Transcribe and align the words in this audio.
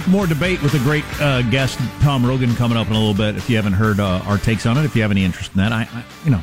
Talk 0.00 0.08
more 0.08 0.26
debate 0.26 0.62
with 0.62 0.74
a 0.74 0.78
great 0.78 1.04
uh, 1.20 1.42
guest, 1.42 1.78
Tom 2.00 2.24
Rogan, 2.24 2.54
coming 2.54 2.78
up 2.78 2.86
in 2.86 2.94
a 2.94 2.98
little 2.98 3.14
bit. 3.14 3.36
If 3.36 3.50
you 3.50 3.56
haven't 3.56 3.74
heard 3.74 4.00
uh, 4.00 4.22
our 4.24 4.38
takes 4.38 4.64
on 4.64 4.78
it, 4.78 4.84
if 4.84 4.94
you 4.96 5.02
have 5.02 5.10
any 5.10 5.24
interest 5.24 5.52
in 5.52 5.58
that, 5.58 5.72
I, 5.72 5.82
I, 5.92 6.04
you 6.24 6.30
know, 6.30 6.42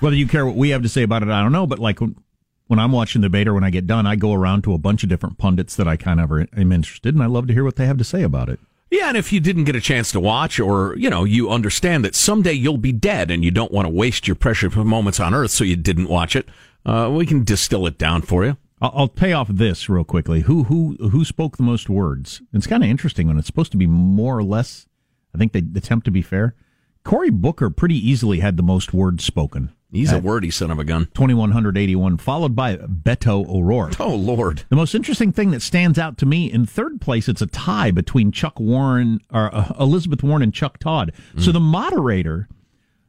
whether 0.00 0.16
you 0.16 0.26
care 0.26 0.46
what 0.46 0.56
we 0.56 0.70
have 0.70 0.82
to 0.82 0.88
say 0.88 1.02
about 1.02 1.22
it, 1.22 1.28
I 1.28 1.42
don't 1.42 1.52
know. 1.52 1.66
But 1.66 1.78
like 1.78 2.00
when, 2.00 2.78
I'm 2.78 2.92
watching 2.92 3.20
the 3.20 3.28
debate 3.28 3.46
or 3.46 3.54
when 3.54 3.62
I 3.62 3.70
get 3.70 3.86
done, 3.86 4.06
I 4.06 4.16
go 4.16 4.32
around 4.32 4.64
to 4.64 4.74
a 4.74 4.78
bunch 4.78 5.02
of 5.02 5.08
different 5.08 5.38
pundits 5.38 5.76
that 5.76 5.86
I 5.86 5.96
kind 5.96 6.20
of 6.20 6.32
am 6.32 6.72
interested, 6.72 7.14
and 7.14 7.22
I 7.22 7.26
love 7.26 7.46
to 7.46 7.52
hear 7.52 7.62
what 7.62 7.76
they 7.76 7.86
have 7.86 7.98
to 7.98 8.04
say 8.04 8.22
about 8.22 8.48
it. 8.48 8.58
Yeah, 8.90 9.08
and 9.08 9.16
if 9.16 9.32
you 9.32 9.38
didn't 9.38 9.64
get 9.64 9.76
a 9.76 9.80
chance 9.80 10.10
to 10.12 10.20
watch, 10.20 10.58
or 10.58 10.96
you 10.96 11.10
know, 11.10 11.24
you 11.24 11.50
understand 11.50 12.04
that 12.04 12.14
someday 12.14 12.52
you'll 12.52 12.78
be 12.78 12.92
dead, 12.92 13.30
and 13.30 13.44
you 13.44 13.50
don't 13.50 13.72
want 13.72 13.86
to 13.86 13.90
waste 13.90 14.26
your 14.26 14.34
precious 14.34 14.74
moments 14.74 15.20
on 15.20 15.34
Earth, 15.34 15.52
so 15.52 15.62
you 15.62 15.76
didn't 15.76 16.08
watch 16.08 16.34
it, 16.34 16.48
uh, 16.84 17.10
we 17.12 17.26
can 17.26 17.44
distill 17.44 17.86
it 17.86 17.96
down 17.96 18.22
for 18.22 18.44
you. 18.44 18.56
I'll, 18.84 18.92
I'll 18.94 19.08
pay 19.08 19.32
off 19.32 19.48
this 19.48 19.88
real 19.88 20.04
quickly. 20.04 20.42
Who 20.42 20.64
who 20.64 20.96
who 21.08 21.24
spoke 21.24 21.56
the 21.56 21.62
most 21.62 21.88
words? 21.88 22.42
It's 22.52 22.66
kind 22.66 22.84
of 22.84 22.90
interesting 22.90 23.26
when 23.26 23.38
it's 23.38 23.46
supposed 23.46 23.72
to 23.72 23.78
be 23.78 23.86
more 23.86 24.36
or 24.36 24.44
less. 24.44 24.86
I 25.34 25.38
think 25.38 25.52
they 25.52 25.62
attempt 25.76 26.04
to 26.04 26.10
be 26.10 26.22
fair. 26.22 26.54
Cory 27.02 27.30
Booker 27.30 27.70
pretty 27.70 27.96
easily 27.96 28.40
had 28.40 28.56
the 28.56 28.62
most 28.62 28.92
words 28.92 29.24
spoken. 29.24 29.72
He's 29.90 30.10
a 30.10 30.18
wordy 30.18 30.50
son 30.50 30.70
of 30.70 30.78
a 30.80 30.84
gun. 30.84 31.06
2181, 31.14 32.16
followed 32.16 32.56
by 32.56 32.76
Beto 32.76 33.48
O'Rourke. 33.48 34.00
Oh, 34.00 34.14
Lord. 34.14 34.64
The 34.68 34.74
most 34.74 34.92
interesting 34.92 35.30
thing 35.30 35.52
that 35.52 35.62
stands 35.62 36.00
out 36.00 36.18
to 36.18 36.26
me 36.26 36.50
in 36.50 36.66
third 36.66 37.00
place, 37.00 37.28
it's 37.28 37.42
a 37.42 37.46
tie 37.46 37.92
between 37.92 38.32
Chuck 38.32 38.58
Warren, 38.58 39.20
or 39.30 39.54
uh, 39.54 39.72
Elizabeth 39.78 40.24
Warren 40.24 40.42
and 40.42 40.52
Chuck 40.52 40.78
Todd. 40.78 41.12
Mm. 41.36 41.42
So 41.42 41.52
the 41.52 41.60
moderator 41.60 42.48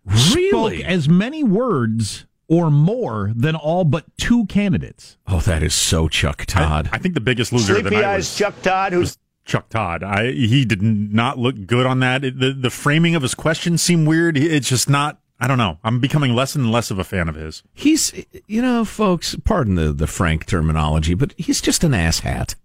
really? 0.05 0.49
spoke 0.49 0.85
as 0.87 1.09
many 1.09 1.43
words 1.43 2.25
or 2.47 2.69
more 2.69 3.31
than 3.35 3.55
all 3.55 3.83
but 3.83 4.05
two 4.17 4.45
candidates. 4.45 5.17
Oh, 5.27 5.39
that 5.41 5.63
is 5.63 5.73
so 5.73 6.07
Chuck 6.07 6.45
Todd. 6.45 6.89
I, 6.91 6.95
I 6.95 6.99
think 6.99 7.13
the 7.13 7.21
biggest 7.21 7.51
loser 7.51 7.79
Sleepy 7.79 7.97
eyes 7.97 8.19
was, 8.19 8.37
Chuck 8.37 8.61
Todd, 8.61 8.93
who's 8.93 9.17
Chuck 9.45 9.69
Todd. 9.69 10.03
I, 10.03 10.31
he 10.31 10.65
did 10.65 10.81
not 10.81 11.37
look 11.37 11.65
good 11.65 11.85
on 11.85 11.99
that. 12.01 12.23
It, 12.23 12.39
the 12.39 12.51
the 12.53 12.69
framing 12.69 13.15
of 13.15 13.21
his 13.21 13.35
questions 13.35 13.81
seemed 13.81 14.07
weird. 14.07 14.37
It's 14.37 14.69
just 14.69 14.89
not. 14.89 15.19
I 15.39 15.47
don't 15.47 15.57
know. 15.57 15.79
I'm 15.83 15.99
becoming 15.99 16.33
less 16.33 16.55
and 16.55 16.71
less 16.71 16.91
of 16.91 16.99
a 16.99 17.03
fan 17.03 17.27
of 17.27 17.35
his. 17.35 17.61
He's, 17.73 18.13
you 18.47 18.61
know, 18.61 18.85
folks. 18.85 19.35
Pardon 19.43 19.75
the 19.75 19.91
the 19.91 20.07
frank 20.07 20.45
terminology, 20.45 21.13
but 21.13 21.33
he's 21.37 21.61
just 21.61 21.83
an 21.83 21.91
asshat. 21.91 22.55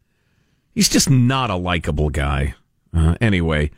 He's 0.73 0.89
just 0.89 1.11
not 1.11 1.51
a 1.51 1.57
likable 1.57 2.11
guy. 2.11 2.55
Uh, 2.95 3.17
anyway, 3.21 3.71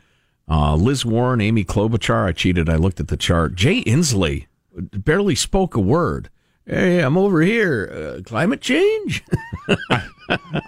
uh, 0.47 0.75
Liz 0.75 1.05
Warren, 1.05 1.41
Amy 1.41 1.65
Klobuchar. 1.65 2.27
I 2.27 2.31
cheated. 2.33 2.69
I 2.69 2.75
looked 2.75 2.99
at 2.99 3.07
the 3.07 3.17
chart. 3.17 3.55
Jay 3.55 3.83
Inslee 3.83 4.45
barely 4.75 5.35
spoke 5.35 5.75
a 5.75 5.79
word. 5.79 6.29
Hey, 6.65 7.01
I'm 7.01 7.17
over 7.17 7.41
here. 7.41 8.15
Uh, 8.17 8.21
climate 8.23 8.61
change? 8.61 9.21
I, 9.89 10.07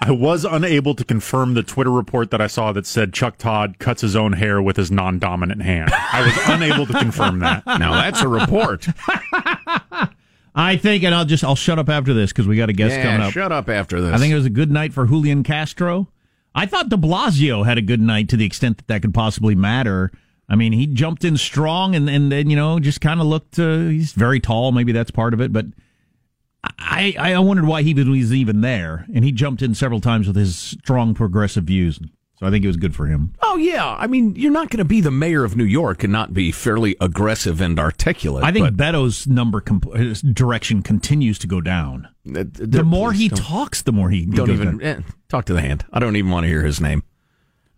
I, 0.02 0.12
was 0.12 0.44
unable 0.44 0.94
to 0.94 1.06
confirm 1.06 1.54
the 1.54 1.64
Twitter 1.64 1.90
report 1.90 2.32
that 2.32 2.42
I 2.42 2.48
saw 2.48 2.74
that 2.74 2.86
said 2.86 3.14
Chuck 3.14 3.38
Todd 3.38 3.80
cuts 3.80 4.02
his 4.02 4.14
own 4.14 4.34
hair 4.34 4.62
with 4.62 4.76
his 4.76 4.92
non 4.92 5.20
dominant 5.20 5.62
hand. 5.62 5.92
I 5.94 6.22
was 6.22 6.34
unable 6.48 6.86
to 6.88 6.94
confirm 7.00 7.40
that. 7.40 7.66
Now, 7.66 7.94
that's 7.94 8.22
a 8.22 8.28
report. 8.28 8.88
I 10.58 10.78
think, 10.78 11.04
and 11.04 11.16
I'll 11.16 11.26
just 11.26 11.44
I'll 11.44 11.56
shut 11.56 11.80
up 11.80 11.90
after 11.90 12.14
this 12.14 12.32
because 12.32 12.48
we 12.48 12.58
got 12.58 12.70
a 12.70 12.74
guest 12.74 12.96
yeah, 12.96 13.04
coming 13.04 13.22
up. 13.22 13.32
Shut 13.34 13.52
up 13.52 13.70
after 13.70 14.02
this. 14.02 14.14
I 14.14 14.18
think 14.18 14.34
it 14.34 14.36
was 14.36 14.46
a 14.46 14.50
good 14.50 14.72
night 14.72 14.94
for 14.94 15.06
Julian 15.06 15.44
Castro. 15.44 16.10
I 16.54 16.66
thought 16.66 16.90
De 16.90 16.96
Blasio 16.96 17.66
had 17.66 17.78
a 17.78 17.82
good 17.82 18.00
night 18.02 18.30
to 18.30 18.38
the 18.38 18.46
extent 18.46 18.78
that 18.78 18.88
that 18.88 19.02
could 19.02 19.14
possibly 19.14 19.56
matter. 19.56 20.12
I 20.48 20.56
mean, 20.56 20.74
he 20.74 20.86
jumped 20.88 21.24
in 21.26 21.38
strong 21.38 21.96
and, 21.96 22.10
and 22.10 22.32
then, 22.32 22.50
you 22.50 22.56
know, 22.56 22.80
just 22.80 23.02
kind 23.02 23.20
of 23.20 23.26
looked, 23.26 23.58
uh, 23.58 23.78
he's 23.88 24.12
very 24.14 24.40
tall. 24.40 24.72
Maybe 24.72 24.92
that's 24.92 25.12
part 25.12 25.34
of 25.34 25.42
it. 25.42 25.52
But 25.52 25.66
I, 26.80 27.16
I 27.18 27.38
wondered 27.40 27.66
why 27.66 27.82
he 27.82 27.94
was 27.94 28.34
even 28.34 28.62
there. 28.62 29.06
And 29.14 29.24
he 29.24 29.32
jumped 29.32 29.62
in 29.62 29.74
several 29.76 30.02
times 30.02 30.28
with 30.28 30.36
his 30.36 30.56
strong 30.56 31.14
progressive 31.14 31.64
views. 31.66 32.00
So 32.40 32.46
I 32.46 32.52
think 32.52 32.66
it 32.66 32.68
was 32.68 32.76
good 32.76 32.94
for 32.94 33.08
him. 33.08 33.34
Oh 33.42 33.56
yeah, 33.56 33.96
I 33.98 34.08
mean, 34.08 34.36
you're 34.36 34.52
not 34.52 34.70
going 34.70 34.80
to 34.80 34.84
be 34.86 35.00
the 35.00 35.10
mayor 35.10 35.46
of 35.46 35.56
New 35.56 35.64
York 35.64 36.04
and 36.04 36.12
not 36.12 36.34
be 36.34 36.52
fairly 36.52 36.98
aggressive 37.00 37.62
and 37.62 37.80
articulate. 37.80 38.44
I 38.44 38.52
think 38.52 38.76
Beto's 38.76 39.26
number 39.26 39.62
comp- 39.62 39.96
his 39.96 40.22
direction 40.22 40.82
continues 40.82 41.40
to 41.40 41.48
go 41.48 41.62
down. 41.62 42.10
uh, 42.28 42.44
The 42.52 42.84
more 42.84 43.14
he 43.14 43.30
talks, 43.30 43.82
the 43.84 43.94
more 43.94 44.10
he 44.10 44.26
don't 44.26 44.50
even 44.52 44.82
eh, 44.82 45.00
talk 45.30 45.46
to 45.46 45.54
the 45.54 45.62
hand. 45.62 45.86
I 45.94 46.00
don't 46.00 46.18
even 46.18 46.30
want 46.30 46.44
to 46.44 46.50
hear 46.50 46.64
his 46.64 46.82
name, 46.82 47.04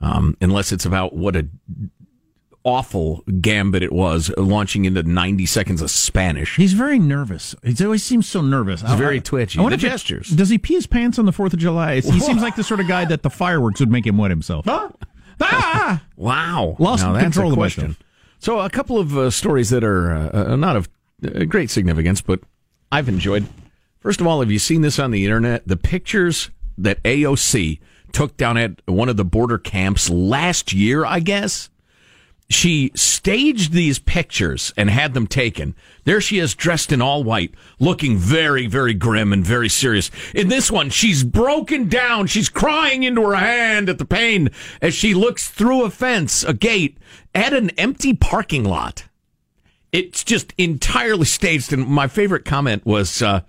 um, 0.02 0.36
unless 0.42 0.72
it's 0.72 0.86
about 0.86 1.14
what 1.14 1.36
a 1.36 1.48
awful 2.68 3.24
gambit 3.40 3.82
it 3.82 3.94
was 3.94 4.30
launching 4.38 4.84
into 4.86 5.02
90 5.02 5.46
seconds 5.46 5.82
of 5.82 5.90
Spanish. 5.90 6.58
He's 6.58 6.74
very 6.74 7.00
nervous. 7.00 7.56
He 7.64 7.84
always 7.86 8.04
seems 8.04 8.28
so 8.28 8.42
nervous. 8.42 8.82
He's 8.82 8.94
very 8.96 9.22
twitchy. 9.22 9.58
I 9.60 9.62
wonder 9.64 9.78
The 9.78 9.88
if 9.88 9.92
it- 9.92 9.94
gestures. 9.94 10.30
Does 10.30 10.50
he 10.50 10.58
pee 10.58 10.74
his 10.74 10.86
pants 10.86 11.18
on 11.18 11.26
the 11.26 11.32
Fourth 11.32 11.54
of 11.54 11.60
July? 11.60 12.02
He 12.02 12.20
seems 12.20 12.42
like 12.42 12.56
the 12.58 12.64
sort 12.64 12.80
of 12.82 12.88
guy 12.88 13.06
that 13.06 13.24
the 13.24 13.30
fireworks 13.30 13.80
would 13.80 13.90
make 13.90 14.06
him 14.06 14.18
wet 14.18 14.32
himself. 14.32 14.66
Ah! 14.68 16.02
Wow, 16.16 16.76
Lost 16.80 17.04
Now, 17.04 17.14
that's 17.14 17.24
control 17.24 17.52
of 17.52 17.58
question. 17.58 17.84
myself. 17.84 18.04
So 18.40 18.60
a 18.60 18.70
couple 18.70 19.00
of 19.00 19.18
uh, 19.18 19.30
stories 19.30 19.70
that 19.70 19.84
are 19.84 20.12
uh, 20.14 20.52
uh, 20.52 20.56
not 20.56 20.76
of 20.76 20.90
uh, 21.26 21.46
great 21.46 21.70
significance, 21.70 22.22
but 22.22 22.42
I've 22.92 23.08
enjoyed. 23.10 23.48
First 24.00 24.20
of 24.22 24.28
all, 24.28 24.42
have 24.42 24.52
you 24.52 24.60
seen 24.60 24.82
this 24.82 25.00
on 25.00 25.12
the 25.12 25.24
internet? 25.26 25.64
The 25.68 25.78
pictures 25.78 26.50
that 26.78 27.02
AOC 27.04 27.80
took 28.12 28.38
down 28.38 28.58
at 28.58 28.82
one 28.86 29.10
of 29.10 29.18
the 29.18 29.26
border 29.26 29.58
camps 29.58 30.10
last 30.10 30.74
year, 30.74 31.06
I 31.06 31.20
guess. 31.20 31.70
She 32.50 32.92
staged 32.96 33.74
these 33.74 34.00
pictures 34.00 34.74
and 34.78 34.90
had 34.90 35.14
them 35.14 35.28
taken. 35.28 35.76
There 36.06 36.22
she 36.22 36.40
is 36.40 36.56
dressed 36.56 36.94
in 36.94 37.02
all 37.02 37.26
white, 37.26 37.54
looking 37.78 38.18
very, 38.18 38.68
very 38.68 38.94
grim 38.94 39.34
and 39.34 39.46
very 39.46 39.68
serious. 39.68 40.10
In 40.34 40.48
this 40.48 40.72
one, 40.72 40.90
she's 40.90 41.26
broken 41.26 41.90
down. 41.90 42.28
She's 42.28 42.48
crying 42.48 43.04
into 43.04 43.22
her 43.24 43.36
hand 43.36 43.90
at 43.90 43.98
the 43.98 44.06
pain 44.06 44.50
as 44.82 44.94
she 44.94 45.14
looks 45.14 45.50
through 45.50 45.84
a 45.84 45.90
fence, 45.90 46.46
a 46.46 46.54
gate, 46.54 46.98
at 47.36 47.52
an 47.52 47.70
empty 47.72 48.14
parking 48.14 48.64
lot. 48.64 49.06
It's 49.92 50.24
just 50.24 50.54
entirely 50.58 51.26
staged. 51.26 51.74
And 51.74 51.86
my 51.86 52.08
favorite 52.08 52.46
comment 52.46 52.86
was, 52.86 53.22
uh, 53.22 53.42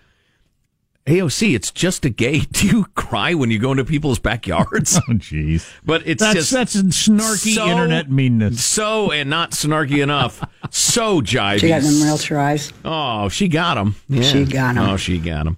AOC, 1.08 1.54
it's 1.54 1.70
just 1.70 2.04
a 2.04 2.10
gate. 2.10 2.52
Do 2.52 2.66
you 2.66 2.84
cry 2.94 3.34
when 3.34 3.50
you 3.50 3.58
go 3.58 3.70
into 3.72 3.84
people's 3.84 4.18
backyards? 4.18 4.98
Oh, 5.08 5.12
jeez. 5.14 5.68
But 5.84 6.02
it's 6.06 6.22
That's 6.22 6.34
just 6.34 6.50
that's 6.52 6.76
snarky 6.76 7.54
so- 7.54 7.66
internet 7.66 8.10
meanness. 8.10 8.62
so 8.64 9.10
and 9.10 9.30
not 9.30 9.52
snarky 9.52 10.02
enough. 10.02 10.44
So 10.70 11.20
jivey. 11.20 11.60
She 11.60 11.68
got 11.68 11.82
them 11.82 12.02
realtor 12.02 12.38
eyes. 12.38 12.72
Oh, 12.84 13.28
she 13.28 13.48
got 13.48 13.74
them. 13.74 13.94
Yeah. 14.08 14.22
She 14.22 14.44
got 14.44 14.76
'em. 14.76 14.88
Oh, 14.90 14.96
she 14.96 15.18
got 15.18 15.44
them. 15.44 15.56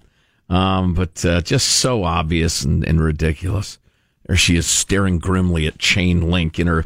Um, 0.49 0.95
but 0.95 1.25
uh, 1.25 1.41
just 1.43 1.67
so 1.69 2.05
obvious 2.05 2.63
and, 2.65 2.85
and 2.85 3.01
ridiculous. 3.01 3.79
There 4.27 4.37
she 4.37 4.57
is 4.57 4.67
staring 4.67 5.19
grimly 5.19 5.67
at 5.67 5.79
Chain 5.79 6.31
Link 6.31 6.59
in 6.59 6.67
her 6.69 6.85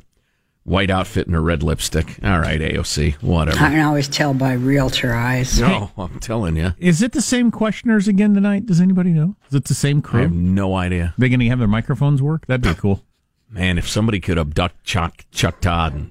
white 0.64 0.90
outfit 0.90 1.26
and 1.26 1.34
her 1.34 1.40
red 1.42 1.62
lipstick. 1.62 2.18
All 2.24 2.40
right, 2.40 2.60
AOC, 2.60 3.14
whatever. 3.22 3.58
I 3.58 3.70
can 3.70 3.80
always 3.86 4.08
tell 4.08 4.34
by 4.34 4.52
realtor 4.54 5.14
eyes. 5.14 5.60
No, 5.60 5.90
I'm 5.96 6.18
telling 6.20 6.56
you. 6.56 6.72
Is 6.78 7.02
it 7.02 7.12
the 7.12 7.20
same 7.22 7.50
questioners 7.50 8.08
again 8.08 8.34
tonight? 8.34 8.66
Does 8.66 8.80
anybody 8.80 9.10
know? 9.10 9.36
Is 9.48 9.54
it 9.54 9.64
the 9.64 9.74
same 9.74 10.02
crew? 10.02 10.20
I 10.20 10.22
have 10.22 10.32
no 10.32 10.74
idea. 10.74 11.14
They 11.18 11.28
going 11.28 11.40
to 11.40 11.46
have 11.48 11.58
their 11.58 11.68
microphones 11.68 12.20
work? 12.22 12.46
That'd 12.46 12.62
be 12.62 12.74
cool. 12.80 13.02
Man, 13.50 13.78
if 13.78 13.88
somebody 13.88 14.18
could 14.20 14.38
abduct 14.38 14.82
Chuck 14.84 15.24
Chuck 15.30 15.60
Todd 15.60 15.94
and 15.94 16.10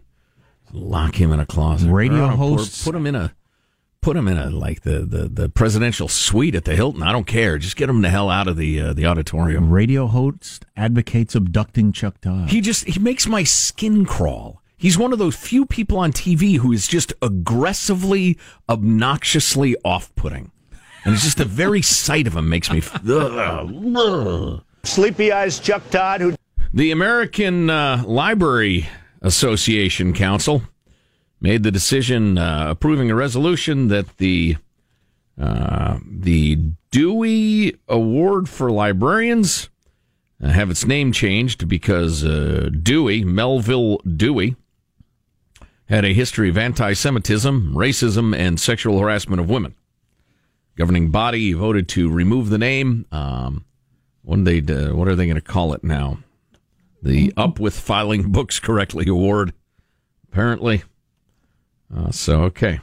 lock 0.71 1.19
him 1.19 1.31
in 1.33 1.39
a 1.39 1.45
closet, 1.45 1.89
Radio 1.91 2.25
Or, 2.25 2.31
or 2.31 2.37
hosts- 2.37 2.83
put 2.85 2.95
him 2.95 3.05
in 3.05 3.15
a 3.15 3.33
put 4.03 4.17
him 4.17 4.27
in 4.27 4.37
a 4.37 4.49
like 4.49 4.81
the, 4.81 4.99
the, 4.99 5.29
the 5.29 5.49
presidential 5.49 6.07
suite 6.07 6.53
at 6.53 6.65
the 6.65 6.75
Hilton. 6.75 7.01
I 7.01 7.11
don't 7.11 7.25
care. 7.25 7.57
Just 7.57 7.77
get 7.77 7.89
him 7.89 8.01
the 8.01 8.09
hell 8.09 8.29
out 8.29 8.47
of 8.47 8.57
the 8.57 8.79
uh, 8.79 8.93
the 8.93 9.05
auditorium. 9.05 9.71
Radio 9.71 10.05
host 10.05 10.65
advocates 10.77 11.33
abducting 11.33 11.91
Chuck 11.93 12.21
Todd. 12.21 12.49
He 12.49 12.61
just 12.61 12.85
he 12.85 12.99
makes 12.99 13.25
my 13.25 13.43
skin 13.43 14.05
crawl. 14.05 14.61
He's 14.77 14.97
one 14.97 15.13
of 15.13 15.19
those 15.19 15.35
few 15.35 15.65
people 15.65 15.97
on 15.97 16.11
TV 16.11 16.57
who 16.57 16.73
is 16.73 16.87
just 16.87 17.13
aggressively, 17.21 18.37
obnoxiously 18.67 19.77
off-putting, 19.85 20.51
and 21.05 21.13
it's 21.13 21.23
just 21.23 21.37
the 21.37 21.45
very 21.45 21.81
sight 21.81 22.27
of 22.27 22.35
him 22.35 22.49
makes 22.49 22.69
me. 22.69 22.81
Ugh, 23.09 23.71
ugh. 23.97 24.63
Sleepy 24.83 25.31
eyes 25.31 25.59
Chuck 25.61 25.89
Todd, 25.89 26.19
who 26.19 26.35
The 26.73 26.91
American 26.91 27.69
uh, 27.69 28.03
Library 28.05 28.89
Association 29.21 30.11
Council 30.11 30.63
made 31.43 31.61
the 31.61 31.71
decision 31.71 32.39
uh, 32.39 32.67
approving 32.69 33.11
a 33.11 33.15
resolution 33.15 33.89
that 33.89 34.17
the 34.17 34.55
uh, 35.39 35.99
the 36.09 36.55
Dewey 36.89 37.75
Award 37.87 38.47
for 38.47 38.71
Librarians 38.71 39.69
uh, 40.41 40.47
have 40.47 40.71
its 40.71 40.85
name 40.85 41.11
changed 41.11 41.67
because 41.67 42.23
uh, 42.23 42.69
Dewey, 42.81 43.23
Melvil 43.23 43.97
Dewey, 43.99 44.55
had 45.89 46.05
a 46.05 46.13
history 46.13 46.49
of 46.49 46.57
anti-Semitism, 46.57 47.73
racism, 47.73 48.35
and 48.35 48.59
sexual 48.59 48.99
harassment 48.99 49.41
of 49.41 49.49
women. 49.49 49.75
Governing 50.77 51.11
body 51.11 51.53
voted 51.53 51.89
to 51.89 52.09
remove 52.09 52.49
the 52.49 52.57
name. 52.57 53.05
Um, 53.11 53.65
what, 54.21 54.45
they, 54.45 54.59
uh, 54.59 54.95
what 54.95 55.07
are 55.07 55.15
they 55.15 55.25
going 55.25 55.35
to 55.35 55.41
call 55.41 55.73
it 55.73 55.83
now? 55.83 56.19
the 57.01 57.33
Up 57.35 57.59
with 57.59 57.77
Filing 57.77 58.31
Books 58.31 58.59
Correctly 58.59 59.07
Award, 59.07 59.53
apparently. 60.31 60.83
Uh, 61.95 62.11
so, 62.11 62.43
okay. 62.43 62.79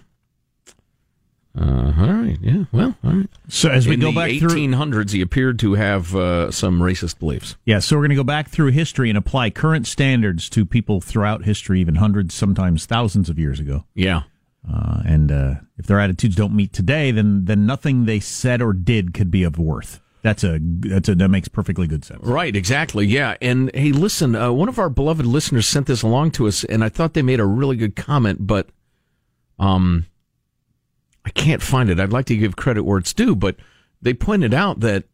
Uh, 1.58 1.92
all 1.98 2.12
right. 2.12 2.38
Yeah. 2.40 2.64
Well, 2.70 2.94
all 3.02 3.12
right. 3.12 3.28
So 3.48 3.70
as 3.70 3.88
we 3.88 3.94
In 3.94 4.00
go 4.00 4.10
the 4.12 4.14
back 4.14 4.30
through, 4.38 4.50
1800s, 4.50 5.10
he 5.10 5.20
appeared 5.20 5.58
to 5.60 5.74
have 5.74 6.14
uh, 6.14 6.50
some 6.52 6.78
racist 6.80 7.18
beliefs. 7.18 7.56
yeah. 7.64 7.80
So 7.80 7.96
we're 7.96 8.02
going 8.02 8.10
to 8.10 8.16
go 8.16 8.22
back 8.24 8.48
through 8.48 8.70
history 8.70 9.08
and 9.08 9.18
apply 9.18 9.50
current 9.50 9.86
standards 9.88 10.48
to 10.50 10.64
people 10.64 11.00
throughout 11.00 11.44
history, 11.44 11.80
even 11.80 11.96
hundreds, 11.96 12.34
sometimes 12.34 12.86
thousands 12.86 13.28
of 13.28 13.36
years 13.38 13.58
ago. 13.58 13.84
Yeah. 13.94 14.22
Uh, 14.72 15.02
and 15.04 15.32
uh, 15.32 15.54
if 15.76 15.86
their 15.86 15.98
attitudes 15.98 16.36
don't 16.36 16.54
meet 16.54 16.72
today, 16.72 17.10
then 17.10 17.46
then 17.46 17.66
nothing 17.66 18.04
they 18.04 18.20
said 18.20 18.60
or 18.62 18.72
did 18.72 19.12
could 19.14 19.30
be 19.30 19.42
of 19.42 19.58
worth. 19.58 20.00
That's 20.22 20.44
a 20.44 20.60
that's 20.60 21.08
a 21.08 21.14
that 21.16 21.30
makes 21.30 21.48
perfectly 21.48 21.86
good 21.86 22.04
sense. 22.04 22.20
Right, 22.22 22.54
exactly. 22.54 23.06
Yeah. 23.06 23.36
And 23.40 23.70
hey, 23.74 23.90
listen, 23.90 24.36
uh, 24.36 24.52
one 24.52 24.68
of 24.68 24.78
our 24.78 24.90
beloved 24.90 25.24
listeners 25.24 25.66
sent 25.66 25.86
this 25.86 26.02
along 26.02 26.32
to 26.32 26.46
us, 26.46 26.62
and 26.62 26.84
I 26.84 26.90
thought 26.90 27.14
they 27.14 27.22
made 27.22 27.40
a 27.40 27.46
really 27.46 27.76
good 27.76 27.96
comment, 27.96 28.46
but 28.46 28.68
um, 29.60 30.06
I 31.24 31.30
can't 31.30 31.62
find 31.62 31.90
it. 31.90 32.00
I'd 32.00 32.12
like 32.12 32.26
to 32.26 32.36
give 32.36 32.56
credit 32.56 32.82
where 32.82 32.98
it's 32.98 33.12
due, 33.12 33.36
but 33.36 33.56
they 34.02 34.14
pointed 34.14 34.54
out 34.54 34.80
that 34.80 35.04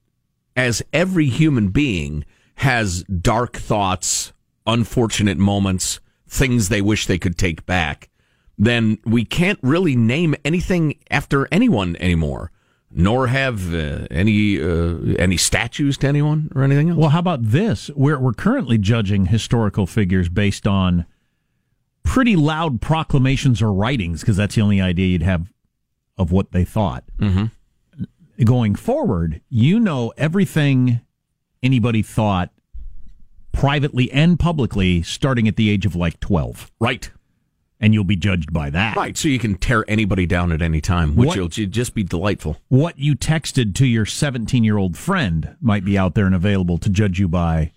as 0.57 0.83
every 0.93 1.27
human 1.27 1.69
being 1.69 2.25
has 2.57 3.03
dark 3.05 3.57
thoughts, 3.57 4.33
unfortunate 4.67 5.37
moments, 5.37 6.01
things 6.29 6.69
they 6.69 6.81
wish 6.81 7.07
they 7.07 7.19
could 7.19 7.37
take 7.37 7.67
back, 7.67 8.09
then 8.57 8.99
we 9.05 9.25
can't 9.25 9.59
really 9.63 9.97
name 9.97 10.35
anything 10.45 10.95
after 11.11 11.47
anyone 11.53 11.97
anymore. 11.97 12.51
Nor 12.89 13.27
have 13.27 13.75
uh, 13.75 14.07
any 14.11 14.63
uh, 14.63 15.17
any 15.19 15.37
statues 15.37 15.99
to 15.99 16.07
anyone 16.07 16.51
or 16.55 16.63
anything 16.63 16.89
else. 16.89 16.99
Well, 16.99 17.11
how 17.11 17.19
about 17.19 17.43
this? 17.43 17.91
We're 17.95 18.19
we're 18.19 18.33
currently 18.33 18.79
judging 18.79 19.27
historical 19.27 19.87
figures 19.87 20.29
based 20.29 20.67
on 20.69 21.05
pretty 22.07 22.37
loud 22.37 22.81
proclamations 22.81 23.61
or 23.61 23.73
writings 23.73 24.21
because 24.21 24.37
that's 24.37 24.55
the 24.55 24.63
only 24.63 24.81
idea 24.81 25.07
you'd 25.09 25.23
have 25.23 25.53
of 26.17 26.33
what 26.33 26.53
they 26.53 26.65
thought. 26.65 27.05
Mm-hmm. 27.19 28.45
Going 28.45 28.75
forward, 28.75 29.43
you 29.51 29.81
know 29.81 30.13
everything 30.17 31.01
anybody 31.63 32.03
thought 32.03 32.51
privately 33.53 34.11
and 34.13 34.39
publicly 34.39 35.03
starting 35.03 35.49
at 35.49 35.57
the 35.57 35.69
age 35.69 35.85
of 35.85 35.97
like 35.97 36.21
12. 36.21 36.71
Right. 36.79 37.11
And 37.81 37.93
you'll 37.93 38.05
be 38.05 38.17
judged 38.17 38.53
by 38.53 38.71
that. 38.71 38.97
Right, 38.97 39.17
so 39.19 39.29
you 39.29 39.39
can 39.39 39.57
tear 39.57 39.85
anybody 39.89 40.25
down 40.25 40.53
at 40.53 40.63
any 40.63 40.81
time, 40.81 41.15
which 41.17 41.29
What- 41.29 41.39
will 41.39 41.49
just 41.49 41.95
be 41.95 42.03
delightful. 42.03 42.57
What 42.69 42.99
you 42.99 43.15
texted 43.15 43.75
to 43.75 43.87
your 43.87 44.07
17 44.07 44.65
year 44.65 44.79
old 44.79 44.97
friend 44.97 45.57
might 45.61 45.85
be 45.85 45.99
out 45.99 46.15
there 46.15 46.27
and 46.27 46.35
available 46.35 46.79
to 46.79 46.89
judge 46.89 47.19
you 47.19 47.29
by 47.29 47.73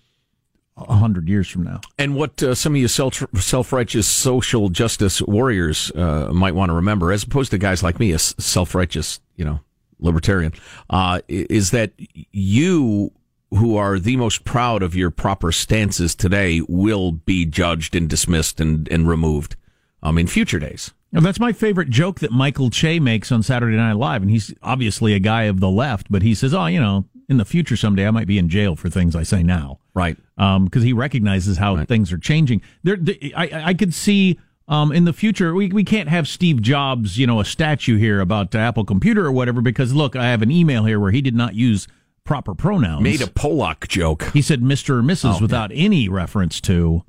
hundred 0.88 1.28
years 1.28 1.48
from 1.48 1.62
now. 1.62 1.80
And 1.98 2.14
what 2.14 2.42
uh, 2.42 2.54
some 2.54 2.74
of 2.74 2.80
you 2.80 2.88
self 2.88 3.22
self 3.36 3.72
righteous 3.72 4.06
social 4.06 4.68
justice 4.68 5.20
warriors 5.22 5.90
uh, 5.92 6.30
might 6.32 6.54
want 6.54 6.70
to 6.70 6.74
remember, 6.74 7.12
as 7.12 7.22
opposed 7.22 7.50
to 7.52 7.58
guys 7.58 7.82
like 7.82 7.98
me, 7.98 8.12
a 8.12 8.18
self 8.18 8.74
righteous, 8.74 9.20
you 9.36 9.44
know, 9.44 9.60
libertarian, 9.98 10.52
uh, 10.88 11.20
is 11.28 11.70
that 11.70 11.92
you 12.32 13.12
who 13.50 13.76
are 13.76 13.98
the 13.98 14.16
most 14.16 14.44
proud 14.44 14.82
of 14.82 14.94
your 14.94 15.10
proper 15.10 15.50
stances 15.50 16.14
today 16.14 16.60
will 16.68 17.12
be 17.12 17.44
judged 17.44 17.96
and 17.96 18.08
dismissed 18.08 18.60
and, 18.60 18.88
and 18.88 19.08
removed 19.08 19.56
um, 20.02 20.18
in 20.18 20.26
future 20.26 20.58
days. 20.58 20.92
Now, 21.12 21.20
that's 21.20 21.40
my 21.40 21.52
favorite 21.52 21.90
joke 21.90 22.20
that 22.20 22.30
Michael 22.30 22.70
Che 22.70 23.00
makes 23.00 23.32
on 23.32 23.42
Saturday 23.42 23.76
Night 23.76 23.96
Live, 23.96 24.22
and 24.22 24.30
he's 24.30 24.54
obviously 24.62 25.12
a 25.12 25.18
guy 25.18 25.44
of 25.44 25.58
the 25.58 25.68
left, 25.68 26.06
but 26.08 26.22
he 26.22 26.36
says, 26.36 26.54
"Oh, 26.54 26.66
you 26.66 26.80
know, 26.80 27.06
in 27.30 27.38
the 27.38 27.46
future 27.46 27.76
someday 27.76 28.06
I 28.06 28.10
might 28.10 28.26
be 28.26 28.36
in 28.36 28.50
jail 28.50 28.76
for 28.76 28.90
things 28.90 29.16
I 29.16 29.22
say 29.22 29.42
now." 29.42 29.78
Right. 29.94 30.16
because 30.36 30.82
he 30.82 30.92
recognizes 30.92 31.58
how 31.58 31.82
things 31.84 32.12
are 32.12 32.18
changing. 32.18 32.62
There, 32.82 32.96
the, 32.96 33.34
I, 33.34 33.68
I 33.70 33.74
could 33.74 33.94
see 33.94 34.38
um, 34.68 34.92
in 34.92 35.04
the 35.04 35.12
future 35.12 35.52
we, 35.54 35.68
we 35.68 35.84
can't 35.84 36.08
have 36.08 36.28
Steve 36.28 36.62
Jobs, 36.62 37.18
you 37.18 37.26
know, 37.26 37.40
a 37.40 37.44
statue 37.44 37.96
here 37.96 38.20
about 38.20 38.54
uh, 38.54 38.58
Apple 38.58 38.84
Computer 38.84 39.26
or 39.26 39.32
whatever. 39.32 39.60
Because 39.60 39.92
look, 39.92 40.14
I 40.14 40.26
have 40.26 40.42
an 40.42 40.50
email 40.50 40.84
here 40.84 41.00
where 41.00 41.10
he 41.10 41.20
did 41.20 41.34
not 41.34 41.54
use 41.54 41.88
proper 42.24 42.54
pronouns. 42.54 43.02
Made 43.02 43.20
a 43.20 43.26
Polak 43.26 43.88
joke. 43.88 44.24
He 44.32 44.42
said 44.42 44.62
Mr. 44.62 44.90
or 44.90 45.02
Mrs. 45.02 45.38
Oh, 45.38 45.38
without 45.40 45.72
any 45.74 46.08
reference 46.08 46.60
to 46.62 47.02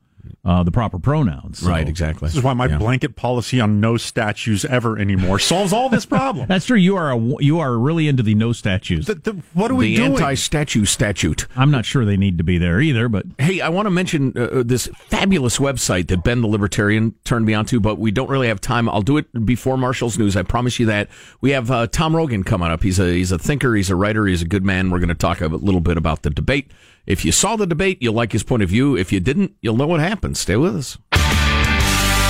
uh, 0.46 0.64
the 0.64 0.72
proper 0.72 1.00
pronouns. 1.00 1.60
So- 1.60 1.70
Right, 1.70 1.88
exactly. 1.88 2.28
This 2.28 2.36
is 2.38 2.44
why 2.44 2.54
my 2.54 2.66
Yeah. 2.68 2.78
blanket 2.78 3.16
policy 3.16 3.60
on 3.62 3.80
no 3.80 3.98
statues 3.98 4.66
ever 4.66 4.98
anymore 4.98 5.40
solves 5.40 5.72
all 5.74 5.90
this 5.90 6.06
problem. 6.06 6.46
That's 6.50 6.66
true. 6.66 6.78
You 6.78 6.96
are 6.98 7.12
a, 7.12 7.20
you 7.40 7.60
are 7.60 7.78
really 7.78 8.08
into 8.08 8.24
the 8.24 8.36
no 8.36 8.52
statues. 8.54 9.06
The- 9.08 9.16
the- 9.16 9.42
what 9.54 9.72
are 9.72 9.76
we 9.76 9.90
the 9.90 9.96
doing? 9.98 10.12
anti-statue 10.14 10.86
statute. 10.86 11.48
I'm 11.56 11.72
not 11.72 11.86
sure 11.86 12.06
they 12.06 12.18
need 12.18 12.38
to 12.38 12.44
be 12.44 12.58
there 12.58 12.82
either, 12.82 13.08
but 13.10 13.26
Hey, 13.40 13.62
I 13.62 13.70
want 13.70 13.86
to 13.86 13.90
mention 13.92 14.34
uh, 14.38 14.64
this 14.66 14.88
fabulous 15.08 15.58
website 15.58 16.08
that 16.08 16.24
Ben 16.24 16.42
the 16.42 16.48
Libertarian 16.48 17.16
turned 17.24 17.46
me 17.46 17.54
onto, 17.54 17.80
but 17.80 17.98
we 18.00 18.12
don't 18.12 18.30
really 18.30 18.48
have 18.48 18.60
time. 18.62 18.90
I'll 18.90 19.02
do 19.02 19.18
it 19.18 19.46
before 19.46 19.78
Marshall's 19.78 20.18
news. 20.18 20.36
I 20.36 20.44
promise 20.44 20.80
you 20.80 20.86
that. 20.88 21.10
We 21.42 21.52
have 21.52 21.70
uh, 21.72 21.88
Tom 21.88 22.16
Rogan 22.16 22.44
coming 22.44 22.70
up. 22.70 22.84
He's 22.84 23.00
a 23.00 23.12
he's 23.14 23.32
a 23.32 23.38
thinker. 23.38 23.76
He's 23.76 23.90
a 23.90 23.96
writer. 23.96 24.26
He's 24.28 24.42
a 24.42 24.48
good 24.48 24.64
man. 24.66 24.90
We're 24.90 25.00
going 25.00 25.10
to 25.10 25.16
talk 25.16 25.42
a 25.42 25.48
little 25.48 25.82
bit 25.82 25.98
about 25.98 26.24
the 26.24 26.30
debate. 26.30 26.72
If 27.12 27.26
you 27.26 27.34
saw 27.34 27.58
the 27.58 27.68
debate, 27.68 27.98
you'll 28.00 28.14
like 28.14 28.32
his 28.32 28.42
point 28.42 28.64
of 28.64 28.70
view. 28.70 28.96
If 28.96 29.12
you 29.12 29.20
didn't, 29.20 29.54
you'll 29.60 29.76
know 29.76 29.86
what 29.86 30.00
happened. 30.00 30.38
Stay 30.38 30.56
with 30.56 30.74
us. 30.78 30.98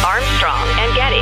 Armstrong 0.03 0.67
and 0.79 0.95
Getty. 0.95 1.21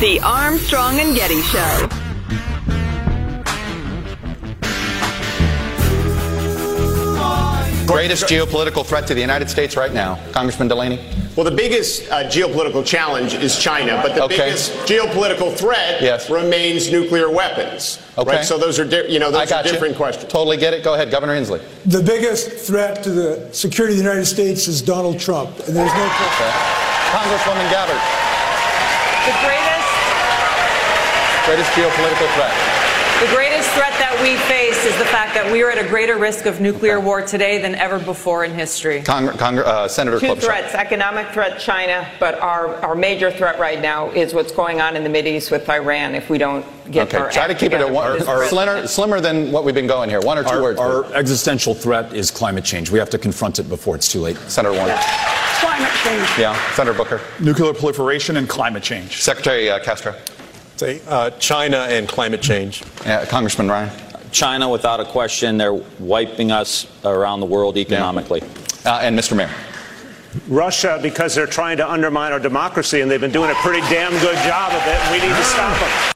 The 0.00 0.20
Armstrong 0.22 1.00
and 1.00 1.16
Getty 1.16 1.40
Show. 1.40 1.99
Greatest 8.00 8.24
geopolitical 8.32 8.80
threat 8.86 9.06
to 9.08 9.12
the 9.12 9.20
United 9.20 9.50
States 9.50 9.76
right 9.76 9.92
now, 9.92 10.18
Congressman 10.32 10.68
Delaney? 10.68 10.98
Well, 11.36 11.44
the 11.44 11.50
biggest 11.54 12.10
uh, 12.10 12.24
geopolitical 12.24 12.80
challenge 12.84 13.34
is 13.34 13.58
China, 13.58 14.00
but 14.02 14.14
the 14.14 14.24
Okay. 14.24 14.38
biggest 14.38 14.72
geopolitical 14.88 15.54
threat 15.54 16.00
Yes. 16.00 16.30
remains 16.30 16.90
nuclear 16.90 17.28
weapons. 17.28 17.98
Okay. 18.16 18.36
Right? 18.36 18.44
So 18.44 18.56
those 18.56 18.78
are, 18.78 18.86
di- 18.86 19.08
you 19.12 19.18
know, 19.18 19.28
I 19.28 19.32
those 19.32 19.42
are 19.42 19.46
got 19.50 19.66
you. 19.66 19.72
different 19.72 19.96
questions. 19.96 20.32
Totally 20.32 20.56
get 20.56 20.72
it. 20.72 20.82
Go 20.82 20.94
ahead, 20.94 21.10
Governor 21.10 21.38
Inslee. 21.38 21.60
The 21.84 22.02
biggest 22.02 22.48
threat 22.66 23.02
to 23.02 23.10
the 23.10 23.46
security 23.52 23.92
of 23.92 23.98
the 23.98 24.04
United 24.08 24.24
States 24.24 24.66
is 24.66 24.80
Donald 24.80 25.20
Trump, 25.20 25.50
and 25.68 25.76
there's 25.76 25.92
no 25.92 26.08
question. 26.16 26.46
Congresswoman 27.12 27.68
Gabbard, 27.70 28.00
The 29.28 29.34
greatest, 29.44 29.92
greatest 31.44 31.70
geopolitical 31.76 32.28
threat. 32.32 32.54
the 33.20 33.26
greatest 33.26 33.36
threat 33.36 33.49
that 34.00 34.18
we 34.22 34.36
face 34.48 34.84
is 34.86 34.96
the 34.98 35.04
fact 35.04 35.34
that 35.34 35.50
we 35.52 35.62
are 35.62 35.70
at 35.70 35.78
a 35.78 35.86
greater 35.88 36.16
risk 36.16 36.46
of 36.46 36.60
nuclear 36.60 36.98
war 36.98 37.20
today 37.22 37.58
than 37.60 37.74
ever 37.74 37.98
before 37.98 38.44
in 38.44 38.52
history. 38.52 39.02
Congr- 39.02 39.32
Congr- 39.32 39.64
uh, 39.64 39.86
Senator 39.88 40.18
Two 40.18 40.26
Klobuchar. 40.26 40.40
threats 40.42 40.74
economic 40.74 41.28
threat, 41.28 41.60
China, 41.60 42.08
but 42.18 42.40
our, 42.40 42.76
our 42.76 42.94
major 42.94 43.30
threat 43.30 43.58
right 43.58 43.80
now 43.80 44.08
is 44.10 44.32
what's 44.32 44.52
going 44.52 44.80
on 44.80 44.96
in 44.96 45.04
the 45.04 45.10
Mideast 45.10 45.50
with 45.50 45.68
Iran 45.68 46.14
if 46.14 46.30
we 46.30 46.38
don't 46.38 46.64
get 46.90 47.08
Okay, 47.08 47.18
our 47.18 47.30
try 47.30 47.46
to 47.46 47.54
keep 47.54 47.72
it 47.72 47.78
together 47.78 47.86
at 47.86 47.92
one, 47.92 48.12
for 48.12 48.18
this 48.18 48.28
or 48.28 48.46
slimmer, 48.46 48.86
slimmer 48.86 49.20
than 49.20 49.52
what 49.52 49.64
we've 49.64 49.74
been 49.74 49.86
going 49.86 50.08
here. 50.08 50.20
One 50.20 50.38
or 50.38 50.42
two 50.44 50.48
Our, 50.50 50.62
words. 50.62 50.80
our 50.80 51.04
existential 51.14 51.74
threat 51.74 52.12
is 52.14 52.30
climate 52.30 52.64
change. 52.64 52.90
We 52.90 52.98
have 52.98 53.10
to 53.10 53.18
confront 53.18 53.58
it 53.58 53.68
before 53.68 53.96
it's 53.96 54.10
too 54.10 54.20
late. 54.20 54.36
Senator 54.48 54.74
Warren. 54.74 54.96
Climate 55.60 55.92
change. 56.04 56.28
Yeah, 56.38 56.58
Senator 56.74 56.96
Booker. 56.96 57.20
Nuclear 57.38 57.74
proliferation 57.74 58.38
and 58.38 58.48
climate 58.48 58.82
change. 58.82 59.20
Secretary 59.22 59.70
uh, 59.70 59.78
Castro. 59.78 60.14
Say, 60.80 61.02
uh, 61.08 61.28
China 61.32 61.76
and 61.90 62.08
climate 62.08 62.40
change. 62.40 62.82
Yeah, 63.04 63.26
Congressman 63.26 63.68
Ryan. 63.68 63.90
China, 64.32 64.70
without 64.70 64.98
a 64.98 65.04
question, 65.04 65.58
they're 65.58 65.74
wiping 65.74 66.50
us 66.52 66.86
around 67.04 67.40
the 67.40 67.46
world 67.46 67.76
economically. 67.76 68.40
Uh, 68.86 69.00
and 69.02 69.18
Mr. 69.18 69.36
Mayor. 69.36 69.50
Russia, 70.48 70.98
because 71.02 71.34
they're 71.34 71.46
trying 71.46 71.76
to 71.76 71.86
undermine 71.86 72.32
our 72.32 72.40
democracy, 72.40 73.02
and 73.02 73.10
they've 73.10 73.20
been 73.20 73.30
doing 73.30 73.50
a 73.50 73.54
pretty 73.56 73.82
damn 73.90 74.12
good 74.22 74.36
job 74.36 74.72
of 74.72 74.80
it, 74.86 74.94
and 74.94 75.12
we 75.12 75.28
need 75.28 75.36
to 75.36 75.44
stop 75.44 75.78
them. 75.78 76.14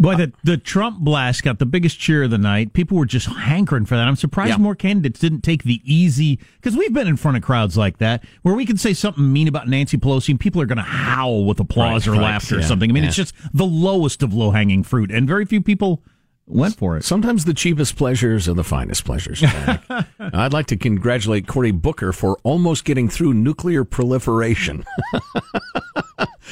Boy, 0.00 0.14
the, 0.14 0.32
the 0.44 0.56
Trump 0.56 1.00
blast 1.00 1.42
got 1.42 1.58
the 1.58 1.66
biggest 1.66 1.98
cheer 1.98 2.22
of 2.22 2.30
the 2.30 2.38
night. 2.38 2.72
People 2.72 2.96
were 2.96 3.04
just 3.04 3.26
hankering 3.26 3.84
for 3.84 3.96
that. 3.96 4.06
I'm 4.06 4.14
surprised 4.14 4.50
Yeah. 4.50 4.58
more 4.58 4.76
candidates 4.76 5.18
didn't 5.18 5.40
take 5.42 5.64
the 5.64 5.80
easy, 5.84 6.38
because 6.60 6.76
we've 6.76 6.92
been 6.92 7.08
in 7.08 7.16
front 7.16 7.36
of 7.36 7.42
crowds 7.42 7.76
like 7.76 7.98
that, 7.98 8.22
where 8.42 8.54
we 8.54 8.64
can 8.64 8.76
say 8.76 8.92
something 8.94 9.32
mean 9.32 9.48
about 9.48 9.66
Nancy 9.68 9.96
Pelosi 9.96 10.28
and 10.28 10.38
people 10.40 10.62
are 10.62 10.66
going 10.66 10.76
to 10.78 10.82
howl 10.84 11.44
with 11.46 11.58
applause 11.58 12.06
Right, 12.06 12.14
or 12.16 12.20
right, 12.20 12.26
laughter 12.26 12.58
or 12.58 12.62
something. 12.62 12.88
I 12.90 12.92
mean, 12.92 13.02
yeah. 13.02 13.08
it's 13.08 13.16
just 13.16 13.34
the 13.52 13.66
lowest 13.66 14.22
of 14.22 14.32
low 14.32 14.52
hanging 14.52 14.84
fruit, 14.84 15.10
and 15.10 15.26
very 15.26 15.44
few 15.44 15.60
people 15.60 16.04
went 16.46 16.76
for 16.76 16.96
it. 16.96 17.04
Sometimes 17.04 17.44
the 17.44 17.52
cheapest 17.52 17.96
pleasures 17.96 18.48
are 18.48 18.54
the 18.54 18.64
finest 18.64 19.04
pleasures. 19.04 19.42
I'd 20.20 20.52
like 20.52 20.66
to 20.68 20.76
congratulate 20.76 21.46
Cory 21.46 21.72
Booker 21.72 22.12
for 22.12 22.38
almost 22.44 22.84
getting 22.84 23.08
through 23.08 23.34
nuclear 23.34 23.84
proliferation. 23.84 24.84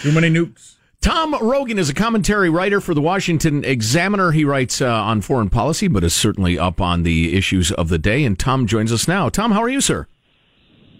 Too 0.03 0.13
many 0.13 0.29
nukes. 0.31 0.76
Tom 1.07 1.37
Rogan 1.41 1.79
is 1.79 1.89
a 1.89 1.95
commentary 1.95 2.51
writer 2.51 2.81
for 2.81 2.93
the 2.93 3.01
Washington 3.01 3.65
Examiner. 3.65 4.33
He 4.33 4.45
writes 4.45 4.81
uh, 4.81 4.91
on 4.93 5.21
foreign 5.21 5.49
policy, 5.49 5.87
but 5.87 6.03
is 6.03 6.13
certainly 6.13 6.59
up 6.59 6.81
on 6.81 7.05
the 7.05 7.37
issues 7.37 7.71
of 7.71 7.91
the 7.91 7.97
day. 7.97 8.25
And 8.25 8.37
Tom 8.37 8.67
joins 8.67 8.93
us 8.93 9.07
now. 9.07 9.29
Tom, 9.29 9.53
how 9.53 9.63
are 9.63 9.69
you, 9.69 9.81
sir? 9.81 10.09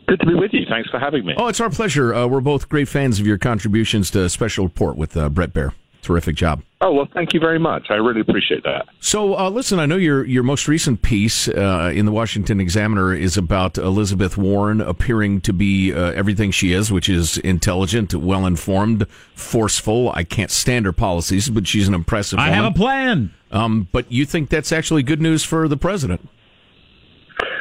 Good 0.07 0.21
to 0.21 0.27
be 0.27 0.35
with 0.35 0.53
you. 0.53 0.65
Thanks 0.71 0.89
for 0.91 1.01
having 1.01 1.27
me. 1.27 1.35
Oh, 1.37 1.49
it's 1.49 1.59
our 1.59 1.71
pleasure. 1.71 2.15
Uh, 2.15 2.29
we're 2.29 2.41
both 2.41 2.69
great 2.69 2.87
fans 2.87 3.19
of 3.19 3.27
your 3.27 3.37
contributions 3.37 4.13
to 4.13 4.29
Special 4.29 4.67
Report 4.67 4.97
with 4.97 5.17
uh, 5.17 5.29
Bret 5.29 5.53
Baier. 5.53 5.73
Terrific 6.07 6.37
job. 6.37 6.63
Oh 6.81 6.93
well, 6.93 7.09
thank 7.13 7.35
you 7.35 7.41
very 7.41 7.59
much. 7.59 7.89
I 7.91 7.95
really 7.95 8.21
appreciate 8.21 8.63
that. 8.63 8.87
So, 9.01 9.37
uh, 9.37 9.51
listen, 9.51 9.81
I 9.81 9.87
know 9.87 9.97
your 9.97 10.25
your 10.25 10.45
most 10.45 10.69
recent 10.69 11.03
piece 11.03 11.49
uh, 11.49 11.91
in 11.93 12.07
the 12.07 12.13
Washington 12.13 12.61
Examiner 12.61 13.13
is 13.13 13.37
about 13.37 13.77
Elizabeth 13.77 14.37
Warren 14.39 14.81
appearing 14.81 15.41
to 15.41 15.53
be 15.53 15.93
uh, 15.93 16.13
everything 16.13 16.53
she 16.53 16.73
is, 16.73 16.93
which 16.93 17.09
is 17.09 17.39
intelligent, 17.39 18.15
well 18.15 18.47
informed, 18.47 19.09
forceful. 19.35 20.13
I 20.15 20.23
can't 20.23 20.53
stand 20.53 20.87
her 20.87 20.93
policies, 20.93 21.51
but 21.51 21.67
she's 21.67 21.89
an 21.89 21.95
impressive. 21.95 22.39
I 22.39 22.51
woman. 22.51 22.63
have 22.63 22.73
a 22.73 22.77
plan. 22.77 23.35
Um, 23.51 23.89
but 23.91 24.13
you 24.13 24.25
think 24.25 24.49
that's 24.49 24.71
actually 24.71 25.03
good 25.03 25.21
news 25.21 25.43
for 25.43 25.67
the 25.67 25.77
president? 25.77 26.29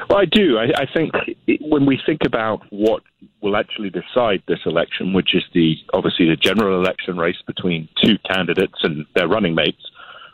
Well, 0.10 0.20
I 0.20 0.26
do. 0.26 0.58
I, 0.58 0.66
I 0.84 0.86
think 0.94 1.14
when 1.62 1.86
we 1.86 2.00
think 2.06 2.22
about 2.26 2.62
what 2.70 3.04
will 3.42 3.58
actually 3.58 3.90
decide 3.90 4.44
this 4.48 4.60
election, 4.66 5.14
which 5.14 5.34
is 5.34 5.44
the 5.54 5.76
obviously 5.94 6.28
the 6.28 6.36
general 6.36 6.80
election 6.80 7.18
race 7.18 7.42
between 7.48 7.90
two 8.04 8.18
candidates 8.30 8.80
and 8.84 9.06
their 9.16 9.28
running 9.28 9.56
mates, 9.56 9.82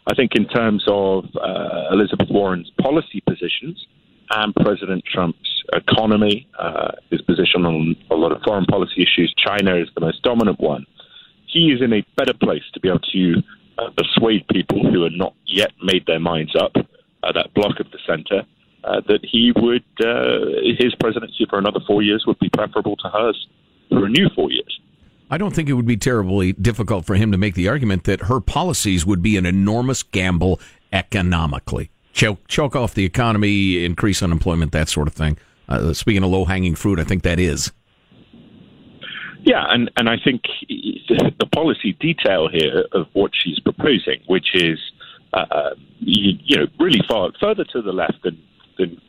I 0.08 0.16
think 0.16 0.32
in 0.36 0.48
terms 0.48 0.84
of 0.88 1.26
uh, 1.36 1.94
Elizabeth 1.94 2.30
Warren's 2.30 2.70
policy 2.82 3.22
positions 3.26 3.86
and 4.32 4.54
President 4.56 5.04
Trump's 5.06 5.64
economy, 5.74 6.48
uh, 6.60 6.92
his 7.10 7.22
position 7.22 7.66
on 7.66 7.96
a 8.10 8.16
lot 8.16 8.32
of 8.32 8.42
foreign 8.42 8.66
policy 8.66 9.04
issues, 9.04 9.34
China 9.38 9.76
is 9.76 9.88
the 9.96 10.02
most 10.02 10.22
dominant 10.24 10.60
one. 10.60 10.86
He 11.48 11.72
is 11.72 11.82
in 11.82 11.94
a 11.94 12.06
better 12.18 12.34
place 12.34 12.64
to 12.74 12.80
be 12.80 12.90
able 12.90 13.00
to 13.00 13.44
uh, 13.78 13.90
persuade 13.96 14.48
people 14.50 14.90
who 14.90 15.04
have 15.04 15.14
not 15.14 15.34
yet 15.46 15.72
made 15.84 16.06
their 16.08 16.20
minds 16.20 16.56
up, 16.56 16.76
uh, 17.24 17.32
that 17.34 17.54
block 17.54 17.80
of 17.80 17.92
the 17.92 18.00
center, 18.08 18.44
uh, 18.84 19.02
that 19.08 19.20
he 19.24 19.52
would 19.56 19.84
uh, 20.04 20.62
his 20.80 20.94
presidency 21.00 21.46
for 21.50 21.60
another 21.60 21.80
four 21.86 22.02
years 22.02 22.24
would 22.28 22.40
be 22.40 22.50
preferable 22.50 22.96
to 22.98 23.10
hers 23.10 23.48
for 23.90 24.06
a 24.06 24.10
new 24.10 24.30
four 24.36 24.52
years. 24.52 24.80
I 25.30 25.38
don't 25.38 25.56
think 25.56 25.70
it 25.70 25.74
would 25.74 25.86
be 25.86 25.98
terribly 25.98 26.52
difficult 26.54 27.06
for 27.06 27.16
him 27.16 27.32
to 27.32 27.38
make 27.38 27.56
the 27.56 27.70
argument 27.70 28.04
that 28.04 28.24
her 28.24 28.42
policies 28.42 29.06
would 29.06 29.22
be 29.22 29.38
an 29.38 29.46
enormous 29.46 30.04
gamble 30.04 30.60
economically. 30.92 31.90
Choke, 32.12 32.46
choke 32.50 32.76
off 32.76 32.94
the 32.94 33.06
economy, 33.06 33.86
increase 33.86 34.22
unemployment, 34.22 34.74
that 34.74 34.90
sort 34.90 35.08
of 35.08 35.14
thing. 35.14 35.38
Uh, 35.70 35.94
speaking 35.94 36.24
of 36.24 36.30
low 36.30 36.44
hanging 36.44 36.76
fruit, 36.76 37.00
I 37.00 37.06
think 37.06 37.24
that 37.24 37.40
is. 37.40 37.72
Yeah, 39.44 39.66
and, 39.70 39.90
and 39.96 40.10
I 40.10 40.18
think 40.22 40.42
the, 40.68 41.48
policy 41.54 41.94
detail 42.00 42.48
here 42.52 42.86
of 42.92 43.08
what 43.14 43.32
she's 43.34 43.60
proposing, 43.60 44.22
which 44.28 44.48
is 44.54 44.80
uh, 45.34 45.72
you, 46.00 46.34
you 46.44 46.58
know 46.58 46.66
really 46.80 47.02
far 47.08 47.32
further 47.40 47.64
to 47.66 47.82
the 47.82 47.92
left 47.92 48.24
than, 48.24 48.42
than 48.82 49.02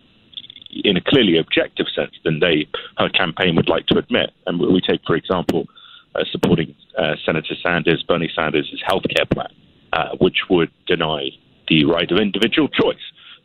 in 0.85 0.97
a 0.97 1.01
clearly 1.01 1.37
objective 1.37 1.87
sense 1.95 2.13
than 2.25 2.41
they 2.41 2.67
her 2.99 3.09
campaign 3.11 3.57
would 3.57 3.69
like 3.69 3.87
to 3.87 3.99
admit. 3.99 4.31
And 4.47 4.59
we 4.59 4.81
take, 4.81 5.01
for 5.07 5.17
example, 5.17 5.67
uh, 6.15 6.25
supporting 6.31 6.75
uh, 6.99 7.15
Senator 7.25 7.55
Sanders, 7.63 8.03
Bernie 8.07 8.31
Sanders' 8.35 8.83
healthcare 8.89 9.29
plan, 9.31 9.53
uh, 9.93 10.17
which 10.21 10.39
would 10.51 10.71
deny 10.87 11.29
the 11.69 11.85
right 11.85 12.11
of 12.11 12.19
individual 12.19 12.69
choice, 12.69 13.05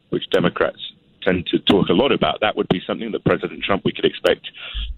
which 0.09 0.29
Democrats 0.31 0.79
tend 1.21 1.45
to 1.47 1.59
talk 1.59 1.89
a 1.89 1.93
lot 1.93 2.11
about. 2.11 2.39
That 2.41 2.55
would 2.55 2.69
be 2.69 2.81
something 2.85 3.11
that 3.11 3.23
President 3.25 3.63
Trump 3.63 3.83
we 3.85 3.91
could 3.91 4.05
expect 4.05 4.49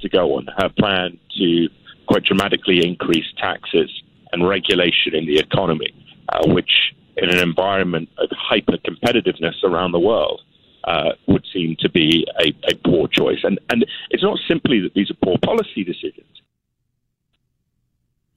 to 0.01 0.09
go 0.09 0.35
on. 0.35 0.47
Her 0.57 0.69
plan 0.69 1.17
to 1.37 1.69
quite 2.07 2.23
dramatically 2.23 2.85
increase 2.85 3.25
taxes 3.37 3.89
and 4.31 4.47
regulation 4.47 5.15
in 5.15 5.25
the 5.25 5.39
economy, 5.39 5.93
uh, 6.29 6.47
which 6.47 6.93
in 7.17 7.29
an 7.29 7.39
environment 7.39 8.09
of 8.17 8.29
hyper 8.31 8.77
competitiveness 8.77 9.63
around 9.63 9.91
the 9.91 9.99
world 9.99 10.41
uh, 10.89 11.11
would 11.27 11.45
seem 11.53 11.69
to 11.79 11.89
be 11.89 12.09
a, 12.45 12.47
a 12.71 12.75
poor 12.89 13.07
choice. 13.19 13.41
And, 13.43 13.55
and 13.69 13.79
it's 14.09 14.23
not 14.29 14.37
simply 14.51 14.77
that 14.81 14.93
these 14.97 15.09
are 15.11 15.17
poor 15.27 15.37
policy 15.49 15.83
decisions. 15.83 16.33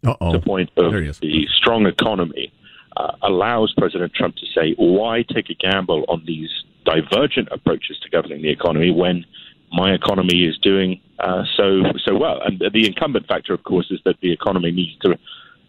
Uh-oh. 0.04 0.32
The 0.32 0.40
point 0.40 0.70
of 0.76 0.92
the 0.92 1.46
strong 1.58 1.86
economy 1.86 2.52
uh, 2.96 3.12
allows 3.22 3.72
President 3.82 4.12
Trump 4.18 4.34
to 4.36 4.46
say, 4.54 4.74
why 4.76 5.24
take 5.34 5.48
a 5.48 5.54
gamble 5.54 6.04
on 6.08 6.20
these 6.26 6.50
divergent 6.84 7.48
approaches 7.50 7.96
to 8.02 8.10
governing 8.10 8.42
the 8.42 8.50
economy 8.50 8.90
when 8.90 9.24
my 9.72 9.92
economy 9.94 10.44
is 10.44 10.58
doing 10.58 11.00
uh, 11.20 11.44
so 11.56 11.66
so 12.04 12.12
well. 12.16 12.38
And 12.44 12.62
the 12.76 12.86
incumbent 12.86 13.26
factor, 13.26 13.54
of 13.54 13.62
course, 13.64 13.88
is 13.90 14.00
that 14.04 14.16
the 14.20 14.32
economy 14.32 14.70
needs 14.70 14.98
to 15.04 15.10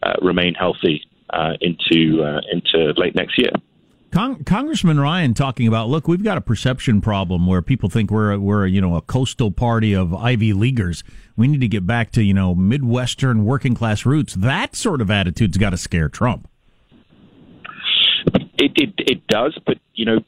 uh, 0.02 0.14
remain 0.22 0.54
healthy 0.56 0.98
uh, 1.30 1.54
into 1.62 2.24
uh, 2.24 2.42
into 2.52 2.94
late 2.98 3.16
next 3.16 3.38
year. 3.38 3.52
Con- 4.14 4.44
Congressman 4.44 5.00
Ryan 5.00 5.34
talking 5.34 5.68
about, 5.68 5.90
look, 5.90 6.08
we've 6.08 6.24
got 6.24 6.38
a 6.38 6.42
perception 6.42 7.02
problem 7.02 7.48
where 7.48 7.64
people 7.64 7.90
think 7.90 8.12
we're 8.12 8.38
we're 8.38 8.68
you 8.68 8.80
know 8.80 8.96
a 8.96 9.02
coastal 9.02 9.50
party 9.50 9.94
of 9.94 10.14
Ivy 10.14 10.54
Leaguers. 10.54 11.04
We 11.36 11.48
need 11.48 11.62
to 11.62 11.68
get 11.68 11.88
back 11.88 12.12
to 12.12 12.24
you 12.24 12.36
know 12.36 12.54
Midwestern 12.54 13.44
working 13.44 13.74
class 13.74 14.06
roots. 14.06 14.36
That 14.36 14.76
sort 14.76 15.02
of 15.02 15.10
attitude's 15.10 15.58
got 15.58 15.72
to 15.72 15.78
scare 15.78 16.10
Trump. 16.10 16.48
It, 18.60 18.72
it, 18.76 18.94
it 18.98 19.26
does, 19.26 19.58
but 19.66 19.80
you 19.96 20.06
know 20.06 20.20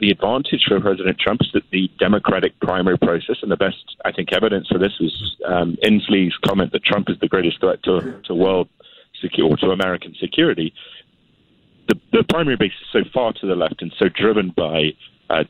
the 0.00 0.10
advantage 0.10 0.64
for 0.66 0.80
President 0.80 1.16
Trump 1.20 1.40
is 1.42 1.52
that 1.54 1.62
the 1.70 1.88
Democratic 2.00 2.58
primary 2.58 2.98
process, 2.98 3.36
and 3.42 3.52
the 3.52 3.56
best 3.56 3.76
I 4.04 4.10
think 4.10 4.32
evidence 4.32 4.66
for 4.66 4.78
this 4.78 4.98
was 4.98 5.36
um, 5.46 5.76
Inslee's 5.84 6.34
comment 6.44 6.72
that 6.72 6.82
Trump 6.82 7.08
is 7.08 7.20
the 7.20 7.28
greatest 7.28 7.60
threat 7.60 7.84
to 7.84 8.20
to 8.24 8.34
world 8.34 8.68
secure 9.20 9.56
to 9.58 9.70
American 9.70 10.16
security. 10.20 10.74
The, 11.88 11.98
the 12.12 12.24
primary 12.28 12.56
base 12.56 12.72
is 12.80 12.88
so 12.92 13.10
far 13.12 13.32
to 13.32 13.46
the 13.46 13.56
left 13.56 13.82
and 13.82 13.92
so 13.98 14.08
driven 14.08 14.52
by 14.56 14.92
uh, 15.30 15.44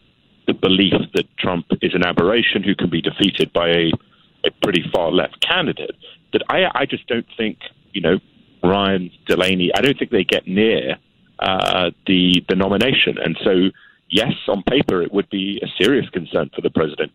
the 0.47 0.55
belief 0.55 0.95
that 1.15 1.25
Trump 1.37 1.67
is 1.83 1.95
an 1.95 2.07
aberration 2.07 2.63
who 2.63 2.75
can 2.75 2.89
be 2.89 3.03
defeated 3.03 3.53
by 3.53 3.69
a, 3.69 3.93
a 4.45 4.51
pretty 4.63 4.85
far 4.93 5.11
left 5.11 5.41
candidate 5.41 5.97
that 6.33 6.43
I, 6.49 6.67
I 6.75 6.87
just 6.87 7.07
don't 7.07 7.27
think 7.37 7.59
you 7.93 8.01
know 8.01 8.19
Ryan 8.63 9.11
Delaney. 9.27 9.71
I 9.75 9.81
don't 9.81 9.99
think 9.99 10.11
they 10.11 10.25
get 10.25 10.47
near 10.47 10.97
uh, 11.39 11.91
the 12.07 12.45
the 12.49 12.57
nomination, 12.57 13.19
and 13.19 13.37
so 13.45 13.71
yes, 14.11 14.33
on 14.49 14.63
paper 14.63 15.03
it 15.03 15.13
would 15.13 15.29
be 15.31 15.61
a 15.63 15.83
serious 15.83 16.09
concern 16.11 16.51
for 16.55 16.63
the 16.63 16.71
president. 16.71 17.13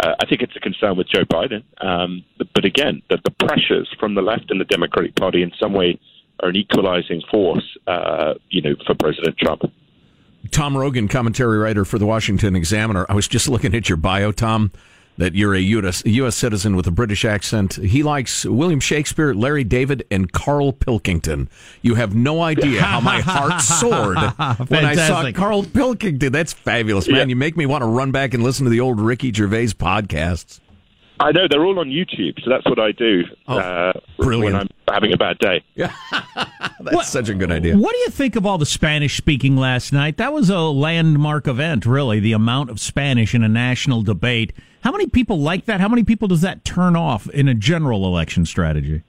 Uh, 0.00 0.14
I 0.20 0.26
think 0.26 0.42
it's 0.42 0.54
a 0.56 0.60
concern 0.60 0.96
with 0.96 1.08
Joe 1.08 1.24
Biden, 1.24 1.62
um, 1.80 2.22
but, 2.36 2.48
but, 2.54 2.66
again, 2.66 3.00
the, 3.08 3.18
the, 3.24 3.30
pressures 3.30 3.88
from 3.98 4.14
the 4.14 4.20
left 4.20 4.50
and 4.50 4.60
the 4.60 4.66
Democratic 4.66 5.16
Party 5.16 5.42
in 5.42 5.50
some 5.58 5.72
way 5.72 5.98
are 6.40 6.48
an 6.48 6.56
equalizing 6.56 7.22
force, 7.30 7.64
uh, 7.86 8.34
you 8.50 8.62
know, 8.62 8.74
for 8.86 8.94
President 8.94 9.36
Trump. 9.38 9.62
Tom 10.50 10.76
Rogan, 10.76 11.08
commentary 11.08 11.58
writer 11.58 11.84
for 11.84 11.98
the 11.98 12.06
Washington 12.06 12.54
Examiner. 12.54 13.04
I 13.08 13.14
was 13.14 13.26
just 13.26 13.48
looking 13.48 13.74
at 13.74 13.88
your 13.88 13.96
bio, 13.96 14.32
Tom 14.32 14.70
that 15.18 15.34
you're 15.34 15.54
a 15.54 15.60
US, 15.60 16.04
US, 16.04 16.36
citizen 16.36 16.76
with 16.76 16.86
a 16.86 16.90
British 16.90 17.24
accent. 17.24 17.76
He 17.76 18.02
likes 18.02 18.44
William 18.44 18.80
Shakespeare, 18.80 19.34
Larry 19.34 19.64
David, 19.64 20.04
and 20.10 20.30
Carl 20.30 20.72
Pilkington. 20.72 21.48
You 21.82 21.94
have 21.94 22.14
no 22.14 22.42
idea 22.42 22.82
how 22.82 23.00
my 23.00 23.20
heart 23.20 23.60
soared 23.62 24.18
when 24.68 24.84
I 24.84 24.94
saw 24.94 25.30
Carl 25.32 25.64
Pilkington. 25.64 26.32
That's 26.32 26.52
fabulous, 26.52 27.08
man. 27.08 27.16
Yeah. 27.16 27.24
You 27.26 27.36
make 27.36 27.56
me 27.56 27.66
want 27.66 27.82
to 27.82 27.86
run 27.86 28.12
back 28.12 28.34
and 28.34 28.42
listen 28.42 28.64
to 28.64 28.70
the 28.70 28.80
old 28.80 29.00
Ricky 29.00 29.32
Gervais 29.32 29.68
podcasts. 29.68 30.60
I 31.18 31.32
know 31.32 31.46
they're 31.48 31.64
all 31.64 31.78
on 31.78 31.88
YouTube, 31.88 32.42
so 32.44 32.50
that's 32.50 32.66
what 32.66 32.78
I 32.78 32.92
do 32.92 33.22
oh, 33.48 33.58
uh, 33.58 33.92
when 34.18 34.54
I'm 34.54 34.68
having 34.88 35.14
a 35.14 35.16
bad 35.16 35.38
day. 35.38 35.64
Yeah, 35.74 35.92
that's 36.34 36.94
what, 36.94 37.06
such 37.06 37.30
a 37.30 37.34
good 37.34 37.50
idea. 37.50 37.76
What 37.76 37.92
do 37.92 37.98
you 37.98 38.10
think 38.10 38.36
of 38.36 38.44
all 38.44 38.58
the 38.58 38.66
Spanish 38.66 39.16
speaking 39.16 39.56
last 39.56 39.92
night? 39.92 40.18
That 40.18 40.32
was 40.32 40.50
a 40.50 40.60
landmark 40.60 41.48
event, 41.48 41.86
really. 41.86 42.20
The 42.20 42.32
amount 42.32 42.68
of 42.70 42.80
Spanish 42.80 43.34
in 43.34 43.42
a 43.42 43.48
national 43.48 44.02
debate. 44.02 44.52
How 44.82 44.92
many 44.92 45.06
people 45.06 45.40
like 45.40 45.64
that? 45.64 45.80
How 45.80 45.88
many 45.88 46.04
people 46.04 46.28
does 46.28 46.42
that 46.42 46.64
turn 46.64 46.96
off 46.96 47.28
in 47.30 47.48
a 47.48 47.54
general 47.54 48.06
election 48.06 48.44
strategy? 48.44 49.02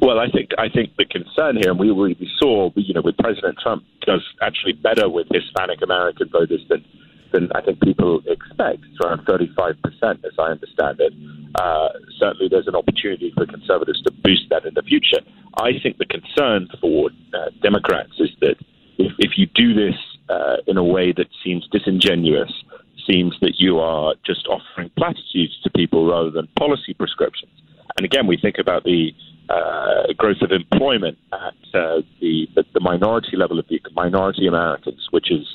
Well, 0.00 0.20
I 0.20 0.30
think 0.30 0.50
I 0.58 0.68
think 0.68 0.96
the 0.96 1.06
concern 1.06 1.56
here, 1.56 1.70
and 1.70 1.78
we 1.78 1.90
we 1.90 2.30
saw, 2.38 2.70
you 2.76 2.94
know, 2.94 3.00
with 3.02 3.16
President 3.16 3.58
Trump 3.60 3.84
does 4.02 4.22
actually 4.42 4.74
better 4.74 5.08
with 5.08 5.26
Hispanic 5.30 5.82
American 5.82 6.28
voters 6.28 6.60
than 6.68 6.84
than 7.32 7.50
I 7.54 7.60
think 7.60 7.80
people 7.80 8.22
expect. 8.26 8.84
It's 8.84 9.00
around 9.04 9.26
35%, 9.26 10.24
as 10.24 10.32
I 10.38 10.50
understand 10.50 11.00
it. 11.00 11.12
Uh, 11.54 11.88
certainly, 12.18 12.48
there's 12.48 12.68
an 12.68 12.76
opportunity 12.76 13.32
for 13.34 13.46
conservatives 13.46 14.02
to 14.02 14.10
boost 14.10 14.48
that 14.50 14.64
in 14.64 14.74
the 14.74 14.82
future. 14.82 15.20
I 15.56 15.72
think 15.82 15.98
the 15.98 16.06
concern 16.06 16.68
for 16.80 17.10
uh, 17.34 17.50
Democrats 17.62 18.12
is 18.18 18.30
that 18.40 18.56
if, 18.98 19.12
if 19.18 19.32
you 19.36 19.46
do 19.46 19.74
this 19.74 19.96
uh, 20.28 20.56
in 20.66 20.76
a 20.76 20.84
way 20.84 21.12
that 21.12 21.28
seems 21.42 21.66
disingenuous, 21.68 22.52
seems 23.08 23.34
that 23.40 23.54
you 23.58 23.78
are 23.78 24.14
just 24.24 24.46
offering 24.46 24.90
platitudes 24.96 25.58
to 25.62 25.70
people 25.70 26.06
rather 26.06 26.30
than 26.30 26.46
policy 26.58 26.94
prescriptions. 26.94 27.52
And 27.96 28.04
again, 28.04 28.26
we 28.26 28.36
think 28.36 28.56
about 28.58 28.84
the 28.84 29.12
uh, 29.48 30.12
growth 30.16 30.42
of 30.42 30.52
employment 30.52 31.16
at 31.32 31.54
uh, 31.74 32.02
the, 32.20 32.46
the, 32.54 32.64
the 32.74 32.80
minority 32.80 33.36
level 33.36 33.58
of 33.58 33.66
the 33.68 33.80
minority 33.94 34.46
Americans, 34.46 35.08
which 35.10 35.30
is 35.30 35.46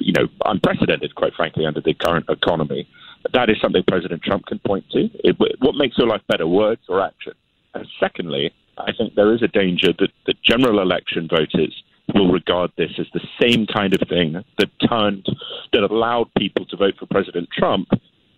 you 0.00 0.12
know, 0.12 0.28
unprecedented, 0.44 1.14
quite 1.14 1.34
frankly, 1.34 1.66
under 1.66 1.80
the 1.80 1.94
current 1.94 2.26
economy. 2.28 2.88
That 3.32 3.48
is 3.48 3.56
something 3.60 3.82
President 3.86 4.22
Trump 4.22 4.46
can 4.46 4.58
point 4.60 4.84
to. 4.90 5.08
It, 5.24 5.36
what 5.38 5.76
makes 5.76 5.96
your 5.96 6.06
life 6.06 6.22
better, 6.28 6.46
words 6.46 6.82
or 6.88 7.00
action? 7.00 7.32
And 7.74 7.86
secondly, 7.98 8.52
I 8.78 8.92
think 8.92 9.14
there 9.14 9.34
is 9.34 9.42
a 9.42 9.48
danger 9.48 9.92
that 9.98 10.10
the 10.26 10.34
general 10.44 10.80
election 10.80 11.28
voters 11.28 11.82
will 12.14 12.30
regard 12.30 12.70
this 12.76 12.90
as 12.98 13.06
the 13.14 13.26
same 13.40 13.66
kind 13.66 13.94
of 13.94 14.08
thing 14.08 14.44
that 14.58 14.70
turned, 14.88 15.26
that 15.72 15.82
allowed 15.82 16.32
people 16.36 16.66
to 16.66 16.76
vote 16.76 16.94
for 16.98 17.06
President 17.06 17.48
Trump, 17.56 17.88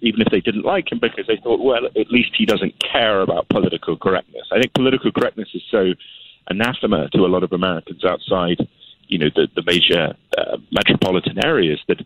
even 0.00 0.20
if 0.20 0.28
they 0.30 0.40
didn't 0.40 0.64
like 0.64 0.92
him, 0.92 1.00
because 1.00 1.26
they 1.26 1.38
thought, 1.42 1.62
well, 1.62 1.86
at 1.86 2.10
least 2.10 2.30
he 2.36 2.46
doesn't 2.46 2.74
care 2.80 3.22
about 3.22 3.48
political 3.48 3.96
correctness. 3.96 4.46
I 4.52 4.60
think 4.60 4.72
political 4.74 5.10
correctness 5.10 5.48
is 5.54 5.62
so 5.70 5.94
anathema 6.48 7.08
to 7.10 7.26
a 7.26 7.26
lot 7.26 7.42
of 7.42 7.52
Americans 7.52 8.04
outside 8.04 8.66
you 9.08 9.18
know 9.18 9.30
the 9.34 9.48
the 9.54 9.62
major 9.66 10.14
uh, 10.36 10.56
metropolitan 10.70 11.44
areas 11.44 11.80
that 11.88 11.98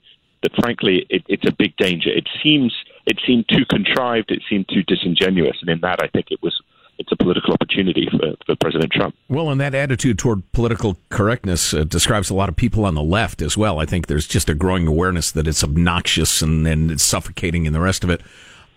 that 0.42 0.52
frankly 0.60 1.06
it, 1.10 1.24
it's 1.28 1.46
a 1.46 1.52
big 1.52 1.76
danger. 1.76 2.10
It 2.10 2.28
seems 2.42 2.74
it 3.06 3.18
seemed 3.26 3.46
too 3.48 3.64
contrived. 3.66 4.30
It 4.30 4.42
seemed 4.48 4.68
too 4.68 4.82
disingenuous, 4.82 5.58
and 5.60 5.70
in 5.70 5.80
that 5.80 6.02
I 6.02 6.08
think 6.08 6.26
it 6.30 6.42
was 6.42 6.60
it's 7.00 7.10
a 7.12 7.16
political 7.16 7.54
opportunity 7.54 8.06
for, 8.10 8.34
for 8.44 8.54
President 8.56 8.92
Trump. 8.92 9.16
Well, 9.28 9.48
and 9.48 9.58
that 9.58 9.74
attitude 9.74 10.18
toward 10.18 10.52
political 10.52 10.98
correctness 11.08 11.72
uh, 11.72 11.84
describes 11.84 12.28
a 12.28 12.34
lot 12.34 12.50
of 12.50 12.56
people 12.56 12.84
on 12.84 12.94
the 12.94 13.02
left 13.02 13.40
as 13.40 13.56
well. 13.56 13.78
I 13.78 13.86
think 13.86 14.06
there's 14.06 14.28
just 14.28 14.50
a 14.50 14.54
growing 14.54 14.86
awareness 14.86 15.30
that 15.30 15.48
it's 15.48 15.64
obnoxious 15.64 16.42
and, 16.42 16.66
and 16.66 16.90
it's 16.90 17.02
suffocating 17.02 17.66
and 17.66 17.74
the 17.74 17.80
rest 17.80 18.04
of 18.04 18.10
it. 18.10 18.20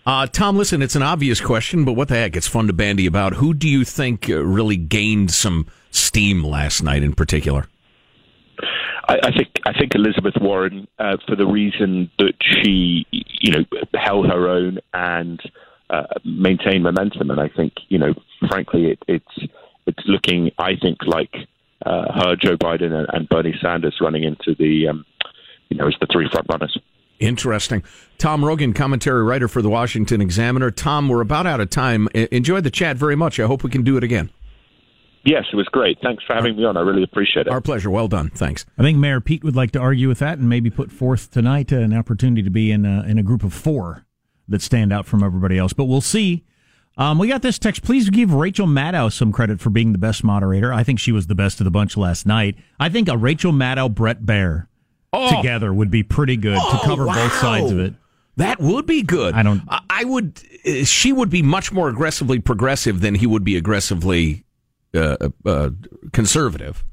Uh, 0.06 0.26
Tom, 0.28 0.56
listen, 0.58 0.82
it's 0.82 0.96
an 0.96 1.04
obvious 1.04 1.42
question, 1.42 1.84
but 1.84 1.94
what 1.94 2.08
the 2.08 2.16
heck? 2.16 2.38
It's 2.38 2.48
fun 2.48 2.68
to 2.68 2.74
bandy 2.74 3.06
about. 3.06 3.36
Who 3.36 3.54
do 3.54 3.68
you 3.68 3.84
think 3.84 4.30
uh, 4.30 4.42
really 4.42 4.78
gained 4.78 5.32
some 5.32 5.68
steam 5.92 6.44
last 6.44 6.82
night 6.82 7.04
in 7.04 7.14
particular? 7.14 7.68
I, 9.08 9.18
I 9.24 9.32
think 9.32 9.50
I 9.66 9.74
think 9.78 9.96
Elizabeth 9.96 10.36
Warren, 10.40 10.88
uh, 11.00 11.18
for 11.28 11.36
the 11.36 11.46
reason 11.46 12.10
that 12.20 12.34
she, 12.42 13.06
you 13.12 13.52
know, 13.52 13.64
held 13.94 14.28
her 14.28 14.48
own 14.48 14.80
and 14.94 15.42
uh, 15.90 16.04
maintained 16.24 16.84
momentum, 16.84 17.30
and 17.30 17.40
I 17.40 17.50
think, 17.50 17.74
you 17.90 18.00
know, 18.00 18.14
frankly, 18.50 18.92
it, 18.92 19.00
it's 19.08 19.50
it's 19.86 20.04
looking, 20.06 20.52
I 20.58 20.76
think, 20.82 21.00
like 21.06 21.34
uh, 21.86 22.06
her, 22.14 22.36
Joe 22.36 22.56
Biden, 22.56 22.94
and, 22.94 23.08
and 23.12 23.30
Bernie 23.30 23.56
Sanders 23.62 23.98
running 24.00 24.24
into 24.24 24.56
the, 24.58 24.88
um, 24.88 25.06
you 25.70 25.78
know, 25.78 25.88
as 25.88 25.96
the 26.00 26.08
three 26.12 26.30
front 26.32 26.48
runners. 26.50 26.78
Interesting. 27.20 27.84
Tom 28.18 28.44
Rogan, 28.44 28.74
commentary 28.74 29.24
writer 29.24 29.48
for 29.48 29.62
the 29.62 29.70
Washington 29.70 30.22
Examiner. 30.22 30.72
Tom, 30.72 31.10
we're 31.10 31.22
about 31.22 31.46
out 31.46 31.62
of 31.62 31.70
time. 31.70 32.08
Enjoyed 32.14 32.64
the 32.64 32.72
chat 32.72 32.98
very 32.98 33.16
much. 33.16 33.40
I 33.40 33.46
hope 33.46 33.64
we 33.64 33.70
can 33.70 33.84
do 33.84 33.98
it 33.98 34.04
again. 34.04 34.30
Yes, 35.26 35.46
it 35.52 35.56
was 35.56 35.68
great. 35.68 35.98
Thanks 36.02 36.24
for 36.26 36.34
having 36.34 36.58
me 36.58 36.66
on. 36.66 36.76
I 36.76 36.82
really 36.82 37.04
appreciate 37.04 37.48
it. 37.48 37.54
Our 37.54 37.62
pleasure. 37.62 37.90
Well 37.90 38.10
done. 38.10 38.30
Thanks. 38.30 38.66
I 38.78 38.82
think 38.82 38.98
Mayor 38.98 39.22
Pete 39.22 39.44
would 39.44 39.56
like 39.56 39.72
to 39.72 39.80
argue 39.80 40.10
with 40.10 40.20
that 40.20 40.38
and 40.38 40.50
maybe 40.50 40.70
put 40.70 40.92
forth 40.92 41.32
tonight 41.32 41.72
uh, 41.72 41.78
an 41.78 41.94
opportunity 41.94 42.44
to 42.44 42.50
be 42.50 42.72
in 42.72 42.86
a, 42.86 43.04
in 43.04 43.18
a 43.18 43.24
group 43.24 43.44
of 43.44 43.54
four 43.54 44.06
that 44.50 44.62
stand 44.62 44.92
out 44.92 45.06
from 45.06 45.24
everybody 45.24 45.58
else. 45.58 45.72
But 45.72 45.86
we'll 45.86 46.02
see. 46.02 46.44
Um, 46.98 47.18
we 47.18 47.30
got 47.30 47.42
this 47.42 47.58
text. 47.58 47.84
Please 47.84 48.10
give 48.10 48.34
Rachel 48.34 48.68
Maddow 48.68 49.12
some 49.12 49.32
credit 49.32 49.62
for 49.62 49.70
being 49.70 49.94
the 49.94 49.98
best 49.98 50.26
moderator. 50.26 50.74
I 50.74 50.84
think 50.84 51.00
she 51.00 51.14
was 51.14 51.28
the 51.28 51.36
best 51.36 51.62
of 51.62 51.66
the 51.66 51.72
bunch 51.72 51.96
last 51.96 52.26
night. 52.26 52.56
I 52.80 52.90
think 52.90 53.08
a 53.08 53.18
Rachel 53.18 53.54
Maddow 53.54 53.94
Bret 53.94 54.24
Baier 54.24 54.68
oh. 55.14 55.38
together 55.38 55.74
would 55.74 55.90
be 55.90 56.04
pretty 56.04 56.36
good 56.36 56.58
oh, 56.60 56.72
to 56.72 56.86
cover 56.86 57.08
wow. 57.08 57.16
both 57.16 57.34
sides 57.34 57.72
of 57.72 57.80
it. 57.80 57.94
That 58.36 58.60
would 58.60 58.86
be 58.86 59.04
good. 59.04 59.36
I 59.36 59.44
don't. 59.44 59.62
I 59.90 60.04
would. 60.04 60.42
Uh, 60.68 60.84
she 60.84 61.14
would 61.14 61.30
be 61.30 61.42
much 61.42 61.72
more 61.72 61.88
aggressively 61.88 62.40
progressive 62.40 63.00
than 63.00 63.16
he 63.16 63.28
would 63.28 63.44
be 63.44 63.56
aggressively 63.56 64.44
uh, 64.94 65.30
uh, 65.46 65.70
conservative. 66.12 66.84